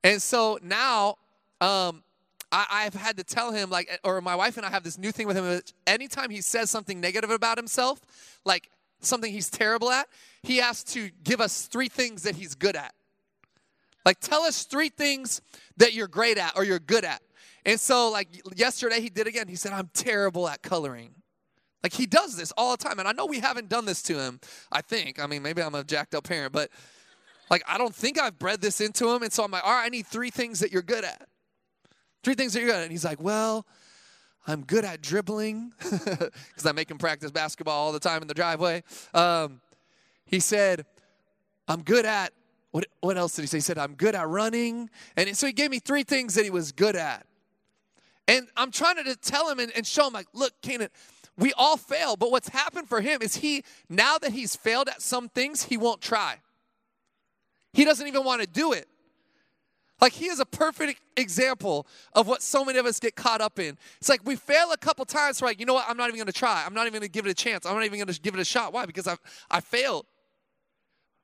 And 0.03 0.21
so 0.21 0.59
now, 0.61 1.15
um, 1.59 2.03
I, 2.51 2.83
have 2.83 2.93
had 2.93 3.17
to 3.17 3.23
tell 3.23 3.51
him, 3.51 3.69
like, 3.69 3.99
or 4.03 4.19
my 4.21 4.35
wife 4.35 4.57
and 4.57 4.65
I 4.65 4.69
have 4.69 4.83
this 4.83 4.97
new 4.97 5.11
thing 5.11 5.25
with 5.25 5.37
him. 5.37 5.61
Anytime 5.87 6.29
he 6.29 6.41
says 6.41 6.69
something 6.69 6.99
negative 6.99 7.29
about 7.29 7.57
himself, 7.57 8.01
like 8.45 8.69
something 8.99 9.31
he's 9.31 9.49
terrible 9.49 9.89
at, 9.89 10.07
he 10.43 10.57
has 10.57 10.83
to 10.85 11.09
give 11.23 11.39
us 11.39 11.63
three 11.63 11.87
things 11.87 12.23
that 12.23 12.35
he's 12.35 12.55
good 12.55 12.75
at. 12.75 12.93
Like, 14.05 14.19
tell 14.19 14.41
us 14.41 14.63
three 14.63 14.89
things 14.89 15.41
that 15.77 15.93
you're 15.93 16.07
great 16.07 16.37
at 16.37 16.57
or 16.57 16.63
you're 16.63 16.79
good 16.79 17.05
at. 17.05 17.21
And 17.65 17.79
so, 17.79 18.09
like, 18.09 18.27
yesterday 18.55 18.99
he 18.99 19.09
did 19.09 19.27
again. 19.27 19.47
He 19.47 19.55
said, 19.55 19.71
I'm 19.71 19.89
terrible 19.93 20.47
at 20.49 20.61
coloring. 20.61 21.11
Like, 21.83 21.93
he 21.93 22.05
does 22.05 22.35
this 22.35 22.51
all 22.57 22.75
the 22.75 22.83
time. 22.83 22.99
And 22.99 23.07
I 23.07 23.11
know 23.11 23.25
we 23.25 23.39
haven't 23.39 23.69
done 23.69 23.85
this 23.85 24.01
to 24.03 24.19
him, 24.19 24.39
I 24.71 24.81
think. 24.81 25.23
I 25.23 25.27
mean, 25.27 25.43
maybe 25.43 25.61
I'm 25.61 25.75
a 25.75 25.83
jacked 25.83 26.15
up 26.15 26.23
parent, 26.25 26.51
but 26.51 26.69
like, 27.49 27.63
I 27.67 27.77
don't 27.77 27.93
think 27.93 28.19
I've 28.19 28.39
bred 28.39 28.61
this 28.61 28.81
into 28.81 29.09
him. 29.09 29.23
And 29.23 29.31
so 29.31 29.43
I'm 29.43 29.51
like, 29.51 29.63
all 29.63 29.73
right, 29.73 29.85
I 29.85 29.89
need 29.89 30.07
three 30.07 30.31
things 30.31 30.59
that 30.59 30.71
you're 30.71 30.81
good 30.81 31.03
at. 31.03 31.27
Three 32.23 32.35
things 32.35 32.53
that 32.53 32.59
you're 32.59 32.69
good 32.69 32.77
at. 32.77 32.83
And 32.83 32.91
he's 32.91 33.05
like, 33.05 33.21
Well, 33.21 33.65
I'm 34.47 34.63
good 34.63 34.85
at 34.85 35.01
dribbling 35.01 35.73
because 35.81 36.65
I 36.65 36.71
make 36.71 36.89
him 36.89 36.97
practice 36.97 37.31
basketball 37.31 37.77
all 37.77 37.91
the 37.91 37.99
time 37.99 38.21
in 38.21 38.27
the 38.27 38.33
driveway. 38.33 38.83
Um, 39.13 39.61
he 40.25 40.39
said, 40.39 40.85
I'm 41.67 41.83
good 41.83 42.05
at, 42.05 42.33
what, 42.71 42.85
what 43.01 43.17
else 43.17 43.35
did 43.35 43.43
he 43.43 43.47
say? 43.47 43.57
He 43.57 43.61
said, 43.61 43.77
I'm 43.77 43.95
good 43.95 44.15
at 44.15 44.27
running. 44.27 44.89
And 45.15 45.35
so 45.37 45.45
he 45.45 45.53
gave 45.53 45.69
me 45.69 45.79
three 45.79 46.03
things 46.03 46.33
that 46.35 46.43
he 46.43 46.49
was 46.49 46.71
good 46.71 46.95
at. 46.95 47.25
And 48.27 48.47
I'm 48.55 48.71
trying 48.71 49.03
to 49.03 49.15
tell 49.15 49.49
him 49.49 49.59
and, 49.59 49.71
and 49.75 49.85
show 49.85 50.07
him, 50.07 50.13
like, 50.13 50.27
look, 50.33 50.53
Canaan, 50.61 50.89
we 51.37 51.53
all 51.53 51.77
fail. 51.77 52.15
But 52.15 52.31
what's 52.31 52.49
happened 52.49 52.87
for 52.87 53.01
him 53.01 53.21
is 53.21 53.35
he, 53.35 53.63
now 53.89 54.17
that 54.17 54.31
he's 54.31 54.55
failed 54.55 54.87
at 54.89 55.01
some 55.01 55.29
things, 55.29 55.63
he 55.63 55.77
won't 55.77 56.01
try. 56.01 56.37
He 57.73 57.85
doesn't 57.85 58.07
even 58.07 58.23
want 58.23 58.41
to 58.41 58.47
do 58.47 58.73
it. 58.73 58.87
Like 60.01 60.13
he 60.13 60.25
is 60.25 60.39
a 60.39 60.45
perfect 60.45 60.99
example 61.15 61.85
of 62.13 62.27
what 62.27 62.41
so 62.41 62.65
many 62.65 62.79
of 62.79 62.87
us 62.87 62.99
get 62.99 63.15
caught 63.15 63.39
up 63.39 63.59
in. 63.59 63.77
It's 63.99 64.09
like 64.09 64.21
we 64.25 64.35
fail 64.35 64.71
a 64.71 64.77
couple 64.77 65.05
times, 65.05 65.41
like, 65.43 65.59
you 65.59 65.65
know 65.67 65.75
what? 65.75 65.85
I'm 65.87 65.95
not 65.95 66.09
even 66.09 66.17
gonna 66.19 66.31
try. 66.31 66.63
I'm 66.65 66.73
not 66.73 66.87
even 66.87 66.99
gonna 66.99 67.07
give 67.07 67.27
it 67.27 67.29
a 67.29 67.35
chance. 67.35 67.67
I'm 67.67 67.75
not 67.75 67.85
even 67.85 67.99
gonna 67.99 68.13
give 68.13 68.33
it 68.33 68.41
a 68.41 68.45
shot. 68.45 68.73
Why? 68.73 68.87
Because 68.87 69.07
I 69.07 69.15
I 69.49 69.61
failed. 69.61 70.07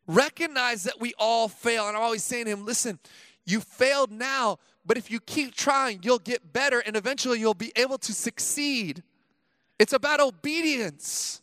Recognize 0.06 0.84
that 0.84 1.02
we 1.02 1.14
all 1.18 1.48
fail. 1.50 1.88
And 1.88 1.98
I'm 1.98 2.04
always 2.04 2.24
saying 2.24 2.46
to 2.46 2.52
him, 2.52 2.66
listen, 2.66 3.00
you 3.46 3.62
failed 3.62 4.12
now, 4.12 4.60
but 4.86 4.98
if 4.98 5.10
you 5.10 5.20
keep 5.20 5.56
trying, 5.56 6.00
you'll 6.04 6.20
get 6.20 6.54
better 6.54 6.80
and 6.80 6.96
eventually 6.96 7.40
you'll 7.40 7.54
be 7.56 7.72
able 7.76 7.98
to 8.00 8.14
succeed. 8.14 9.04
It's 9.80 9.94
about 9.94 10.20
obedience. 10.20 11.42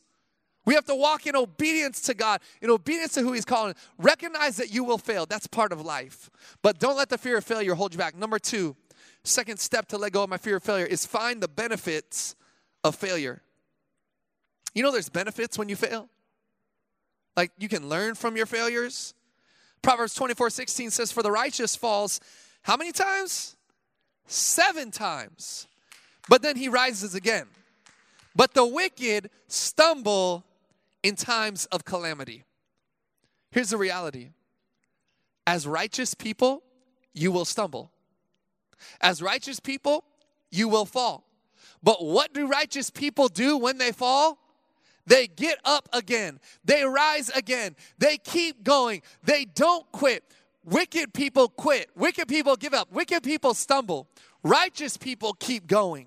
We 0.65 0.75
have 0.75 0.85
to 0.87 0.95
walk 0.95 1.27
in 1.27 1.37
obedience 1.37 2.01
to 2.03 2.15
God, 2.15 2.41
in 2.63 2.71
obedience 2.71 3.15
to 3.15 3.21
who 3.21 3.33
He's 3.33 3.45
calling. 3.45 3.75
Recognize 3.99 4.57
that 4.57 4.73
you 4.73 4.85
will 4.85 4.99
fail. 4.99 5.27
That's 5.27 5.47
part 5.47 5.73
of 5.73 5.81
life. 5.85 6.31
But 6.63 6.79
don't 6.79 6.97
let 6.97 7.11
the 7.11 7.19
fear 7.19 7.39
of 7.39 7.45
failure 7.45 7.75
hold 7.75 7.93
you 7.93 7.99
back. 7.99 8.17
Number 8.17 8.39
two, 8.39 8.77
second 9.25 9.59
step 9.59 9.89
to 9.89 9.99
let 9.99 10.13
go 10.13 10.23
of 10.23 10.31
my 10.31 10.39
fear 10.39 10.57
of 10.57 10.63
failure 10.63 10.87
is 10.87 11.05
find 11.05 11.43
the 11.43 11.49
benefits 11.49 12.35
of 12.83 12.95
failure. 12.95 13.43
You 14.75 14.83
know, 14.83 14.91
there's 14.91 15.09
benefits 15.09 15.59
when 15.59 15.69
you 15.69 15.77
fail. 15.77 16.09
Like 17.37 17.53
you 17.59 17.69
can 17.69 17.89
learn 17.89 18.15
from 18.15 18.37
your 18.37 18.47
failures. 18.47 19.15
Proverbs 19.83 20.15
24 20.15 20.51
16 20.51 20.91
says, 20.91 21.13
For 21.13 21.23
the 21.23 21.31
righteous 21.31 21.77
falls 21.77 22.21
how 22.63 22.77
many 22.77 22.93
times? 22.93 23.57
Seven 24.27 24.91
times. 24.91 25.69
But 26.29 26.41
then 26.41 26.57
he 26.57 26.69
rises 26.69 27.15
again. 27.15 27.47
But 28.35 28.55
the 28.55 28.65
wicked 28.65 29.31
stumble 29.47 30.45
in 31.05 31.15
times 31.15 31.67
of 31.67 31.85
calamity. 31.85 32.43
Here's 33.53 33.71
the 33.71 33.77
reality 33.77 34.31
as 35.47 35.67
righteous 35.67 36.15
people, 36.15 36.65
you 37.13 37.31
will 37.31 37.45
stumble. 37.45 37.93
As 39.01 39.23
righteous 39.23 39.61
people, 39.61 40.05
you 40.51 40.67
will 40.69 40.87
fall. 40.87 41.27
But 41.83 42.03
what 42.03 42.33
do 42.33 42.47
righteous 42.47 42.89
people 42.89 43.29
do 43.29 43.59
when 43.59 43.77
they 43.77 43.93
fall? 43.93 44.39
They 45.07 45.27
get 45.27 45.59
up 45.67 45.87
again. 45.93 46.41
They 46.65 46.83
rise 46.85 47.29
again. 47.29 47.77
They 47.99 48.17
keep 48.17 48.65
going. 48.65 49.03
They 49.23 49.45
don't 49.45 49.91
quit. 49.93 50.25
Wicked 50.65 51.13
people 51.13 51.49
quit. 51.49 51.91
Wicked 51.95 52.27
people 52.27 52.57
give 52.57 52.73
up. 52.73 52.91
Wicked 52.91 53.23
people 53.23 53.53
stumble. 53.53 54.09
Righteous 54.43 54.97
people 54.97 55.35
keep 55.35 55.67
going. 55.67 56.07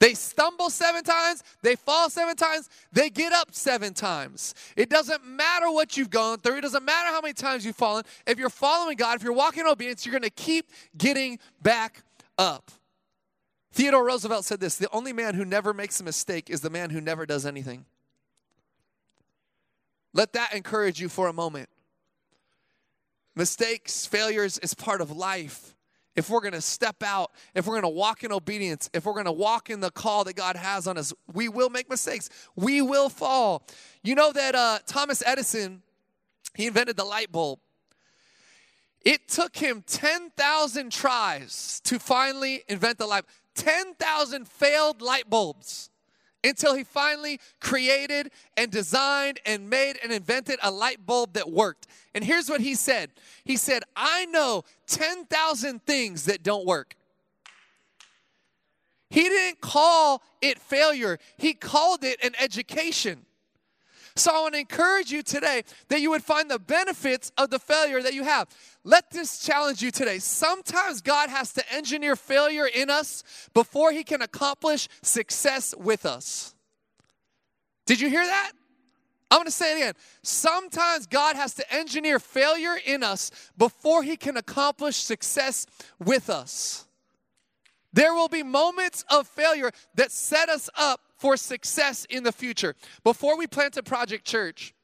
They 0.00 0.14
stumble 0.14 0.70
seven 0.70 1.02
times, 1.02 1.42
they 1.62 1.74
fall 1.74 2.08
seven 2.08 2.36
times, 2.36 2.68
they 2.92 3.10
get 3.10 3.32
up 3.32 3.52
seven 3.52 3.94
times. 3.94 4.54
It 4.76 4.88
doesn't 4.88 5.24
matter 5.26 5.70
what 5.72 5.96
you've 5.96 6.10
gone 6.10 6.38
through, 6.38 6.58
it 6.58 6.60
doesn't 6.60 6.84
matter 6.84 7.08
how 7.08 7.20
many 7.20 7.34
times 7.34 7.66
you've 7.66 7.76
fallen. 7.76 8.04
If 8.26 8.38
you're 8.38 8.48
following 8.48 8.96
God, 8.96 9.16
if 9.16 9.24
you're 9.24 9.32
walking 9.32 9.62
in 9.62 9.66
obedience, 9.66 10.06
you're 10.06 10.12
gonna 10.12 10.30
keep 10.30 10.70
getting 10.96 11.40
back 11.62 12.04
up. 12.36 12.70
Theodore 13.72 14.04
Roosevelt 14.04 14.44
said 14.44 14.60
this 14.60 14.76
the 14.76 14.88
only 14.92 15.12
man 15.12 15.34
who 15.34 15.44
never 15.44 15.74
makes 15.74 16.00
a 16.00 16.04
mistake 16.04 16.48
is 16.48 16.60
the 16.60 16.70
man 16.70 16.90
who 16.90 17.00
never 17.00 17.26
does 17.26 17.44
anything. 17.44 17.84
Let 20.14 20.32
that 20.34 20.54
encourage 20.54 21.00
you 21.00 21.08
for 21.08 21.26
a 21.28 21.32
moment. 21.32 21.68
Mistakes, 23.34 24.06
failures 24.06 24.58
is 24.58 24.74
part 24.74 25.00
of 25.00 25.10
life 25.10 25.74
if 26.16 26.30
we're 26.30 26.40
going 26.40 26.52
to 26.52 26.60
step 26.60 27.02
out, 27.02 27.30
if 27.54 27.66
we're 27.66 27.80
going 27.80 27.92
to 27.92 27.96
walk 27.96 28.24
in 28.24 28.32
obedience, 28.32 28.90
if 28.92 29.04
we're 29.04 29.12
going 29.12 29.26
to 29.26 29.32
walk 29.32 29.70
in 29.70 29.80
the 29.80 29.90
call 29.90 30.24
that 30.24 30.34
God 30.34 30.56
has 30.56 30.86
on 30.86 30.98
us, 30.98 31.12
we 31.32 31.48
will 31.48 31.70
make 31.70 31.88
mistakes. 31.88 32.28
We 32.56 32.82
will 32.82 33.08
fall. 33.08 33.66
You 34.02 34.14
know 34.14 34.32
that 34.32 34.54
uh, 34.54 34.78
Thomas 34.86 35.22
Edison, 35.24 35.82
he 36.54 36.66
invented 36.66 36.96
the 36.96 37.04
light 37.04 37.30
bulb. 37.30 37.60
It 39.02 39.28
took 39.28 39.56
him 39.56 39.84
10,000 39.86 40.90
tries 40.90 41.80
to 41.84 41.98
finally 41.98 42.64
invent 42.68 42.98
the 42.98 43.06
light 43.06 43.24
10,000 43.54 44.46
failed 44.46 45.02
light 45.02 45.28
bulbs 45.28 45.90
until 46.44 46.74
he 46.74 46.84
finally 46.84 47.40
created 47.60 48.30
and 48.56 48.70
designed 48.70 49.40
and 49.44 49.68
made 49.68 49.98
and 50.02 50.12
invented 50.12 50.58
a 50.62 50.70
light 50.70 51.04
bulb 51.04 51.34
that 51.34 51.50
worked. 51.50 51.86
And 52.14 52.24
here's 52.24 52.48
what 52.48 52.60
he 52.60 52.74
said 52.74 53.10
He 53.44 53.56
said, 53.56 53.82
I 53.96 54.26
know 54.26 54.64
10,000 54.86 55.84
things 55.84 56.24
that 56.24 56.42
don't 56.42 56.66
work. 56.66 56.94
He 59.10 59.22
didn't 59.22 59.60
call 59.60 60.22
it 60.40 60.58
failure, 60.58 61.18
he 61.36 61.54
called 61.54 62.04
it 62.04 62.22
an 62.22 62.34
education. 62.38 63.24
So 64.18 64.34
I 64.34 64.40
want 64.40 64.54
to 64.54 64.60
encourage 64.60 65.12
you 65.12 65.22
today 65.22 65.62
that 65.88 66.00
you 66.00 66.10
would 66.10 66.24
find 66.24 66.50
the 66.50 66.58
benefits 66.58 67.30
of 67.38 67.50
the 67.50 67.60
failure 67.60 68.02
that 68.02 68.14
you 68.14 68.24
have. 68.24 68.48
Let 68.82 69.12
this 69.12 69.38
challenge 69.38 69.80
you 69.80 69.92
today. 69.92 70.18
Sometimes 70.18 71.00
God 71.00 71.30
has 71.30 71.52
to 71.52 71.72
engineer 71.72 72.16
failure 72.16 72.66
in 72.66 72.90
us 72.90 73.22
before 73.54 73.92
he 73.92 74.02
can 74.02 74.20
accomplish 74.20 74.88
success 75.02 75.72
with 75.78 76.04
us. 76.04 76.54
Did 77.86 78.00
you 78.00 78.08
hear 78.08 78.24
that? 78.24 78.52
I'm 79.30 79.38
going 79.38 79.46
to 79.46 79.52
say 79.52 79.74
it 79.74 79.76
again. 79.76 79.94
Sometimes 80.22 81.06
God 81.06 81.36
has 81.36 81.54
to 81.54 81.72
engineer 81.72 82.18
failure 82.18 82.76
in 82.84 83.04
us 83.04 83.30
before 83.56 84.02
he 84.02 84.16
can 84.16 84.36
accomplish 84.36 84.96
success 84.96 85.64
with 86.04 86.28
us. 86.28 86.88
There 87.92 88.14
will 88.14 88.28
be 88.28 88.42
moments 88.42 89.04
of 89.10 89.28
failure 89.28 89.70
that 89.94 90.10
set 90.10 90.48
us 90.48 90.68
up 90.76 91.02
for 91.18 91.36
success 91.36 92.06
in 92.08 92.22
the 92.22 92.32
future. 92.32 92.74
Before 93.04 93.36
we 93.36 93.46
planted 93.46 93.84
Project 93.84 94.24
Church, 94.24 94.74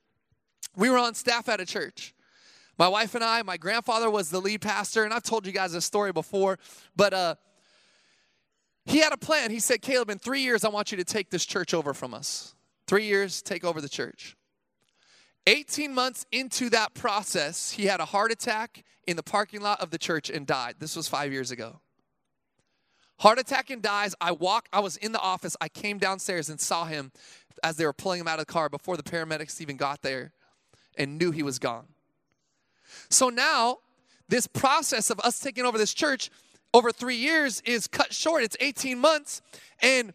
we 0.76 0.90
were 0.90 0.98
on 0.98 1.14
staff 1.14 1.48
at 1.48 1.60
a 1.60 1.66
church. 1.66 2.14
My 2.76 2.88
wife 2.88 3.14
and 3.14 3.22
I, 3.22 3.42
my 3.42 3.56
grandfather 3.56 4.10
was 4.10 4.30
the 4.30 4.40
lead 4.40 4.60
pastor, 4.60 5.04
and 5.04 5.14
I've 5.14 5.22
told 5.22 5.46
you 5.46 5.52
guys 5.52 5.72
this 5.72 5.84
story 5.84 6.12
before, 6.12 6.58
but 6.96 7.14
uh, 7.14 7.34
he 8.84 8.98
had 8.98 9.12
a 9.12 9.16
plan. 9.16 9.50
He 9.50 9.60
said, 9.60 9.80
Caleb, 9.80 10.10
in 10.10 10.18
three 10.18 10.40
years, 10.40 10.64
I 10.64 10.68
want 10.68 10.90
you 10.90 10.98
to 10.98 11.04
take 11.04 11.30
this 11.30 11.46
church 11.46 11.72
over 11.72 11.94
from 11.94 12.12
us. 12.12 12.54
Three 12.86 13.04
years, 13.04 13.42
take 13.42 13.64
over 13.64 13.80
the 13.80 13.88
church. 13.88 14.36
18 15.46 15.94
months 15.94 16.26
into 16.32 16.68
that 16.70 16.94
process, 16.94 17.70
he 17.70 17.86
had 17.86 18.00
a 18.00 18.06
heart 18.06 18.32
attack 18.32 18.82
in 19.06 19.16
the 19.16 19.22
parking 19.22 19.60
lot 19.60 19.80
of 19.80 19.90
the 19.90 19.98
church 19.98 20.30
and 20.30 20.46
died. 20.46 20.76
This 20.78 20.96
was 20.96 21.06
five 21.06 21.32
years 21.32 21.50
ago. 21.50 21.80
Heart 23.18 23.38
attack 23.38 23.70
and 23.70 23.80
dies. 23.80 24.14
I 24.20 24.32
walk, 24.32 24.68
I 24.72 24.80
was 24.80 24.96
in 24.96 25.12
the 25.12 25.20
office. 25.20 25.56
I 25.60 25.68
came 25.68 25.98
downstairs 25.98 26.48
and 26.48 26.60
saw 26.60 26.84
him 26.84 27.12
as 27.62 27.76
they 27.76 27.86
were 27.86 27.92
pulling 27.92 28.20
him 28.20 28.28
out 28.28 28.40
of 28.40 28.46
the 28.46 28.52
car 28.52 28.68
before 28.68 28.96
the 28.96 29.02
paramedics 29.02 29.60
even 29.60 29.76
got 29.76 30.02
there 30.02 30.32
and 30.96 31.18
knew 31.18 31.30
he 31.30 31.42
was 31.42 31.58
gone. 31.58 31.86
So 33.08 33.28
now, 33.28 33.78
this 34.28 34.46
process 34.46 35.10
of 35.10 35.20
us 35.20 35.38
taking 35.38 35.64
over 35.64 35.78
this 35.78 35.94
church 35.94 36.30
over 36.72 36.90
three 36.90 37.16
years 37.16 37.60
is 37.62 37.86
cut 37.86 38.12
short. 38.12 38.42
It's 38.42 38.56
18 38.60 38.98
months, 38.98 39.42
and 39.80 40.12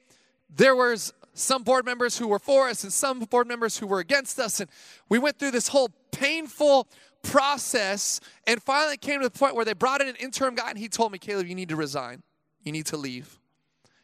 there 0.53 0.75
was 0.75 1.13
some 1.33 1.63
board 1.63 1.85
members 1.85 2.17
who 2.17 2.27
were 2.27 2.39
for 2.39 2.67
us 2.67 2.83
and 2.83 2.91
some 2.91 3.19
board 3.19 3.47
members 3.47 3.77
who 3.77 3.87
were 3.87 3.99
against 3.99 4.39
us, 4.39 4.59
and 4.59 4.69
we 5.07 5.19
went 5.19 5.39
through 5.39 5.51
this 5.51 5.69
whole 5.69 5.89
painful 6.11 6.87
process, 7.21 8.19
and 8.47 8.61
finally 8.61 8.97
came 8.97 9.19
to 9.19 9.25
the 9.25 9.37
point 9.37 9.55
where 9.55 9.65
they 9.65 9.73
brought 9.73 10.01
in 10.01 10.07
an 10.07 10.15
interim 10.15 10.55
guy, 10.55 10.69
and 10.69 10.77
he 10.77 10.87
told 10.87 11.11
me, 11.11 11.17
Caleb, 11.17 11.47
you 11.47 11.55
need 11.55 11.69
to 11.69 11.75
resign. 11.75 12.21
You 12.69 12.73
need 12.73 12.85
to 12.85 12.97
leave. 12.97 13.39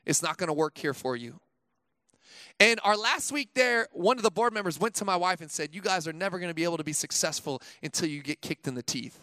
It's 0.07 0.23
not 0.23 0.37
going 0.37 0.47
to 0.47 0.53
work 0.53 0.75
here 0.79 0.95
for 0.95 1.15
you. 1.15 1.39
And 2.59 2.79
our 2.83 2.97
last 2.97 3.31
week 3.31 3.49
there, 3.53 3.87
one 3.91 4.17
of 4.17 4.23
the 4.23 4.31
board 4.31 4.55
members 4.55 4.79
went 4.79 4.95
to 4.95 5.05
my 5.05 5.15
wife 5.15 5.39
and 5.39 5.51
said, 5.51 5.75
You 5.75 5.81
guys 5.81 6.07
are 6.07 6.13
never 6.13 6.39
going 6.39 6.49
to 6.49 6.55
be 6.55 6.63
able 6.63 6.77
to 6.77 6.83
be 6.83 6.91
successful 6.91 7.61
until 7.83 8.09
you 8.09 8.23
get 8.23 8.41
kicked 8.41 8.67
in 8.67 8.73
the 8.73 8.81
teeth. 8.81 9.19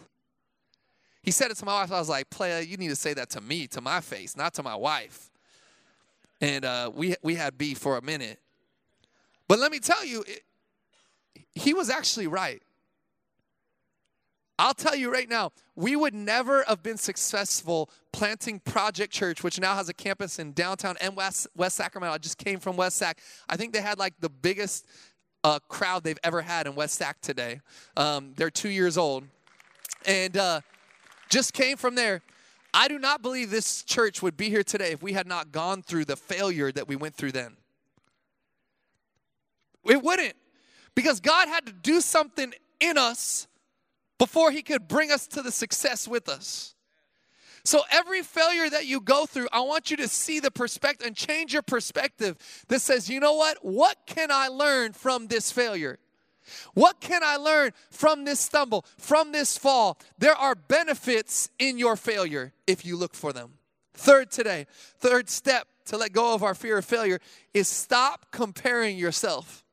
He 1.23 1.31
said 1.31 1.51
it 1.51 1.57
to 1.57 1.65
my 1.65 1.73
wife. 1.73 1.91
I 1.91 1.99
was 1.99 2.07
like, 2.07 2.29
Playa, 2.29 2.61
you 2.61 2.77
need 2.77 2.87
to 2.87 2.95
say 2.95 3.13
that 3.15 3.31
to 3.31 3.41
me, 3.41 3.67
to 3.67 3.81
my 3.81 3.99
face, 3.99 4.37
not 4.37 4.53
to 4.53 4.63
my 4.63 4.75
wife. 4.75 5.29
And 6.39 6.63
uh, 6.63 6.89
we, 6.95 7.15
we 7.21 7.35
had 7.35 7.57
beef 7.57 7.79
for 7.79 7.97
a 7.97 8.01
minute. 8.01 8.39
But 9.49 9.59
let 9.59 9.73
me 9.73 9.79
tell 9.79 10.05
you, 10.05 10.23
it, 10.25 10.43
he 11.53 11.73
was 11.73 11.89
actually 11.89 12.27
right. 12.27 12.63
I'll 14.59 14.73
tell 14.73 14.95
you 14.95 15.11
right 15.11 15.27
now, 15.27 15.51
we 15.75 15.95
would 15.95 16.13
never 16.13 16.63
have 16.67 16.83
been 16.83 16.97
successful 16.97 17.89
planting 18.11 18.59
Project 18.59 19.11
Church, 19.11 19.43
which 19.43 19.59
now 19.59 19.75
has 19.75 19.89
a 19.89 19.93
campus 19.93 20.37
in 20.37 20.53
downtown 20.53 20.95
and 21.01 21.15
West, 21.15 21.47
West 21.55 21.75
Sacramento. 21.75 22.13
I 22.13 22.19
just 22.19 22.37
came 22.37 22.59
from 22.59 22.77
West 22.77 22.97
Sac. 22.97 23.19
I 23.49 23.57
think 23.57 23.73
they 23.73 23.81
had 23.81 23.97
like 23.97 24.13
the 24.19 24.29
biggest 24.29 24.85
uh, 25.43 25.59
crowd 25.67 26.03
they've 26.03 26.19
ever 26.23 26.41
had 26.41 26.67
in 26.67 26.75
West 26.75 26.95
Sac 26.95 27.19
today. 27.21 27.61
Um, 27.97 28.33
they're 28.35 28.51
two 28.51 28.69
years 28.69 28.97
old. 28.97 29.23
And 30.05 30.37
uh, 30.37 30.61
just 31.29 31.53
came 31.53 31.77
from 31.77 31.95
there. 31.95 32.21
I 32.75 32.87
do 32.87 32.99
not 32.99 33.21
believe 33.21 33.49
this 33.49 33.83
church 33.83 34.21
would 34.21 34.37
be 34.37 34.49
here 34.49 34.63
today 34.63 34.91
if 34.91 35.01
we 35.01 35.13
had 35.13 35.27
not 35.27 35.51
gone 35.51 35.81
through 35.81 36.05
the 36.05 36.15
failure 36.15 36.71
that 36.71 36.87
we 36.87 36.95
went 36.95 37.15
through 37.15 37.31
then. 37.31 37.57
It 39.85 40.01
wouldn't. 40.01 40.35
Because 40.95 41.19
God 41.19 41.47
had 41.47 41.65
to 41.65 41.71
do 41.71 42.01
something 42.01 42.53
in 42.79 42.97
us 42.97 43.47
before 44.17 44.51
He 44.51 44.61
could 44.61 44.87
bring 44.87 45.11
us 45.11 45.27
to 45.27 45.41
the 45.41 45.51
success 45.51 46.07
with 46.07 46.29
us. 46.29 46.75
So, 47.65 47.81
every 47.91 48.23
failure 48.23 48.69
that 48.69 48.85
you 48.85 48.99
go 48.99 49.25
through, 49.25 49.47
I 49.53 49.61
want 49.61 49.89
you 49.89 49.97
to 49.97 50.07
see 50.07 50.41
the 50.41 50.51
perspective 50.51 51.07
and 51.07 51.15
change 51.15 51.53
your 51.53 51.61
perspective 51.61 52.37
that 52.67 52.81
says, 52.81 53.09
you 53.09 53.21
know 53.21 53.35
what? 53.35 53.63
What 53.63 53.97
can 54.05 54.31
I 54.31 54.49
learn 54.49 54.91
from 54.91 55.27
this 55.27 55.51
failure? 55.51 55.99
What 56.73 56.99
can 56.99 57.23
I 57.23 57.37
learn 57.37 57.71
from 57.89 58.25
this 58.25 58.39
stumble, 58.39 58.85
from 58.97 59.31
this 59.31 59.57
fall? 59.57 59.97
There 60.17 60.35
are 60.35 60.55
benefits 60.55 61.49
in 61.57 61.77
your 61.77 61.95
failure 61.95 62.53
if 62.67 62.85
you 62.85 62.97
look 62.97 63.15
for 63.15 63.31
them. 63.31 63.53
Third 63.93 64.31
today, 64.31 64.65
third 64.97 65.29
step 65.29 65.67
to 65.85 65.97
let 65.97 66.11
go 66.11 66.33
of 66.33 66.43
our 66.43 66.55
fear 66.55 66.79
of 66.79 66.85
failure 66.85 67.19
is 67.53 67.67
stop 67.67 68.31
comparing 68.31 68.97
yourself. 68.97 69.63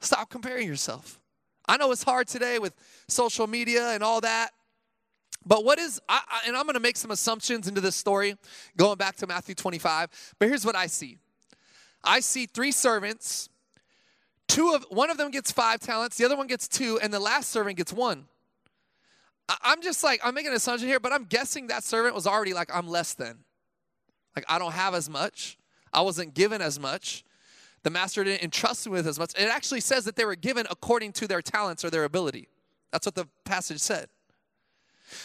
Stop 0.00 0.30
comparing 0.30 0.68
yourself. 0.68 1.21
I 1.66 1.76
know 1.76 1.92
it's 1.92 2.02
hard 2.02 2.28
today 2.28 2.58
with 2.58 2.74
social 3.08 3.46
media 3.46 3.90
and 3.90 4.02
all 4.02 4.20
that. 4.20 4.50
But 5.44 5.64
what 5.64 5.78
is, 5.78 6.00
I, 6.08 6.20
I, 6.28 6.40
and 6.46 6.56
I'm 6.56 6.64
going 6.64 6.74
to 6.74 6.80
make 6.80 6.96
some 6.96 7.10
assumptions 7.10 7.66
into 7.66 7.80
this 7.80 7.96
story, 7.96 8.36
going 8.76 8.96
back 8.96 9.16
to 9.16 9.26
Matthew 9.26 9.54
25. 9.54 10.34
But 10.38 10.48
here's 10.48 10.64
what 10.64 10.76
I 10.76 10.86
see 10.86 11.18
I 12.04 12.20
see 12.20 12.46
three 12.46 12.72
servants. 12.72 13.48
Two 14.48 14.74
of 14.74 14.84
one 14.90 15.08
of 15.08 15.16
them 15.16 15.30
gets 15.30 15.50
five 15.50 15.80
talents, 15.80 16.18
the 16.18 16.24
other 16.24 16.36
one 16.36 16.46
gets 16.46 16.68
two, 16.68 16.98
and 17.00 17.12
the 17.12 17.20
last 17.20 17.50
servant 17.50 17.76
gets 17.76 17.92
one. 17.92 18.26
I, 19.48 19.56
I'm 19.62 19.82
just 19.82 20.04
like 20.04 20.20
I'm 20.22 20.34
making 20.34 20.50
an 20.50 20.56
assumption 20.56 20.88
here, 20.88 21.00
but 21.00 21.12
I'm 21.12 21.24
guessing 21.24 21.68
that 21.68 21.84
servant 21.84 22.14
was 22.14 22.26
already 22.26 22.52
like 22.52 22.74
I'm 22.74 22.88
less 22.88 23.14
than. 23.14 23.38
Like 24.36 24.44
I 24.48 24.58
don't 24.58 24.72
have 24.72 24.94
as 24.94 25.08
much. 25.08 25.58
I 25.92 26.02
wasn't 26.02 26.34
given 26.34 26.60
as 26.60 26.78
much. 26.78 27.24
The 27.82 27.90
master 27.90 28.22
didn't 28.22 28.42
entrust 28.42 28.86
me 28.86 28.92
with 28.92 29.06
as 29.06 29.18
much. 29.18 29.32
It 29.36 29.48
actually 29.48 29.80
says 29.80 30.04
that 30.04 30.16
they 30.16 30.24
were 30.24 30.36
given 30.36 30.66
according 30.70 31.12
to 31.14 31.26
their 31.26 31.42
talents 31.42 31.84
or 31.84 31.90
their 31.90 32.04
ability. 32.04 32.48
That's 32.92 33.06
what 33.06 33.14
the 33.14 33.26
passage 33.44 33.80
said. 33.80 34.08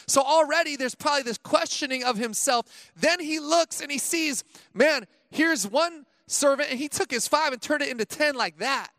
So 0.06 0.22
already 0.22 0.76
there's 0.76 0.96
probably 0.96 1.24
this 1.24 1.38
questioning 1.38 2.04
of 2.04 2.18
himself. 2.18 2.92
Then 2.96 3.20
he 3.20 3.40
looks 3.40 3.82
and 3.82 3.92
he 3.92 3.98
sees, 3.98 4.44
man, 4.74 5.06
here's 5.30 5.68
one 5.68 6.06
servant 6.26 6.72
and 6.72 6.80
he 6.80 6.90
took 6.90 7.12
his 7.12 7.28
five 7.28 7.54
and 7.54 7.62
turned 7.62 7.84
it 7.84 7.90
into 7.90 8.06
10 8.06 8.36
like 8.36 8.58
that. 8.58 8.90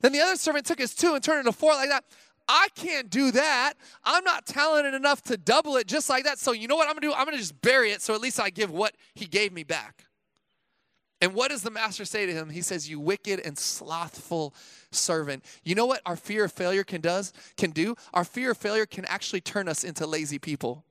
Then 0.00 0.12
the 0.12 0.20
other 0.20 0.36
servant 0.36 0.64
took 0.64 0.78
his 0.78 0.94
two 0.94 1.14
and 1.14 1.22
turned 1.22 1.38
it 1.38 1.46
into 1.46 1.52
four 1.52 1.72
like 1.72 1.88
that. 1.88 2.04
I 2.48 2.68
can't 2.74 3.10
do 3.10 3.30
that. 3.32 3.74
I'm 4.04 4.24
not 4.24 4.46
talented 4.46 4.94
enough 4.94 5.22
to 5.24 5.36
double 5.36 5.76
it 5.76 5.86
just 5.86 6.08
like 6.08 6.24
that. 6.24 6.38
So 6.38 6.52
you 6.52 6.68
know 6.68 6.76
what 6.76 6.88
I'm 6.88 6.94
gonna 6.94 7.08
do? 7.08 7.12
I'm 7.12 7.26
gonna 7.26 7.36
just 7.36 7.60
bury 7.60 7.90
it 7.90 8.00
so 8.00 8.14
at 8.14 8.20
least 8.20 8.40
I 8.40 8.50
give 8.50 8.70
what 8.70 8.94
he 9.14 9.26
gave 9.26 9.52
me 9.52 9.64
back. 9.64 10.04
And 11.20 11.34
what 11.34 11.50
does 11.50 11.62
the 11.62 11.70
master 11.70 12.04
say 12.04 12.26
to 12.26 12.32
him? 12.32 12.48
He 12.48 12.62
says, 12.62 12.88
You 12.88 13.00
wicked 13.00 13.40
and 13.40 13.58
slothful 13.58 14.54
servant. 14.92 15.44
You 15.64 15.74
know 15.74 15.86
what 15.86 16.00
our 16.06 16.16
fear 16.16 16.44
of 16.44 16.52
failure 16.52 16.84
can 16.84 17.00
does 17.00 17.32
can 17.56 17.70
do? 17.72 17.96
Our 18.14 18.24
fear 18.24 18.52
of 18.52 18.58
failure 18.58 18.86
can 18.86 19.04
actually 19.06 19.40
turn 19.40 19.68
us 19.68 19.82
into 19.82 20.06
lazy 20.06 20.38
people. 20.38 20.84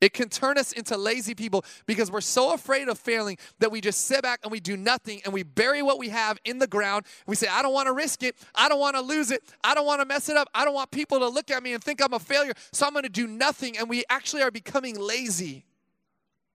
It 0.00 0.12
can 0.12 0.28
turn 0.28 0.58
us 0.58 0.72
into 0.72 0.98
lazy 0.98 1.34
people 1.34 1.64
because 1.86 2.10
we're 2.10 2.20
so 2.20 2.52
afraid 2.52 2.88
of 2.88 2.98
failing 2.98 3.38
that 3.60 3.72
we 3.72 3.80
just 3.80 4.04
sit 4.04 4.22
back 4.22 4.40
and 4.42 4.52
we 4.52 4.60
do 4.60 4.76
nothing 4.76 5.22
and 5.24 5.32
we 5.32 5.42
bury 5.44 5.80
what 5.80 5.98
we 5.98 6.10
have 6.10 6.38
in 6.44 6.58
the 6.58 6.66
ground. 6.66 7.06
We 7.26 7.36
say, 7.36 7.46
I 7.50 7.62
don't 7.62 7.72
want 7.72 7.86
to 7.86 7.94
risk 7.94 8.22
it. 8.22 8.36
I 8.54 8.68
don't 8.68 8.80
want 8.80 8.96
to 8.96 9.02
lose 9.02 9.30
it. 9.30 9.42
I 9.62 9.74
don't 9.74 9.86
want 9.86 10.02
to 10.02 10.06
mess 10.06 10.28
it 10.28 10.36
up. 10.36 10.48
I 10.54 10.66
don't 10.66 10.74
want 10.74 10.90
people 10.90 11.20
to 11.20 11.28
look 11.28 11.50
at 11.50 11.62
me 11.62 11.72
and 11.72 11.82
think 11.82 12.02
I'm 12.02 12.12
a 12.12 12.18
failure. 12.18 12.52
So 12.70 12.86
I'm 12.86 12.92
going 12.92 13.04
to 13.04 13.08
do 13.08 13.26
nothing. 13.26 13.78
And 13.78 13.88
we 13.88 14.04
actually 14.10 14.42
are 14.42 14.50
becoming 14.50 15.00
lazy. 15.00 15.64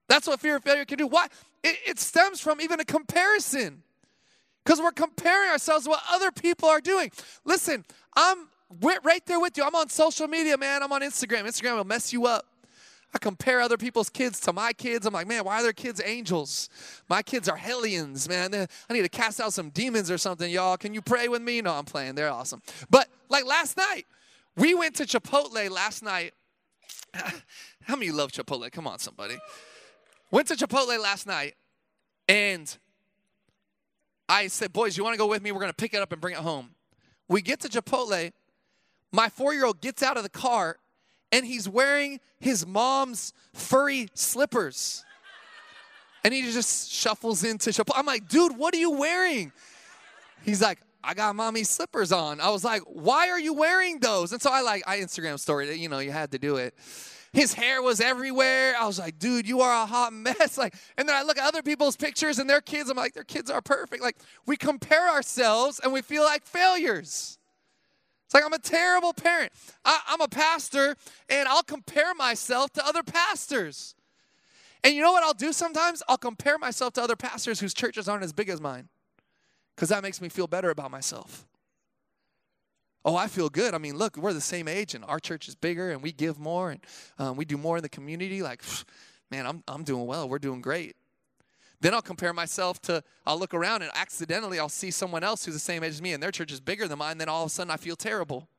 That's 0.10 0.28
what 0.28 0.42
fear 0.42 0.58
of 0.58 0.64
failure 0.64 0.84
can 0.84 0.98
do. 0.98 1.08
Why? 1.08 1.28
It, 1.64 1.78
it 1.88 2.00
stems 2.00 2.42
from 2.42 2.60
even 2.60 2.80
a 2.82 2.86
comparison 2.86 3.84
because 4.66 4.82
we're 4.82 4.92
comparing 4.92 5.50
ourselves 5.52 5.86
to 5.86 5.92
what 5.92 6.02
other 6.12 6.32
people 6.32 6.68
are 6.68 6.82
doing. 6.82 7.12
Listen, 7.46 7.86
I'm 8.16 8.50
right 8.82 9.26
there 9.26 9.40
with 9.40 9.56
you. 9.56 9.64
I'm 9.64 9.76
on 9.76 9.88
social 9.90 10.28
media, 10.28 10.58
man. 10.58 10.84
I'm 10.84 10.92
on 10.92 11.02
Instagram. 11.02 11.44
Instagram 11.44 11.78
will 11.78 11.86
mess 11.86 12.12
you 12.12 12.26
up. 12.26 12.46
I 13.14 13.18
compare 13.18 13.62
other 13.62 13.78
people's 13.78 14.10
kids 14.10 14.40
to 14.42 14.54
my 14.54 14.72
kids. 14.74 15.06
I'm 15.06 15.14
like, 15.14 15.28
man, 15.28 15.44
why 15.44 15.60
are 15.60 15.64
their 15.64 15.74
kids 15.74 16.00
angels? 16.04 16.70
My 17.10 17.24
kids 17.24 17.50
are 17.50 17.56
hellions, 17.56 18.30
man. 18.30 18.54
I 18.54 18.94
need 18.94 19.02
to 19.02 19.10
cast 19.10 19.42
out 19.42 19.54
some 19.54 19.70
demons 19.70 20.12
or 20.12 20.20
something, 20.20 20.50
y'all. 20.52 20.78
Can 20.78 20.94
you 20.94 21.02
pray 21.02 21.28
with 21.28 21.42
me? 21.42 21.62
No, 21.62 21.74
I'm 21.74 21.86
playing. 21.86 22.14
They're 22.14 22.30
awesome. 22.30 22.62
But 22.90 23.08
like 23.30 23.46
last 23.46 23.78
night, 23.78 24.06
we 24.56 24.76
went 24.76 24.96
to 24.98 25.06
Chipotle 25.06 25.72
last 25.72 26.04
night. 26.04 26.34
How 27.14 27.96
many 27.96 28.12
love 28.12 28.32
Chipotle? 28.32 28.72
Come 28.72 28.86
on, 28.86 29.00
somebody. 29.00 29.38
Went 30.32 30.48
to 30.50 30.56
Chipotle 30.56 31.02
last 31.02 31.26
night 31.26 31.56
and 32.28 32.78
I 34.28 34.48
said, 34.48 34.72
Boys, 34.72 34.96
you 34.96 35.04
want 35.04 35.16
to 35.16 35.18
go 35.18 35.28
with 35.28 35.42
me? 35.42 35.52
We're 35.52 35.60
going 35.60 35.72
to 35.72 35.76
pick 35.76 35.94
it 35.94 36.02
up 36.02 36.12
and 36.12 36.22
bring 36.22 36.36
it 36.36 36.42
home. 36.42 36.72
We 37.28 37.42
get 37.42 37.60
to 37.62 37.68
Chipotle. 37.68 38.32
My 39.12 39.30
four 39.30 39.54
year 39.54 39.66
old 39.66 39.82
gets 39.82 40.04
out 40.04 40.18
of 40.18 40.24
the 40.24 40.30
car 40.30 40.78
and 41.32 41.46
he's 41.46 41.68
wearing 41.68 42.20
his 42.40 42.66
mom's 42.66 43.34
furry 43.54 44.08
slippers. 44.14 45.04
And 46.24 46.34
he 46.34 46.42
just 46.42 46.92
shuffles 46.92 47.44
into 47.44 47.72
Chipotle. 47.72 47.94
I'm 47.96 48.06
like, 48.06 48.28
Dude, 48.28 48.58
what 48.58 48.74
are 48.76 48.80
you 48.80 48.92
wearing? 48.92 49.52
He's 50.44 50.62
like, 50.62 50.80
I 51.04 51.14
got 51.14 51.36
mommy's 51.36 51.70
slippers 51.70 52.12
on. 52.12 52.42
I 52.42 52.50
was 52.50 52.64
like, 52.64 52.82
why 52.86 53.30
are 53.30 53.40
you 53.40 53.54
wearing 53.54 54.00
those? 54.00 54.34
And 54.34 54.42
so 54.42 54.52
I 54.52 54.62
like, 54.62 54.84
I 54.86 54.98
Instagram 54.98 55.40
story, 55.40 55.74
you 55.76 55.88
know, 55.88 56.00
you 56.00 56.12
had 56.12 56.32
to 56.32 56.40
do 56.40 56.58
it. 56.58 56.74
His 57.32 57.54
hair 57.54 57.82
was 57.82 58.02
everywhere. 58.02 58.76
I 58.78 58.88
was 58.88 58.98
like, 58.98 59.20
dude, 59.20 59.48
you 59.48 59.62
are 59.62 59.84
a 59.84 59.86
hot 59.86 60.14
mess. 60.14 60.58
Like, 60.58 60.76
and 60.98 61.08
then 61.08 61.16
I 61.16 61.22
look 61.22 61.38
at 61.38 61.48
other 61.48 61.62
people's 61.62 61.96
pictures 61.96 62.38
and 62.38 62.50
their 62.50 62.60
kids. 62.60 62.90
I'm 62.90 62.98
like, 62.98 63.14
their 63.14 63.24
kids 63.24 63.50
are 63.50 63.62
perfect. 63.62 64.02
Like, 64.02 64.18
we 64.46 64.58
compare 64.58 65.08
ourselves 65.08 65.80
and 65.82 65.94
we 65.94 66.02
feel 66.02 66.24
like 66.24 66.44
failures. 66.46 67.38
It's 68.26 68.34
like 68.34 68.44
I'm 68.46 68.54
a 68.54 68.60
terrible 68.60 69.14
parent. 69.14 69.52
I, 69.84 70.02
I'm 70.08 70.22
a 70.22 70.28
pastor 70.28 70.96
and 71.30 71.48
I'll 71.48 71.64
compare 71.64 72.14
myself 72.14 72.72
to 72.74 72.86
other 72.86 73.04
pastors. 73.04 73.96
And 74.84 74.94
you 74.94 75.02
know 75.02 75.12
what 75.12 75.24
I'll 75.24 75.34
do 75.34 75.52
sometimes? 75.52 76.04
I'll 76.08 76.18
compare 76.18 76.58
myself 76.58 76.94
to 76.94 77.02
other 77.02 77.16
pastors 77.16 77.60
whose 77.60 77.74
churches 77.74 78.08
aren't 78.08 78.24
as 78.24 78.34
big 78.34 78.50
as 78.50 78.62
mine 78.62 78.90
because 79.76 79.90
that 79.90 80.04
makes 80.04 80.22
me 80.22 80.30
feel 80.30 80.46
better 80.46 80.70
about 80.70 80.92
myself. 80.92 81.48
Oh, 83.06 83.16
I 83.16 83.28
feel 83.28 83.50
good. 83.50 83.74
I 83.74 83.78
mean, 83.78 83.96
look, 83.96 84.18
we're 84.18 84.34
the 84.34 84.42
same 84.42 84.68
age, 84.68 84.94
and 84.94 85.06
our 85.06 85.20
church 85.20 85.48
is 85.48 85.56
bigger, 85.56 85.92
and 85.92 86.02
we 86.02 86.12
give 86.12 86.38
more, 86.38 86.72
and 86.72 86.82
um, 87.18 87.38
we 87.38 87.46
do 87.46 87.58
more 87.58 87.78
in 87.78 87.84
the 87.84 87.90
community. 87.90 88.42
Like, 88.42 88.62
man, 89.32 89.46
I'm, 89.48 89.64
I'm 89.68 89.84
doing 89.84 90.06
well. 90.06 90.28
We're 90.28 90.40
doing 90.40 90.62
great. 90.62 90.96
Then 91.82 91.94
I'll 91.94 92.02
compare 92.02 92.34
myself 92.34 92.82
to, 92.84 93.04
I'll 93.26 93.40
look 93.40 93.54
around 93.54 93.84
and 93.84 93.92
accidentally 93.96 94.60
I'll 94.60 94.68
see 94.68 94.92
someone 94.92 95.24
else 95.24 95.46
who's 95.46 95.54
the 95.54 95.60
same 95.60 95.84
age 95.84 95.92
as 95.92 96.02
me, 96.02 96.12
and 96.12 96.22
their 96.22 96.32
church 96.32 96.52
is 96.52 96.60
bigger 96.60 96.88
than 96.88 97.00
mine. 97.00 97.18
Then 97.18 97.30
all 97.30 97.44
of 97.44 97.48
a 97.48 97.50
sudden 97.50 97.72
I 97.72 97.78
feel 97.78 97.96
terrible. 97.96 98.50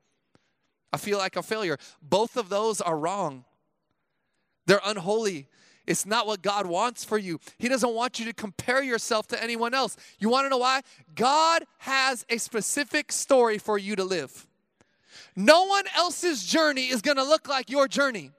I 0.93 0.97
feel 0.97 1.19
like 1.19 1.37
a 1.37 1.43
failure. 1.43 1.77
Both 2.01 2.37
of 2.37 2.49
those 2.49 2.81
are 2.81 2.97
wrong, 2.97 3.45
they're 4.67 4.81
unholy. 4.85 5.49
It's 5.87 6.07
not 6.07 6.27
what 6.27 6.43
God 6.43 6.67
wants 6.67 7.05
for 7.05 7.19
you. 7.19 7.41
He 7.59 7.69
doesn't 7.69 7.95
want 7.95 8.19
you 8.19 8.27
to 8.27 8.33
compare 8.33 8.83
yourself 8.83 9.27
to 9.29 9.43
anyone 9.43 9.75
else. 9.75 9.97
You 10.19 10.29
want 10.29 10.45
to 10.45 10.51
know 10.51 10.59
why? 10.59 10.83
God 11.15 11.65
has 11.79 12.25
a 12.29 12.39
specific 12.39 13.13
story 13.13 13.59
for 13.59 13.79
you 13.79 13.97
to 13.97 14.05
live. 14.05 14.47
No 15.35 15.65
one 15.65 15.85
else's 15.97 16.45
journey 16.45 16.89
is 16.89 17.03
going 17.03 17.17
to 17.17 17.25
look 17.25 17.49
like 17.49 17.71
your 17.71 17.89
journey. 17.89 18.31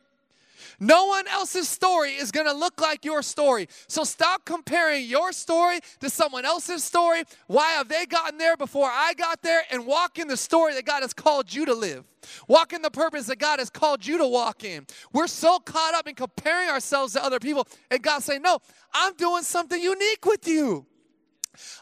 No 0.82 1.06
one 1.06 1.28
else's 1.28 1.70
story 1.70 2.13
is 2.13 2.32
going 2.32 2.48
to 2.48 2.54
look 2.54 2.82
like 2.82 3.06
your 3.06 3.22
story. 3.22 3.70
So 3.88 4.04
stop 4.04 4.46
comparing 4.46 5.06
your 5.06 5.32
story 5.32 5.80
to 6.00 6.10
someone 6.10 6.44
else's 6.44 6.84
story. 6.84 7.22
Why 7.46 7.74
have 7.74 7.88
they 7.88 8.08
gotten 8.08 8.39
there 8.39 8.58
before 8.58 8.89
I 8.91 9.13
got 9.13 9.44
there? 9.44 9.62
And 9.70 9.86
walk 9.86 10.17
in 10.17 10.28
the 10.28 10.36
story 10.36 10.74
that 10.74 10.86
God 10.86 11.04
has 11.04 11.13
called 11.13 11.54
you 11.54 11.67
to 11.67 11.76
live. 11.76 12.04
Walk 12.48 12.74
in 12.74 12.82
the 12.82 12.89
purpose 12.89 13.28
that 13.28 13.38
God 13.38 13.60
has 13.60 13.70
called 13.70 14.08
you 14.08 14.17
to 14.17 14.28
walk 14.28 14.63
in. 14.63 14.88
We're 15.13 15.28
so 15.28 15.60
caught 15.60 15.94
up 15.94 16.08
in 16.08 16.15
comparing 16.15 16.70
ourselves 16.70 17.13
to 17.13 17.24
other 17.24 17.39
people. 17.39 17.67
And 17.91 18.02
God 18.02 18.24
saying, 18.24 18.41
No, 18.41 18.58
I'm 18.91 19.13
doing 19.13 19.44
something 19.44 19.80
unique 19.80 20.26
with 20.26 20.48
you. 20.48 20.88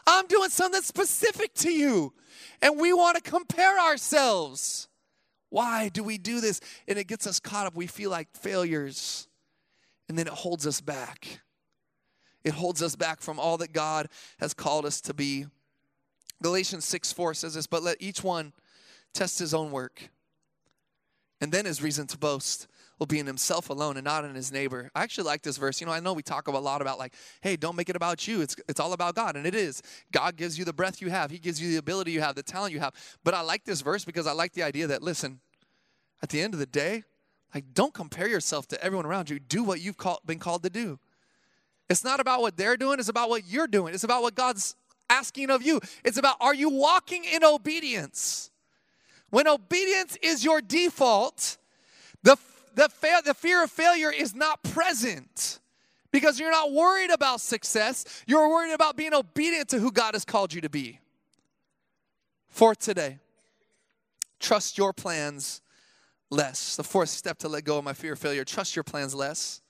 I'm 0.06 0.26
doing 0.26 0.50
something 0.50 0.82
specific 0.82 1.54
to 1.54 1.72
you. 1.72 2.12
And 2.60 2.78
we 2.78 2.92
want 2.92 3.16
to 3.16 3.22
compare 3.22 3.80
ourselves. 3.80 4.89
Why 5.50 5.88
do 5.88 6.02
we 6.02 6.16
do 6.16 6.40
this? 6.40 6.60
And 6.88 6.98
it 6.98 7.06
gets 7.06 7.26
us 7.26 7.38
caught 7.38 7.66
up. 7.66 7.74
We 7.74 7.86
feel 7.86 8.10
like 8.10 8.28
failures, 8.34 9.28
and 10.08 10.18
then 10.18 10.26
it 10.26 10.32
holds 10.32 10.66
us 10.66 10.80
back. 10.80 11.40
It 12.42 12.54
holds 12.54 12.82
us 12.82 12.96
back 12.96 13.20
from 13.20 13.38
all 13.38 13.58
that 13.58 13.72
God 13.72 14.08
has 14.38 14.54
called 14.54 14.86
us 14.86 15.00
to 15.02 15.14
be. 15.14 15.46
Galatians 16.42 16.86
6 16.86 17.12
4 17.12 17.34
says 17.34 17.54
this, 17.54 17.66
but 17.66 17.82
let 17.82 17.98
each 18.00 18.24
one 18.24 18.52
test 19.12 19.38
his 19.38 19.52
own 19.52 19.70
work. 19.70 20.10
And 21.40 21.52
then 21.52 21.66
his 21.66 21.82
reason 21.82 22.06
to 22.08 22.18
boast 22.18 22.66
will 23.00 23.06
be 23.06 23.18
in 23.18 23.26
himself 23.26 23.70
alone 23.70 23.96
and 23.96 24.04
not 24.04 24.26
in 24.26 24.34
his 24.34 24.52
neighbor. 24.52 24.90
I 24.94 25.02
actually 25.02 25.24
like 25.24 25.40
this 25.40 25.56
verse. 25.56 25.80
You 25.80 25.86
know, 25.86 25.92
I 25.92 26.00
know 26.00 26.12
we 26.12 26.22
talk 26.22 26.46
a 26.46 26.50
lot 26.50 26.82
about 26.82 26.98
like, 26.98 27.14
hey, 27.40 27.56
don't 27.56 27.74
make 27.74 27.88
it 27.88 27.96
about 27.96 28.28
you. 28.28 28.42
It's 28.42 28.54
it's 28.68 28.78
all 28.78 28.92
about 28.92 29.14
God, 29.14 29.36
and 29.36 29.46
it 29.46 29.54
is. 29.54 29.82
God 30.12 30.36
gives 30.36 30.58
you 30.58 30.66
the 30.66 30.72
breath 30.74 31.00
you 31.00 31.08
have. 31.08 31.30
He 31.30 31.38
gives 31.38 31.60
you 31.60 31.70
the 31.70 31.78
ability 31.78 32.12
you 32.12 32.20
have, 32.20 32.34
the 32.34 32.42
talent 32.42 32.74
you 32.74 32.80
have. 32.80 32.94
But 33.24 33.32
I 33.32 33.40
like 33.40 33.64
this 33.64 33.80
verse 33.80 34.04
because 34.04 34.26
I 34.26 34.32
like 34.32 34.52
the 34.52 34.62
idea 34.62 34.86
that 34.88 35.02
listen, 35.02 35.40
at 36.22 36.28
the 36.28 36.42
end 36.42 36.52
of 36.52 36.60
the 36.60 36.66
day, 36.66 37.04
like 37.54 37.64
don't 37.72 37.94
compare 37.94 38.28
yourself 38.28 38.68
to 38.68 38.84
everyone 38.84 39.06
around 39.06 39.30
you. 39.30 39.38
Do 39.38 39.64
what 39.64 39.80
you've 39.80 39.96
call, 39.96 40.20
been 40.26 40.38
called 40.38 40.62
to 40.64 40.70
do. 40.70 40.98
It's 41.88 42.04
not 42.04 42.20
about 42.20 42.42
what 42.42 42.58
they're 42.58 42.76
doing, 42.76 42.98
it's 42.98 43.08
about 43.08 43.30
what 43.30 43.46
you're 43.48 43.66
doing. 43.66 43.94
It's 43.94 44.04
about 44.04 44.20
what 44.20 44.34
God's 44.34 44.76
asking 45.08 45.48
of 45.50 45.62
you. 45.62 45.80
It's 46.04 46.18
about 46.18 46.36
are 46.40 46.54
you 46.54 46.68
walking 46.68 47.24
in 47.24 47.44
obedience? 47.44 48.50
When 49.30 49.48
obedience 49.48 50.18
is 50.20 50.44
your 50.44 50.60
default, 50.60 51.56
the 52.22 52.36
the, 52.74 52.88
fa- 52.88 53.22
the 53.24 53.34
fear 53.34 53.62
of 53.64 53.70
failure 53.70 54.10
is 54.12 54.34
not 54.34 54.62
present 54.62 55.60
because 56.12 56.40
you're 56.40 56.50
not 56.50 56.72
worried 56.72 57.10
about 57.10 57.40
success. 57.40 58.04
You're 58.26 58.48
worried 58.48 58.72
about 58.72 58.96
being 58.96 59.14
obedient 59.14 59.68
to 59.70 59.78
who 59.78 59.92
God 59.92 60.14
has 60.14 60.24
called 60.24 60.52
you 60.52 60.60
to 60.62 60.70
be. 60.70 61.00
for 62.48 62.74
today. 62.74 63.18
Trust 64.40 64.76
your 64.78 64.92
plans 64.92 65.60
less. 66.30 66.76
The 66.76 66.82
fourth 66.84 67.08
step 67.10 67.38
to 67.38 67.48
let 67.48 67.64
go 67.64 67.78
of 67.78 67.84
my 67.84 67.92
fear 67.92 68.14
of 68.14 68.18
failure 68.18 68.44
trust 68.44 68.74
your 68.76 68.82
plans 68.82 69.14
less. 69.14 69.60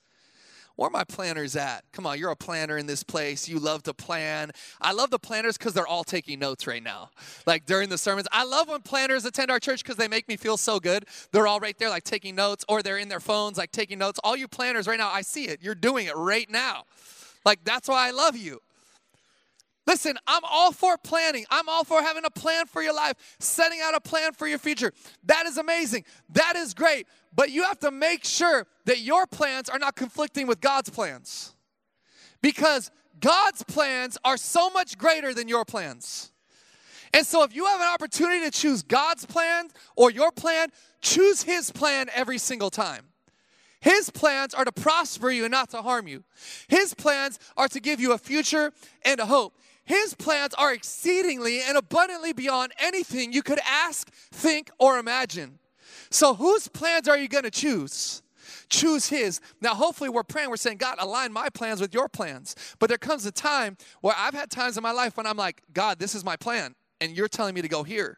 Where 0.75 0.87
are 0.87 0.91
my 0.91 1.03
planners 1.03 1.55
at? 1.55 1.83
Come 1.91 2.05
on, 2.05 2.17
you're 2.17 2.31
a 2.31 2.35
planner 2.35 2.77
in 2.77 2.87
this 2.87 3.03
place. 3.03 3.47
You 3.47 3.59
love 3.59 3.83
to 3.83 3.93
plan. 3.93 4.51
I 4.79 4.93
love 4.93 5.11
the 5.11 5.19
planners 5.19 5.57
because 5.57 5.73
they're 5.73 5.87
all 5.87 6.03
taking 6.03 6.39
notes 6.39 6.65
right 6.65 6.81
now. 6.81 7.09
Like 7.45 7.65
during 7.65 7.89
the 7.89 7.97
sermons. 7.97 8.27
I 8.31 8.43
love 8.43 8.69
when 8.69 8.81
planners 8.81 9.25
attend 9.25 9.51
our 9.51 9.59
church 9.59 9.83
because 9.83 9.97
they 9.97 10.07
make 10.07 10.27
me 10.27 10.37
feel 10.37 10.57
so 10.57 10.79
good. 10.79 11.05
They're 11.31 11.47
all 11.47 11.59
right 11.59 11.77
there, 11.77 11.89
like 11.89 12.03
taking 12.03 12.35
notes, 12.35 12.65
or 12.67 12.81
they're 12.81 12.97
in 12.97 13.09
their 13.09 13.19
phones, 13.19 13.57
like 13.57 13.71
taking 13.71 13.99
notes. 13.99 14.19
All 14.23 14.35
you 14.35 14.47
planners 14.47 14.87
right 14.87 14.99
now, 14.99 15.09
I 15.09 15.21
see 15.21 15.45
it. 15.45 15.61
You're 15.61 15.75
doing 15.75 16.07
it 16.07 16.15
right 16.15 16.49
now. 16.49 16.83
Like 17.45 17.63
that's 17.63 17.87
why 17.87 18.07
I 18.07 18.11
love 18.11 18.35
you. 18.35 18.61
Listen, 19.87 20.17
I'm 20.27 20.43
all 20.49 20.71
for 20.71 20.97
planning. 20.97 21.45
I'm 21.49 21.67
all 21.67 21.83
for 21.83 22.01
having 22.01 22.23
a 22.23 22.29
plan 22.29 22.65
for 22.67 22.81
your 22.81 22.93
life, 22.93 23.15
setting 23.39 23.79
out 23.81 23.95
a 23.95 23.99
plan 23.99 24.33
for 24.33 24.47
your 24.47 24.59
future. 24.59 24.93
That 25.25 25.45
is 25.45 25.57
amazing. 25.57 26.05
That 26.29 26.55
is 26.55 26.73
great. 26.73 27.07
But 27.33 27.49
you 27.49 27.63
have 27.63 27.79
to 27.79 27.91
make 27.91 28.23
sure 28.23 28.67
that 28.85 28.99
your 28.99 29.25
plans 29.25 29.69
are 29.69 29.79
not 29.79 29.95
conflicting 29.95 30.47
with 30.47 30.61
God's 30.61 30.89
plans. 30.89 31.55
Because 32.41 32.91
God's 33.19 33.63
plans 33.63 34.17
are 34.23 34.37
so 34.37 34.69
much 34.69 34.97
greater 34.97 35.33
than 35.33 35.47
your 35.47 35.65
plans. 35.65 36.31
And 37.13 37.25
so 37.25 37.43
if 37.43 37.55
you 37.55 37.65
have 37.65 37.81
an 37.81 37.87
opportunity 37.87 38.45
to 38.45 38.51
choose 38.51 38.83
God's 38.83 39.25
plan 39.25 39.67
or 39.95 40.11
your 40.11 40.31
plan, 40.31 40.69
choose 41.01 41.43
His 41.43 41.71
plan 41.71 42.07
every 42.13 42.37
single 42.37 42.69
time. 42.69 43.05
His 43.81 44.11
plans 44.11 44.53
are 44.53 44.63
to 44.63 44.71
prosper 44.71 45.31
you 45.31 45.43
and 45.43 45.51
not 45.51 45.71
to 45.71 45.81
harm 45.81 46.07
you. 46.07 46.23
His 46.67 46.93
plans 46.93 47.39
are 47.57 47.67
to 47.69 47.79
give 47.79 47.99
you 47.99 48.13
a 48.13 48.17
future 48.17 48.71
and 49.03 49.19
a 49.19 49.25
hope. 49.25 49.55
His 49.91 50.13
plans 50.13 50.53
are 50.53 50.71
exceedingly 50.71 51.59
and 51.61 51.77
abundantly 51.77 52.31
beyond 52.31 52.71
anything 52.79 53.33
you 53.33 53.43
could 53.43 53.59
ask, 53.67 54.09
think, 54.31 54.71
or 54.79 54.97
imagine. 54.97 55.59
So, 56.09 56.33
whose 56.33 56.69
plans 56.69 57.09
are 57.09 57.17
you 57.17 57.27
going 57.27 57.43
to 57.43 57.51
choose? 57.51 58.23
Choose 58.69 59.07
His. 59.09 59.41
Now, 59.59 59.75
hopefully, 59.75 60.09
we're 60.09 60.23
praying, 60.23 60.49
we're 60.49 60.55
saying, 60.55 60.77
God, 60.77 60.95
align 60.97 61.33
my 61.33 61.49
plans 61.49 61.81
with 61.81 61.93
your 61.93 62.07
plans. 62.07 62.55
But 62.79 62.87
there 62.87 62.97
comes 62.97 63.25
a 63.25 63.33
time 63.33 63.75
where 63.99 64.15
I've 64.17 64.33
had 64.33 64.49
times 64.49 64.77
in 64.77 64.83
my 64.83 64.93
life 64.93 65.17
when 65.17 65.27
I'm 65.27 65.35
like, 65.35 65.61
God, 65.73 65.99
this 65.99 66.15
is 66.15 66.23
my 66.23 66.37
plan, 66.37 66.73
and 67.01 67.11
you're 67.11 67.27
telling 67.27 67.53
me 67.53 67.61
to 67.61 67.67
go 67.67 67.83
here. 67.83 68.17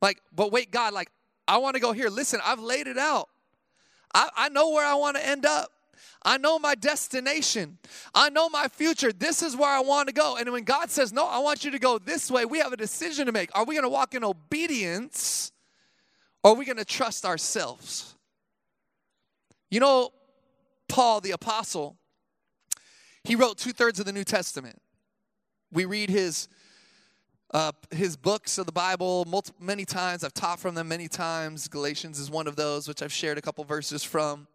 Like, 0.00 0.20
but 0.32 0.52
wait, 0.52 0.70
God, 0.70 0.94
like, 0.94 1.10
I 1.48 1.58
want 1.58 1.74
to 1.74 1.80
go 1.80 1.90
here. 1.90 2.10
Listen, 2.10 2.38
I've 2.44 2.60
laid 2.60 2.86
it 2.86 2.96
out. 2.96 3.28
I, 4.14 4.28
I 4.36 4.48
know 4.50 4.70
where 4.70 4.86
I 4.86 4.94
want 4.94 5.16
to 5.16 5.26
end 5.26 5.44
up. 5.44 5.72
I 6.22 6.38
know 6.38 6.58
my 6.58 6.74
destination. 6.74 7.78
I 8.14 8.30
know 8.30 8.48
my 8.48 8.68
future. 8.68 9.12
This 9.12 9.42
is 9.42 9.56
where 9.56 9.70
I 9.70 9.80
want 9.80 10.08
to 10.08 10.14
go. 10.14 10.36
And 10.36 10.50
when 10.52 10.64
God 10.64 10.90
says, 10.90 11.12
No, 11.12 11.26
I 11.26 11.38
want 11.38 11.64
you 11.64 11.70
to 11.70 11.78
go 11.78 11.98
this 11.98 12.30
way, 12.30 12.44
we 12.44 12.58
have 12.58 12.72
a 12.72 12.76
decision 12.76 13.26
to 13.26 13.32
make. 13.32 13.50
Are 13.56 13.64
we 13.64 13.74
going 13.74 13.84
to 13.84 13.88
walk 13.88 14.14
in 14.14 14.24
obedience 14.24 15.52
or 16.42 16.52
are 16.52 16.54
we 16.54 16.64
going 16.64 16.78
to 16.78 16.84
trust 16.84 17.24
ourselves? 17.24 18.14
You 19.70 19.80
know, 19.80 20.10
Paul 20.88 21.20
the 21.20 21.32
Apostle, 21.32 21.96
he 23.24 23.34
wrote 23.34 23.58
two 23.58 23.72
thirds 23.72 24.00
of 24.00 24.06
the 24.06 24.12
New 24.12 24.24
Testament. 24.24 24.80
We 25.70 25.84
read 25.84 26.08
his 26.08 26.48
uh, 27.52 27.72
his 27.90 28.16
books 28.16 28.58
of 28.58 28.66
the 28.66 28.72
Bible 28.72 29.26
many 29.58 29.84
times. 29.84 30.22
I've 30.22 30.34
taught 30.34 30.60
from 30.60 30.74
them 30.74 30.88
many 30.88 31.08
times. 31.08 31.68
Galatians 31.68 32.18
is 32.18 32.30
one 32.30 32.46
of 32.46 32.56
those, 32.56 32.86
which 32.86 33.02
I've 33.02 33.12
shared 33.12 33.38
a 33.38 33.42
couple 33.42 33.64
verses 33.64 34.04
from. 34.04 34.46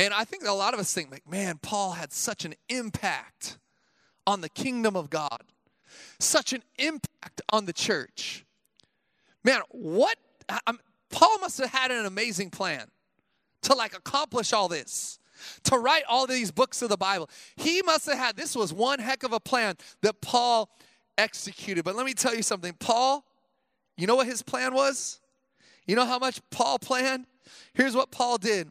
And 0.00 0.14
I 0.14 0.24
think 0.24 0.46
a 0.46 0.52
lot 0.52 0.72
of 0.72 0.80
us 0.80 0.94
think, 0.94 1.10
like, 1.10 1.28
man, 1.30 1.58
Paul 1.60 1.92
had 1.92 2.10
such 2.10 2.46
an 2.46 2.54
impact 2.70 3.58
on 4.26 4.40
the 4.40 4.48
kingdom 4.48 4.96
of 4.96 5.10
God, 5.10 5.42
such 6.18 6.54
an 6.54 6.62
impact 6.78 7.42
on 7.52 7.66
the 7.66 7.74
church. 7.74 8.46
Man, 9.44 9.60
what? 9.68 10.16
I'm, 10.66 10.78
Paul 11.10 11.38
must 11.40 11.58
have 11.58 11.68
had 11.68 11.90
an 11.90 12.06
amazing 12.06 12.48
plan 12.48 12.86
to 13.60 13.74
like 13.74 13.94
accomplish 13.94 14.54
all 14.54 14.68
this, 14.68 15.18
to 15.64 15.76
write 15.76 16.04
all 16.08 16.26
these 16.26 16.50
books 16.50 16.80
of 16.80 16.88
the 16.88 16.96
Bible. 16.96 17.28
He 17.56 17.82
must 17.82 18.06
have 18.06 18.16
had, 18.16 18.36
this 18.36 18.56
was 18.56 18.72
one 18.72 19.00
heck 19.00 19.22
of 19.22 19.34
a 19.34 19.40
plan 19.40 19.74
that 20.00 20.22
Paul 20.22 20.70
executed. 21.18 21.84
But 21.84 21.94
let 21.94 22.06
me 22.06 22.14
tell 22.14 22.34
you 22.34 22.42
something 22.42 22.72
Paul, 22.80 23.22
you 23.98 24.06
know 24.06 24.16
what 24.16 24.26
his 24.26 24.40
plan 24.40 24.72
was? 24.72 25.20
You 25.86 25.94
know 25.94 26.06
how 26.06 26.18
much 26.18 26.40
Paul 26.50 26.78
planned? 26.78 27.26
Here's 27.74 27.94
what 27.94 28.10
Paul 28.10 28.38
did 28.38 28.70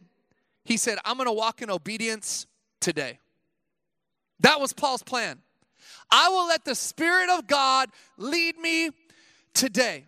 he 0.64 0.76
said, 0.76 0.98
I'm 1.04 1.16
going 1.16 1.26
to 1.26 1.32
walk 1.32 1.62
in 1.62 1.70
obedience 1.70 2.46
today. 2.80 3.18
That 4.40 4.60
was 4.60 4.72
Paul's 4.72 5.02
plan. 5.02 5.38
I 6.10 6.28
will 6.28 6.46
let 6.46 6.64
the 6.64 6.74
Spirit 6.74 7.30
of 7.30 7.46
God 7.46 7.90
lead 8.16 8.58
me 8.58 8.90
today. 9.54 10.04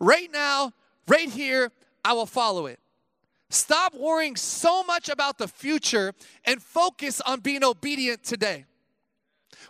Right 0.00 0.30
now, 0.32 0.72
right 1.06 1.28
here, 1.28 1.70
I 2.04 2.12
will 2.12 2.26
follow 2.26 2.66
it. 2.66 2.78
Stop 3.50 3.94
worrying 3.94 4.36
so 4.36 4.82
much 4.84 5.08
about 5.08 5.38
the 5.38 5.48
future 5.48 6.12
and 6.44 6.62
focus 6.62 7.20
on 7.22 7.40
being 7.40 7.64
obedient 7.64 8.22
today. 8.22 8.66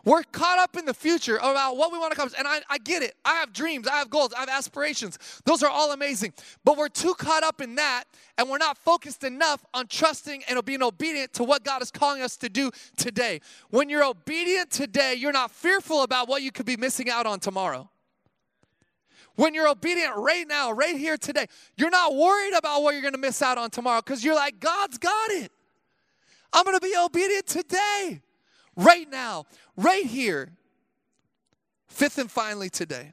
We're 0.05 0.23
caught 0.23 0.59
up 0.59 0.77
in 0.77 0.85
the 0.85 0.95
future 0.95 1.37
about 1.37 1.77
what 1.77 1.93
we 1.93 1.99
want 1.99 2.13
to 2.13 2.17
accomplish. 2.17 2.39
And 2.39 2.47
I, 2.47 2.61
I 2.69 2.79
get 2.79 3.03
it. 3.03 3.15
I 3.25 3.35
have 3.35 3.53
dreams, 3.53 3.87
I 3.87 3.97
have 3.97 4.11
goals, 4.11 4.33
I 4.33 4.41
have 4.41 4.49
aspirations. 4.49 5.19
Those 5.45 5.63
are 5.63 5.71
all 5.71 5.93
amazing. 5.93 6.33
But 6.65 6.77
we're 6.77 6.89
too 6.89 7.15
caught 7.15 7.43
up 7.43 7.61
in 7.61 7.75
that, 7.77 8.05
and 8.37 8.49
we're 8.49 8.59
not 8.59 8.79
focused 8.79 9.25
enough 9.25 9.65
on 9.75 9.87
trusting 9.87 10.45
and 10.49 10.65
being 10.65 10.83
obedient 10.83 11.33
to 11.35 11.45
what 11.45 11.65
God 11.65 11.83
is 11.83 11.91
calling 11.91 12.23
us 12.23 12.37
to 12.39 12.49
do 12.49 12.71
today. 12.97 13.41
When 13.71 13.89
you're 13.89 14.05
obedient 14.05 14.71
today, 14.71 15.15
you're 15.15 15.33
not 15.33 15.51
fearful 15.51 16.03
about 16.03 16.29
what 16.29 16.43
you 16.43 16.53
could 16.53 16.67
be 16.67 16.77
missing 16.77 17.11
out 17.11 17.27
on 17.27 17.41
tomorrow. 17.41 17.91
When 19.37 19.55
you're 19.55 19.69
obedient 19.69 20.17
right 20.17 20.47
now, 20.49 20.73
right 20.73 20.97
here 20.97 21.17
today, 21.17 21.47
you're 21.77 21.91
not 21.91 22.15
worried 22.17 22.55
about 22.55 22.83
what 22.83 22.95
you're 22.95 23.03
going 23.03 23.15
to 23.15 23.21
miss 23.21 23.41
out 23.41 23.57
on 23.57 23.71
tomorrow 23.71 24.01
because 24.01 24.25
you're 24.25 24.35
like, 24.35 24.59
God's 24.59 24.99
got 24.99 25.31
it. 25.31 25.53
I'm 26.53 26.65
going 26.65 26.77
to 26.77 26.85
be 26.85 26.95
obedient 26.97 27.47
today 27.47 28.21
right 28.79 29.11
now, 29.11 29.45
right 29.77 30.07
here. 30.07 30.53
Fifth 31.89 32.17
and 32.17 32.31
finally, 32.31 32.71
today. 32.71 33.13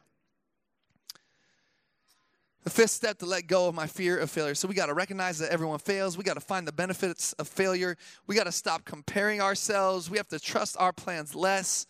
The 2.64 2.70
fifth 2.70 2.92
step 2.92 3.20
to 3.20 3.26
let 3.26 3.48
go 3.48 3.68
of 3.68 3.76
my 3.76 3.86
fear 3.86 4.18
of 4.18 4.32
failure. 4.32 4.56
So 4.56 4.68
we 4.68 4.74
got 4.74 4.88
to 4.88 4.94
recognize 4.94 5.38
that 5.40 5.52
everyone 5.52 5.80
fails. 5.80 6.18
We 6.18 6.24
got 6.24 6.34
to 6.34 6.40
find 6.40 6.68
the 6.68 6.72
benefits 6.72 7.34
of 7.34 7.48
failure. 7.48 7.96
We 8.26 8.36
got 8.36 8.46
to 8.46 8.52
stop 8.52 8.86
comparing 8.86 9.42
ourselves. 9.42 10.10
We 10.10 10.18
have 10.18 10.28
to 10.30 10.40
trust 10.40 10.76
our 10.80 10.92
plans 10.92 11.36
less. 11.36 11.86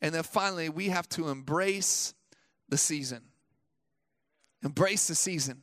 And 0.00 0.14
then 0.14 0.22
finally, 0.22 0.68
we 0.68 0.88
have 0.88 1.08
to 1.10 1.30
embrace 1.30 2.14
the 2.68 2.76
season. 2.76 3.22
Embrace 4.62 5.08
the 5.08 5.14
season. 5.14 5.62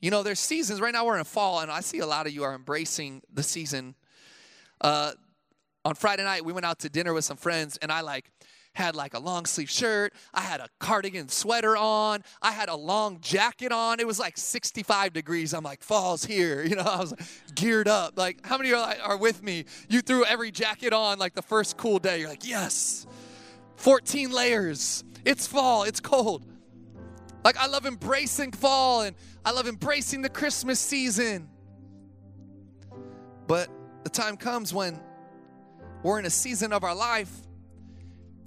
You 0.00 0.10
know, 0.10 0.22
there's 0.22 0.40
seasons. 0.40 0.80
Right 0.80 0.92
now, 0.92 1.04
we're 1.04 1.18
in 1.18 1.24
fall, 1.24 1.60
and 1.60 1.70
I 1.70 1.80
see 1.80 1.98
a 1.98 2.06
lot 2.06 2.26
of 2.26 2.32
you 2.32 2.44
are 2.44 2.54
embracing 2.54 3.20
the 3.32 3.42
season. 3.42 3.94
Uh, 4.80 5.12
on 5.84 5.94
Friday 5.94 6.24
night, 6.24 6.44
we 6.44 6.52
went 6.52 6.66
out 6.66 6.80
to 6.80 6.88
dinner 6.88 7.14
with 7.14 7.24
some 7.24 7.36
friends, 7.36 7.78
and 7.78 7.90
I 7.90 8.00
like 8.00 8.30
had 8.78 8.94
like 8.94 9.14
a 9.14 9.18
long 9.18 9.44
sleeve 9.44 9.68
shirt. 9.68 10.12
I 10.32 10.40
had 10.40 10.60
a 10.60 10.68
cardigan 10.78 11.28
sweater 11.28 11.76
on. 11.76 12.22
I 12.40 12.52
had 12.52 12.68
a 12.68 12.76
long 12.76 13.18
jacket 13.20 13.72
on. 13.72 13.98
It 13.98 14.06
was 14.06 14.18
like 14.18 14.38
65 14.38 15.12
degrees. 15.12 15.52
I'm 15.52 15.64
like, 15.64 15.82
fall's 15.82 16.24
here. 16.24 16.62
You 16.68 16.76
know, 16.76 16.82
I 16.82 17.00
was 17.00 17.14
geared 17.54 17.88
up. 17.88 18.18
Like, 18.18 18.46
how 18.46 18.58
many 18.58 18.72
are, 18.74 18.94
are 19.02 19.16
with 19.16 19.42
me? 19.42 19.64
You 19.88 20.02
threw 20.02 20.24
every 20.24 20.50
jacket 20.50 20.92
on 20.92 21.18
like 21.18 21.34
the 21.34 21.42
first 21.42 21.76
cool 21.78 21.98
day. 21.98 22.20
You're 22.20 22.28
like, 22.28 22.46
yes, 22.46 23.06
14 23.76 24.30
layers. 24.30 25.02
It's 25.24 25.46
fall. 25.46 25.84
It's 25.84 25.98
cold. 25.98 26.44
Like, 27.44 27.56
I 27.56 27.66
love 27.66 27.86
embracing 27.86 28.52
fall 28.52 29.02
and 29.02 29.16
I 29.44 29.52
love 29.52 29.66
embracing 29.66 30.22
the 30.22 30.28
Christmas 30.28 30.78
season. 30.78 31.48
But 33.46 33.70
the 34.04 34.10
time 34.10 34.36
comes 34.36 34.74
when 34.74 35.00
we're 36.02 36.18
in 36.18 36.26
a 36.26 36.30
season 36.30 36.72
of 36.72 36.84
our 36.84 36.94
life 36.94 37.30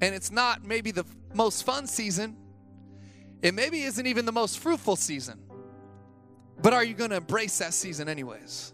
and 0.02 0.16
it's 0.16 0.32
not 0.32 0.66
maybe 0.66 0.92
the 0.92 1.06
most 1.34 1.66
fun 1.66 1.88
season. 1.88 2.36
It 3.42 3.54
maybe 3.54 3.84
isn't 3.84 4.06
even 4.06 4.26
the 4.26 4.32
most 4.32 4.60
fruitful 4.60 4.96
season. 4.96 5.40
But 6.62 6.74
are 6.74 6.84
you 6.84 6.94
going 6.94 7.10
to 7.12 7.18
embrace 7.18 7.60
that 7.60 7.74
season 7.74 8.10
anyways? 8.10 8.74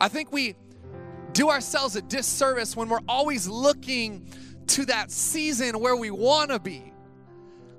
I 0.00 0.08
think 0.08 0.32
we 0.32 0.56
do 1.32 1.50
ourselves 1.50 1.96
a 1.96 2.02
disservice 2.02 2.76
when 2.76 2.88
we're 2.88 3.00
always 3.08 3.48
looking 3.48 4.28
to 4.68 4.86
that 4.86 5.10
season 5.10 5.80
where 5.80 5.96
we 5.96 6.10
want 6.10 6.50
to 6.50 6.58
be. 6.58 6.92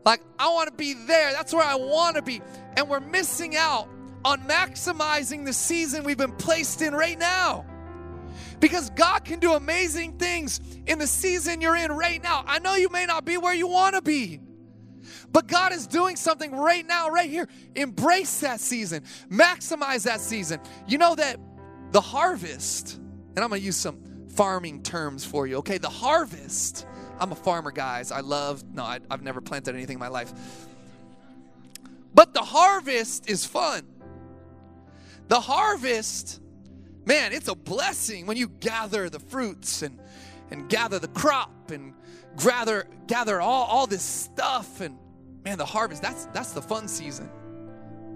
Like, 0.06 0.22
I 0.40 0.50
want 0.50 0.70
to 0.70 0.76
be 0.76 0.94
there. 0.94 1.34
That's 1.34 1.54
where 1.54 1.66
I 1.66 1.76
want 1.76 2.16
to 2.16 2.22
be. 2.22 2.42
And 2.76 2.88
we're 2.88 3.02
missing 3.02 3.56
out 3.56 3.90
on 4.24 4.42
maximizing 4.48 5.46
the 5.46 5.54
season 5.54 6.04
we've 6.04 6.18
been 6.18 6.36
placed 6.36 6.82
in 6.82 6.94
right 6.94 7.20
now. 7.20 7.66
Because 8.60 8.90
God 8.92 9.24
can 9.24 9.40
do 9.40 9.54
amazing 9.54 10.18
things 10.18 10.60
in 10.88 11.00
the 11.00 11.08
season 11.08 11.62
you're 11.62 11.76
in 11.76 11.92
right 11.92 12.22
now. 12.22 12.44
I 12.48 12.60
know 12.60 12.76
you 12.76 12.90
may 12.90 13.06
not 13.06 13.26
be 13.26 13.38
where 13.38 13.54
you 13.54 13.68
want 13.68 13.96
to 13.96 14.02
be, 14.02 14.40
but 15.32 15.48
God 15.48 15.74
is 15.74 15.86
doing 15.86 16.16
something 16.16 16.56
right 16.56 16.86
now, 16.86 17.10
right 17.10 17.30
here. 17.30 17.48
Embrace 17.76 18.40
that 18.40 18.60
season, 18.60 19.04
maximize 19.30 20.04
that 20.04 20.22
season. 20.22 20.60
You 20.88 20.98
know 20.98 21.16
that 21.16 21.40
the 21.92 22.02
harvest, 22.02 22.96
and 22.96 23.40
I'm 23.40 23.50
going 23.50 23.62
to 23.62 23.66
use 23.66 23.78
some 23.78 24.00
farming 24.30 24.84
terms 24.84 25.24
for 25.24 25.46
you, 25.46 25.58
okay? 25.58 25.78
The 25.78 25.90
harvest 25.90 26.88
I'm 27.20 27.32
a 27.32 27.36
farmer, 27.36 27.72
guys. 27.72 28.12
I 28.12 28.22
love, 28.22 28.64
no, 28.74 28.84
I, 28.84 29.00
I've 29.10 29.24
never 29.24 29.42
planted 29.42 29.76
anything 29.76 29.96
in 29.96 30.00
my 30.00 30.08
life. 30.08 30.34
But 32.14 32.34
the 32.34 32.42
harvest 32.42 33.30
is 33.30 33.46
fun. 33.46 33.88
The 35.28 35.40
harvest, 35.40 36.42
man, 37.08 37.32
it's 37.32 37.48
a 37.48 37.56
blessing 37.56 38.26
when 38.26 38.36
you 38.36 38.50
gather 38.50 39.10
the 39.10 39.20
fruits 39.20 39.82
and, 39.82 39.98
and 40.52 40.70
gather 40.70 41.00
the 41.00 41.08
crop 41.08 41.72
and 41.72 41.94
gather, 42.44 42.86
gather 43.08 43.40
all, 43.40 43.64
all 43.66 43.88
this 43.88 44.04
stuff. 44.04 44.82
And 44.82 44.98
man, 45.46 45.58
the 45.58 45.66
harvest, 45.66 46.02
that's, 46.02 46.26
that's 46.28 46.52
the 46.52 46.62
fun 46.62 46.88
season. 46.88 47.30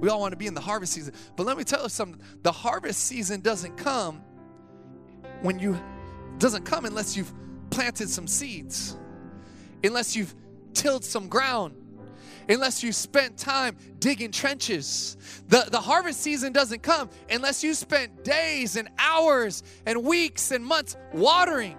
We 0.02 0.10
all 0.10 0.20
want 0.20 0.34
to 0.34 0.38
be 0.38 0.48
in 0.48 0.54
the 0.54 0.62
harvest 0.62 0.94
season. 0.94 1.14
But 1.38 1.46
let 1.46 1.58
me 1.58 1.64
tell 1.64 1.84
you 1.84 1.90
something 1.90 2.22
the 2.44 2.52
harvest 2.52 3.06
season 3.06 3.40
doesn't 3.40 3.78
come 3.78 4.22
when 5.42 5.58
you, 5.58 5.80
doesn't 6.38 6.66
come 6.66 6.86
unless 6.86 7.16
you've 7.16 7.32
planted 7.70 8.10
some 8.10 8.28
seeds, 8.28 8.98
unless 9.84 10.16
you've 10.16 10.36
tilled 10.74 11.06
some 11.06 11.30
ground, 11.30 11.76
unless 12.52 12.84
you 12.84 12.92
spent 12.92 13.38
time 13.38 13.76
digging 14.00 14.32
trenches. 14.32 15.18
The, 15.48 15.68
the 15.72 15.80
harvest 15.80 16.22
season 16.22 16.54
doesn't 16.54 16.84
come 16.84 17.10
unless 17.30 17.64
you 17.64 17.74
spent 17.74 18.24
days 18.24 18.76
and 18.76 18.90
hours 19.00 19.64
and 19.86 20.04
weeks 20.04 20.52
and 20.52 20.66
months 20.66 20.98
watering. 21.14 21.78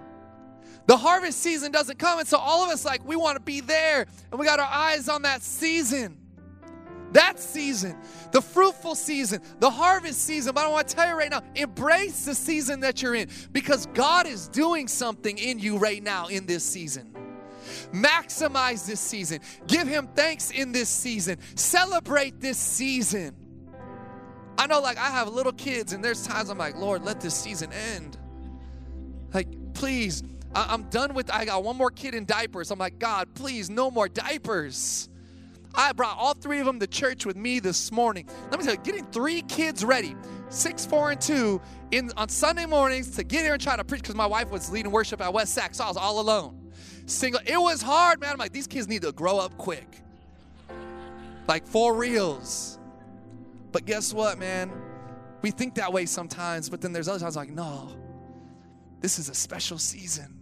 The 0.85 0.97
harvest 0.97 1.39
season 1.39 1.71
doesn't 1.71 1.97
come, 1.97 2.19
and 2.19 2.27
so 2.27 2.37
all 2.37 2.63
of 2.63 2.69
us, 2.69 2.83
like, 2.83 3.05
we 3.05 3.15
want 3.15 3.37
to 3.37 3.41
be 3.41 3.61
there, 3.61 4.05
and 4.31 4.39
we 4.39 4.45
got 4.45 4.59
our 4.59 4.69
eyes 4.69 5.07
on 5.07 5.21
that 5.21 5.41
season. 5.41 6.17
That 7.13 7.39
season, 7.39 7.95
the 8.31 8.41
fruitful 8.41 8.95
season, 8.95 9.41
the 9.59 9.69
harvest 9.69 10.21
season. 10.21 10.55
But 10.55 10.65
I 10.65 10.69
want 10.69 10.87
to 10.87 10.95
tell 10.95 11.07
you 11.07 11.13
right 11.13 11.29
now 11.29 11.43
embrace 11.53 12.25
the 12.25 12.33
season 12.33 12.79
that 12.79 13.03
you're 13.03 13.13
in 13.13 13.29
because 13.51 13.85
God 13.93 14.25
is 14.25 14.47
doing 14.47 14.87
something 14.87 15.37
in 15.37 15.59
you 15.59 15.77
right 15.77 16.01
now 16.01 16.25
in 16.27 16.47
this 16.47 16.63
season. 16.63 17.13
Maximize 17.91 18.85
this 18.85 18.99
season. 18.99 19.39
Give 19.67 19.87
Him 19.87 20.09
thanks 20.15 20.51
in 20.51 20.71
this 20.71 20.89
season. 20.89 21.37
Celebrate 21.55 22.39
this 22.39 22.57
season. 22.57 23.35
I 24.57 24.67
know, 24.67 24.79
like, 24.79 24.97
I 24.97 25.09
have 25.09 25.29
little 25.29 25.51
kids, 25.51 25.93
and 25.93 26.03
there's 26.03 26.25
times 26.25 26.49
I'm 26.49 26.57
like, 26.57 26.75
Lord, 26.77 27.03
let 27.03 27.19
this 27.19 27.33
season 27.33 27.71
end. 27.73 28.17
Like, 29.33 29.47
please, 29.73 30.23
I- 30.55 30.73
am 30.73 30.83
done 30.89 31.13
with, 31.13 31.31
I 31.31 31.45
got 31.45 31.63
one 31.63 31.75
more 31.75 31.89
kid 31.91 32.13
in 32.13 32.25
diapers. 32.25 32.71
I'm 32.71 32.79
like, 32.79 32.99
God, 32.99 33.33
please, 33.33 33.69
no 33.69 33.89
more 33.89 34.07
diapers. 34.07 35.09
I 35.75 35.91
brought 35.91 36.17
all 36.17 36.35
three 36.35 36.59
of 36.59 36.67
them 36.67 36.79
to 36.79 36.87
church 36.87 37.25
with 37.25 37.35
me 37.35 37.59
this 37.59 37.91
morning. 37.91 38.27
Let 38.51 38.59
me 38.59 38.65
tell 38.65 38.75
you, 38.75 38.81
getting 38.81 39.05
three 39.05 39.41
kids 39.41 39.83
ready, 39.83 40.15
six, 40.49 40.85
four, 40.85 41.09
and 41.09 41.19
two, 41.19 41.59
in 41.89 42.11
on 42.15 42.29
Sunday 42.29 42.67
mornings 42.67 43.15
to 43.15 43.23
get 43.23 43.41
here 43.41 43.53
and 43.53 43.61
try 43.61 43.75
to 43.75 43.83
preach 43.83 44.01
because 44.03 44.15
my 44.15 44.27
wife 44.27 44.51
was 44.51 44.71
leading 44.71 44.91
worship 44.91 45.19
at 45.19 45.33
West 45.33 45.55
Sac, 45.55 45.73
so 45.73 45.83
I 45.83 45.87
was 45.87 45.97
all 45.97 46.19
alone 46.19 46.62
single. 47.05 47.41
It 47.45 47.59
was 47.59 47.81
hard, 47.81 48.19
man. 48.19 48.31
I'm 48.31 48.37
like, 48.37 48.53
these 48.53 48.67
kids 48.67 48.87
need 48.87 49.01
to 49.03 49.11
grow 49.11 49.37
up 49.37 49.57
quick. 49.57 50.01
Like 51.47 51.67
for 51.67 51.93
reals. 51.93 52.79
But 53.71 53.85
guess 53.85 54.13
what, 54.13 54.37
man? 54.37 54.71
We 55.41 55.51
think 55.51 55.75
that 55.75 55.91
way 55.91 56.05
sometimes, 56.05 56.69
but 56.69 56.79
then 56.79 56.93
there's 56.93 57.07
other 57.07 57.19
times 57.19 57.35
like, 57.35 57.49
no, 57.49 57.89
this 59.01 59.19
is 59.19 59.29
a 59.29 59.35
special 59.35 59.77
season. 59.77 60.39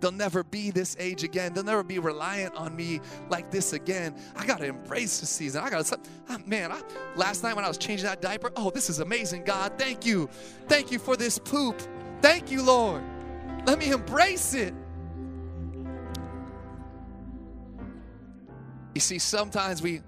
They'll 0.00 0.12
never 0.12 0.44
be 0.44 0.70
this 0.70 0.96
age 1.00 1.24
again. 1.24 1.52
They'll 1.52 1.64
never 1.64 1.82
be 1.82 1.98
reliant 1.98 2.54
on 2.54 2.76
me 2.76 3.00
like 3.30 3.50
this 3.50 3.72
again. 3.72 4.14
I 4.36 4.46
got 4.46 4.58
to 4.58 4.66
embrace 4.66 5.18
the 5.18 5.26
season. 5.26 5.64
I 5.64 5.70
got 5.70 5.84
to, 5.86 5.98
ah, 6.28 6.38
man, 6.46 6.70
I, 6.70 6.82
last 7.16 7.42
night 7.42 7.56
when 7.56 7.64
I 7.64 7.68
was 7.68 7.78
changing 7.78 8.06
that 8.06 8.22
diaper, 8.22 8.52
oh, 8.54 8.70
this 8.70 8.90
is 8.90 9.00
amazing, 9.00 9.42
God. 9.42 9.72
Thank 9.76 10.06
you. 10.06 10.28
Thank 10.68 10.92
you 10.92 11.00
for 11.00 11.16
this 11.16 11.38
poop. 11.38 11.80
Thank 12.22 12.50
you, 12.50 12.62
Lord. 12.62 13.02
Let 13.66 13.80
me 13.80 13.90
embrace 13.90 14.54
it. 14.54 14.72
You 18.98 19.00
see, 19.00 19.20
sometimes 19.20 19.80
we 19.80 20.02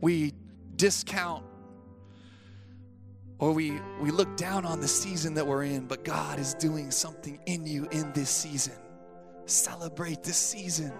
we 0.00 0.32
discount 0.76 1.42
or 3.40 3.50
we 3.50 3.72
we 4.00 4.12
look 4.12 4.36
down 4.36 4.64
on 4.64 4.78
the 4.78 4.86
season 4.86 5.34
that 5.34 5.44
we're 5.44 5.64
in, 5.64 5.88
but 5.88 6.04
God 6.04 6.38
is 6.38 6.54
doing 6.54 6.92
something 6.92 7.40
in 7.46 7.66
you 7.66 7.88
in 7.90 8.12
this 8.12 8.30
season. 8.30 8.74
Celebrate 9.44 10.22
this 10.22 10.36
season. 10.36 10.92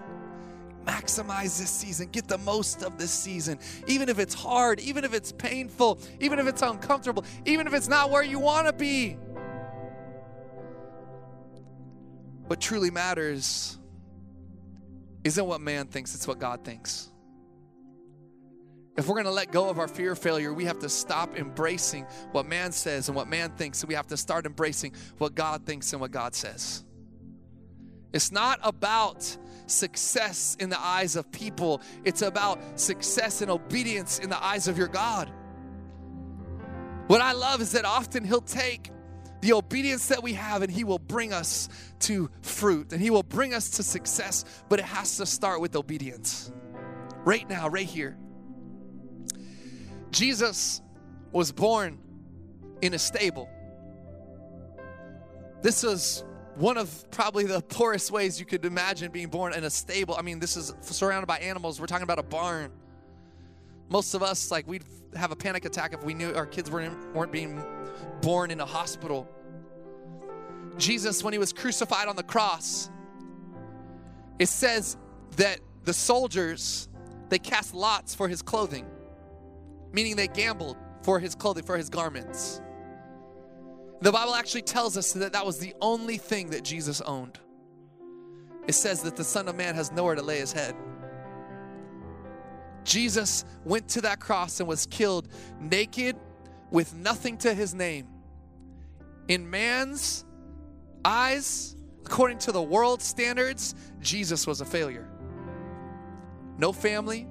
Maximize 0.83 1.57
this 1.57 1.69
season. 1.69 2.09
Get 2.09 2.27
the 2.27 2.39
most 2.39 2.83
of 2.83 2.97
this 2.97 3.11
season. 3.11 3.57
Even 3.87 4.09
if 4.09 4.19
it's 4.19 4.33
hard, 4.33 4.81
even 4.81 5.05
if 5.05 5.13
it's 5.13 5.31
painful, 5.31 5.97
even 6.19 6.39
if 6.39 6.47
it's 6.47 6.61
uncomfortable, 6.61 7.23
even 7.45 7.67
if 7.67 7.73
it's 7.73 7.87
not 7.87 8.11
where 8.11 8.21
you 8.21 8.37
want 8.37 8.67
to 8.67 8.73
be. 8.73 9.13
What 12.47 12.59
truly 12.59 12.91
matters 12.91 13.77
isn't 15.27 15.45
what 15.45 15.61
man 15.61 15.87
thinks, 15.87 16.15
it's 16.15 16.27
what 16.27 16.39
God 16.39 16.63
thinks. 16.63 17.11
If 18.97 19.07
we're 19.07 19.15
going 19.15 19.25
to 19.25 19.31
let 19.31 19.51
go 19.51 19.69
of 19.69 19.77
our 19.77 19.87
fear 19.87 20.13
of 20.13 20.19
failure, 20.19 20.51
we 20.51 20.65
have 20.65 20.79
to 20.79 20.89
stop 20.89 21.37
embracing 21.37 22.05
what 22.31 22.47
man 22.47 22.71
says 22.71 23.09
and 23.09 23.15
what 23.15 23.27
man 23.27 23.51
thinks, 23.51 23.81
and 23.83 23.89
we 23.89 23.93
have 23.93 24.07
to 24.07 24.17
start 24.17 24.47
embracing 24.47 24.93
what 25.19 25.35
God 25.35 25.65
thinks 25.65 25.93
and 25.93 26.01
what 26.01 26.09
God 26.09 26.33
says. 26.33 26.83
It's 28.11 28.31
not 28.31 28.59
about 28.63 29.37
success 29.67 30.57
in 30.59 30.69
the 30.69 30.79
eyes 30.79 31.15
of 31.15 31.31
people, 31.31 31.81
it's 32.05 32.23
about 32.23 32.79
success 32.79 33.41
and 33.41 33.51
obedience 33.51 34.17
in 34.17 34.29
the 34.29 34.43
eyes 34.43 34.67
of 34.67 34.77
your 34.77 34.87
God. 34.87 35.31
What 37.07 37.21
I 37.21 37.33
love 37.33 37.61
is 37.61 37.73
that 37.73 37.85
often 37.85 38.23
He'll 38.23 38.41
take 38.41 38.91
the 39.41 39.53
obedience 39.53 40.07
that 40.07 40.23
we 40.23 40.33
have, 40.33 40.61
and 40.61 40.71
He 40.71 40.83
will 40.83 40.99
bring 40.99 41.33
us 41.33 41.69
to 42.01 42.29
fruit 42.41 42.91
and 42.91 43.01
He 43.01 43.09
will 43.09 43.23
bring 43.23 43.53
us 43.53 43.69
to 43.71 43.83
success, 43.83 44.45
but 44.69 44.79
it 44.79 44.85
has 44.85 45.17
to 45.17 45.25
start 45.25 45.61
with 45.61 45.75
obedience. 45.75 46.51
Right 47.23 47.47
now, 47.49 47.67
right 47.67 47.85
here. 47.85 48.17
Jesus 50.11 50.81
was 51.31 51.51
born 51.51 51.99
in 52.81 52.93
a 52.93 52.99
stable. 52.99 53.49
This 55.61 55.83
was 55.83 56.23
one 56.55 56.77
of 56.77 57.09
probably 57.11 57.45
the 57.45 57.61
poorest 57.61 58.11
ways 58.11 58.39
you 58.39 58.45
could 58.45 58.65
imagine 58.65 59.11
being 59.11 59.27
born 59.27 59.53
in 59.53 59.63
a 59.63 59.69
stable. 59.69 60.15
I 60.17 60.21
mean, 60.21 60.39
this 60.39 60.57
is 60.57 60.73
surrounded 60.81 61.27
by 61.27 61.37
animals. 61.39 61.79
We're 61.79 61.87
talking 61.87 62.03
about 62.03 62.19
a 62.19 62.23
barn. 62.23 62.71
Most 63.89 64.13
of 64.13 64.23
us, 64.23 64.51
like, 64.51 64.67
we'd 64.67 64.83
have 65.15 65.31
a 65.31 65.35
panic 65.35 65.65
attack 65.65 65.93
if 65.93 66.03
we 66.03 66.13
knew 66.13 66.33
our 66.33 66.45
kids 66.45 66.69
weren't, 66.69 67.15
weren't 67.15 67.31
being 67.31 67.63
born 68.21 68.51
in 68.51 68.59
a 68.59 68.65
hospital. 68.65 69.29
Jesus, 70.77 71.23
when 71.23 71.33
he 71.33 71.39
was 71.39 71.53
crucified 71.53 72.07
on 72.07 72.15
the 72.15 72.23
cross, 72.23 72.89
it 74.39 74.49
says 74.49 74.97
that 75.37 75.59
the 75.85 75.93
soldiers, 75.93 76.89
they 77.29 77.39
cast 77.39 77.73
lots 77.73 78.13
for 78.13 78.27
his 78.27 78.41
clothing, 78.41 78.85
meaning 79.91 80.15
they 80.15 80.27
gambled 80.27 80.77
for 81.01 81.19
his 81.19 81.33
clothing, 81.33 81.63
for 81.63 81.77
his 81.77 81.89
garments. 81.89 82.61
The 84.01 84.11
Bible 84.11 84.35
actually 84.35 84.61
tells 84.61 84.97
us 84.97 85.13
that 85.13 85.33
that 85.33 85.45
was 85.45 85.57
the 85.57 85.73
only 85.81 86.17
thing 86.17 86.51
that 86.51 86.63
Jesus 86.63 87.01
owned. 87.01 87.39
It 88.67 88.73
says 88.73 89.01
that 89.03 89.15
the 89.15 89.23
Son 89.23 89.47
of 89.47 89.55
Man 89.55 89.73
has 89.75 89.91
nowhere 89.91 90.15
to 90.15 90.21
lay 90.21 90.39
his 90.39 90.51
head. 90.51 90.75
Jesus 92.87 93.43
went 93.65 93.89
to 93.89 94.01
that 94.01 94.21
cross 94.21 94.61
and 94.61 94.67
was 94.67 94.85
killed 94.85 95.27
naked 95.59 96.15
with 96.71 96.95
nothing 96.95 97.37
to 97.39 97.53
his 97.53 97.73
name. 97.73 98.07
In 99.27 99.49
man's 99.49 100.25
eyes, 101.03 101.75
according 102.05 102.37
to 102.39 102.53
the 102.53 102.61
world 102.61 103.01
standards, 103.01 103.75
Jesus 103.99 104.47
was 104.47 104.61
a 104.61 104.65
failure. 104.65 105.09
No 106.57 106.71
family, 106.71 107.27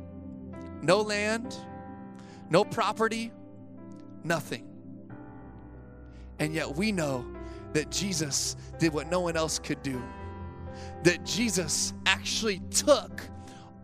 no 0.83 1.01
land, 1.01 1.57
no 2.51 2.63
property, 2.63 3.33
nothing. 4.25 4.69
And 6.39 6.53
yet 6.53 6.77
we 6.77 6.93
know 6.93 7.25
that 7.73 7.91
Jesus 7.91 8.57
did 8.79 8.93
what 8.93 9.11
no 9.11 9.21
one 9.21 9.39
else 9.39 9.59
could 9.59 9.83
do. 9.83 10.03
That 11.05 11.25
Jesus 11.25 11.95
actually 12.05 12.61
took 12.71 13.23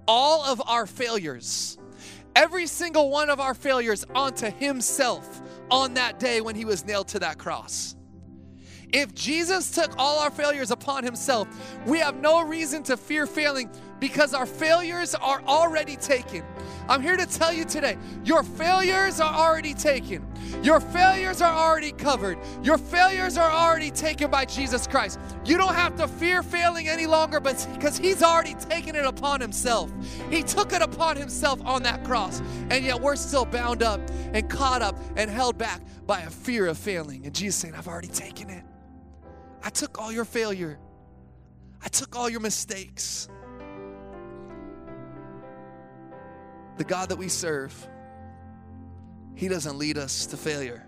all 0.06 0.44
of 0.44 0.62
our 0.66 0.86
failures, 0.86 1.78
every 2.34 2.66
single 2.66 3.10
one 3.10 3.30
of 3.30 3.40
our 3.40 3.54
failures, 3.54 4.04
onto 4.14 4.50
Himself 4.50 5.42
on 5.70 5.94
that 5.94 6.18
day 6.18 6.40
when 6.40 6.54
He 6.54 6.64
was 6.64 6.84
nailed 6.84 7.08
to 7.08 7.18
that 7.20 7.38
cross. 7.38 7.96
If 8.92 9.14
Jesus 9.14 9.70
took 9.70 9.94
all 9.96 10.18
our 10.18 10.30
failures 10.30 10.70
upon 10.70 11.02
himself, 11.02 11.48
we 11.86 11.98
have 12.00 12.16
no 12.16 12.42
reason 12.42 12.82
to 12.84 12.96
fear 12.98 13.26
failing 13.26 13.70
because 13.98 14.34
our 14.34 14.44
failures 14.44 15.14
are 15.14 15.42
already 15.46 15.96
taken. 15.96 16.44
I'm 16.88 17.00
here 17.00 17.16
to 17.16 17.24
tell 17.24 17.52
you 17.54 17.64
today 17.64 17.96
your 18.22 18.42
failures 18.42 19.18
are 19.18 19.32
already 19.32 19.72
taken. 19.72 20.26
Your 20.62 20.78
failures 20.80 21.40
are 21.40 21.54
already 21.54 21.92
covered. 21.92 22.36
Your 22.62 22.76
failures 22.76 23.38
are 23.38 23.50
already 23.50 23.90
taken 23.90 24.30
by 24.30 24.44
Jesus 24.44 24.86
Christ. 24.86 25.18
You 25.46 25.56
don't 25.56 25.74
have 25.74 25.96
to 25.96 26.06
fear 26.06 26.42
failing 26.42 26.88
any 26.88 27.06
longer 27.06 27.40
but 27.40 27.66
because 27.72 27.96
he's 27.96 28.22
already 28.22 28.54
taken 28.54 28.94
it 28.94 29.06
upon 29.06 29.40
himself. 29.40 29.90
He 30.28 30.42
took 30.42 30.74
it 30.74 30.82
upon 30.82 31.16
himself 31.16 31.64
on 31.64 31.82
that 31.84 32.04
cross. 32.04 32.42
And 32.68 32.84
yet 32.84 33.00
we're 33.00 33.16
still 33.16 33.46
bound 33.46 33.82
up 33.82 34.00
and 34.34 34.50
caught 34.50 34.82
up 34.82 34.98
and 35.16 35.30
held 35.30 35.56
back 35.56 35.80
by 36.06 36.20
a 36.20 36.30
fear 36.30 36.66
of 36.66 36.76
failing. 36.76 37.24
And 37.24 37.34
Jesus 37.34 37.56
saying, 37.56 37.74
I've 37.74 37.88
already 37.88 38.08
taken 38.08 38.50
it. 38.50 38.64
I 39.62 39.70
took 39.70 39.98
all 39.98 40.12
your 40.12 40.24
failure. 40.24 40.78
I 41.82 41.88
took 41.88 42.16
all 42.16 42.28
your 42.28 42.40
mistakes. 42.40 43.28
The 46.78 46.84
God 46.84 47.10
that 47.10 47.16
we 47.16 47.28
serve, 47.28 47.74
He 49.34 49.48
doesn't 49.48 49.78
lead 49.78 49.98
us 49.98 50.26
to 50.26 50.36
failure. 50.36 50.86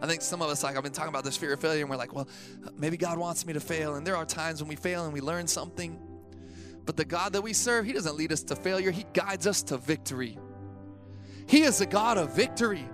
I 0.00 0.06
think 0.06 0.22
some 0.22 0.42
of 0.42 0.48
us, 0.48 0.62
like 0.62 0.76
I've 0.76 0.82
been 0.82 0.92
talking 0.92 1.08
about 1.08 1.24
this 1.24 1.36
fear 1.36 1.52
of 1.52 1.60
failure, 1.60 1.80
and 1.80 1.90
we're 1.90 1.96
like, 1.96 2.14
well, 2.14 2.28
maybe 2.76 2.96
God 2.96 3.18
wants 3.18 3.44
me 3.44 3.52
to 3.54 3.60
fail. 3.60 3.96
And 3.96 4.06
there 4.06 4.16
are 4.16 4.24
times 4.24 4.62
when 4.62 4.68
we 4.68 4.76
fail 4.76 5.04
and 5.04 5.12
we 5.12 5.20
learn 5.20 5.46
something. 5.46 5.98
But 6.84 6.96
the 6.96 7.04
God 7.04 7.32
that 7.32 7.42
we 7.42 7.52
serve, 7.52 7.84
He 7.84 7.92
doesn't 7.92 8.16
lead 8.16 8.32
us 8.32 8.42
to 8.44 8.56
failure, 8.56 8.90
He 8.90 9.04
guides 9.12 9.46
us 9.46 9.62
to 9.64 9.78
victory. 9.78 10.38
He 11.48 11.62
is 11.62 11.80
a 11.80 11.86
God 11.86 12.18
of 12.18 12.34
victory. 12.34 12.84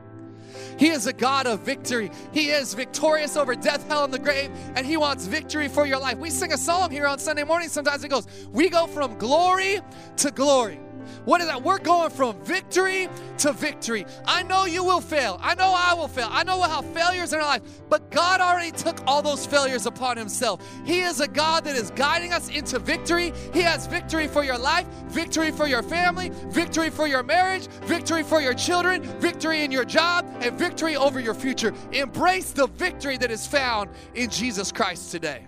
He 0.79 0.89
is 0.89 1.07
a 1.07 1.13
God 1.13 1.47
of 1.47 1.61
victory. 1.61 2.11
He 2.33 2.51
is 2.51 2.75
victorious 2.75 3.37
over 3.37 3.55
death, 3.55 3.87
hell, 3.89 4.05
and 4.05 4.13
the 4.13 4.19
grave, 4.19 4.51
and 4.75 4.87
He 4.87 4.97
wants 4.97 5.27
victory 5.27 5.69
for 5.69 5.87
your 5.87 5.99
life. 5.99 6.19
We 6.19 6.31
sing 6.31 6.53
a 6.53 6.59
song 6.59 6.91
here 6.91 7.07
on 7.07 7.19
Sunday 7.19 7.45
morning. 7.45 7.69
Sometimes 7.69 8.05
it 8.05 8.09
goes, 8.09 8.27
We 8.51 8.69
go 8.69 8.87
from 8.87 9.19
glory 9.19 9.81
to 10.19 10.31
glory. 10.31 10.81
What 11.25 11.41
is 11.41 11.47
that? 11.47 11.63
We're 11.63 11.79
going 11.79 12.11
from 12.11 12.43
victory 12.43 13.09
to 13.39 13.53
victory. 13.53 14.07
I 14.27 14.43
know 14.43 14.65
you 14.65 14.85
will 14.85 15.01
fail. 15.01 15.39
I 15.41 15.55
know 15.55 15.73
I 15.75 15.95
will 15.95 16.09
fail. 16.09 16.29
I 16.31 16.43
know 16.45 16.59
have 16.75 16.85
failures 16.93 17.33
in 17.33 17.41
our 17.41 17.47
life, 17.47 17.63
but 17.89 18.11
God 18.11 18.41
already 18.41 18.71
took 18.71 19.01
all 19.07 19.23
those 19.23 19.47
failures 19.47 19.87
upon 19.87 20.17
Himself. 20.17 20.67
He 20.85 21.01
is 21.01 21.21
a 21.21 21.29
God 21.29 21.65
that 21.65 21.77
is 21.77 21.91
guiding 21.91 22.33
us 22.33 22.49
into 22.49 22.79
victory. 22.79 23.33
He 23.53 23.61
has 23.63 23.87
victory 23.87 24.27
for 24.27 24.45
your 24.45 24.59
life, 24.59 24.87
victory 25.09 25.51
for 25.51 25.67
your 25.67 25.83
family, 25.83 26.31
victory 26.49 26.91
for 26.91 27.07
your 27.07 27.23
marriage, 27.23 27.67
victory 27.85 28.23
for 28.23 28.41
your 28.41 28.55
children, 28.55 29.03
victory 29.21 29.65
in 29.65 29.71
your 29.71 29.85
job, 29.85 30.27
and 30.41 30.59
victory 30.59 30.97
over 30.97 31.21
your 31.21 31.35
future. 31.35 31.73
Embrace 31.93 32.53
the 32.53 32.67
victory 32.67 33.17
that 33.19 33.31
is 33.31 33.47
found 33.47 33.91
in 34.15 34.31
Jesus 34.31 34.73
Christ 34.73 35.11
today. 35.11 35.47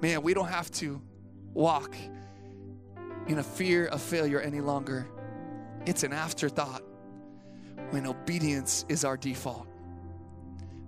Man, 0.00 0.22
we 0.22 0.34
don't 0.34 0.48
have 0.48 0.70
to 0.72 1.02
walk 1.54 1.94
in 3.28 3.38
a 3.38 3.42
fear 3.42 3.86
of 3.86 4.02
failure 4.02 4.40
any 4.40 4.60
longer. 4.60 5.06
It's 5.86 6.02
an 6.02 6.12
afterthought 6.12 6.82
when 7.90 8.06
obedience 8.06 8.84
is 8.88 9.04
our 9.04 9.16
default. 9.16 9.68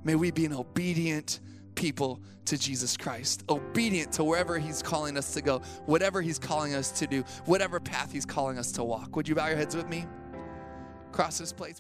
May 0.03 0.15
we 0.15 0.31
be 0.31 0.47
an 0.47 0.53
obedient 0.53 1.41
people 1.75 2.21
to 2.47 2.59
Jesus 2.59 2.97
Christ, 2.97 3.45
obedient 3.49 4.13
to 4.13 4.25
wherever 4.25 4.59
He's 4.59 4.83
calling 4.83 5.17
us 5.17 5.35
to 5.35 5.43
go, 5.43 5.61
whatever 5.87 6.21
He's 6.21 6.39
calling 6.39 6.75
us 6.75 6.91
to 6.93 7.07
do, 7.07 7.23
whatever 7.45 7.79
path 7.79 8.13
He's 8.13 8.27
calling 8.27 8.59
us 8.59 8.73
to 8.73 8.85
walk. 8.85 9.15
Would 9.17 9.29
you 9.29 9.35
bow 9.35 9.47
your 9.49 9.57
heads 9.57 9.77
with 9.77 9.89
me? 9.89 10.07
Cross 11.13 11.39
this 11.39 11.53
place. 11.53 11.79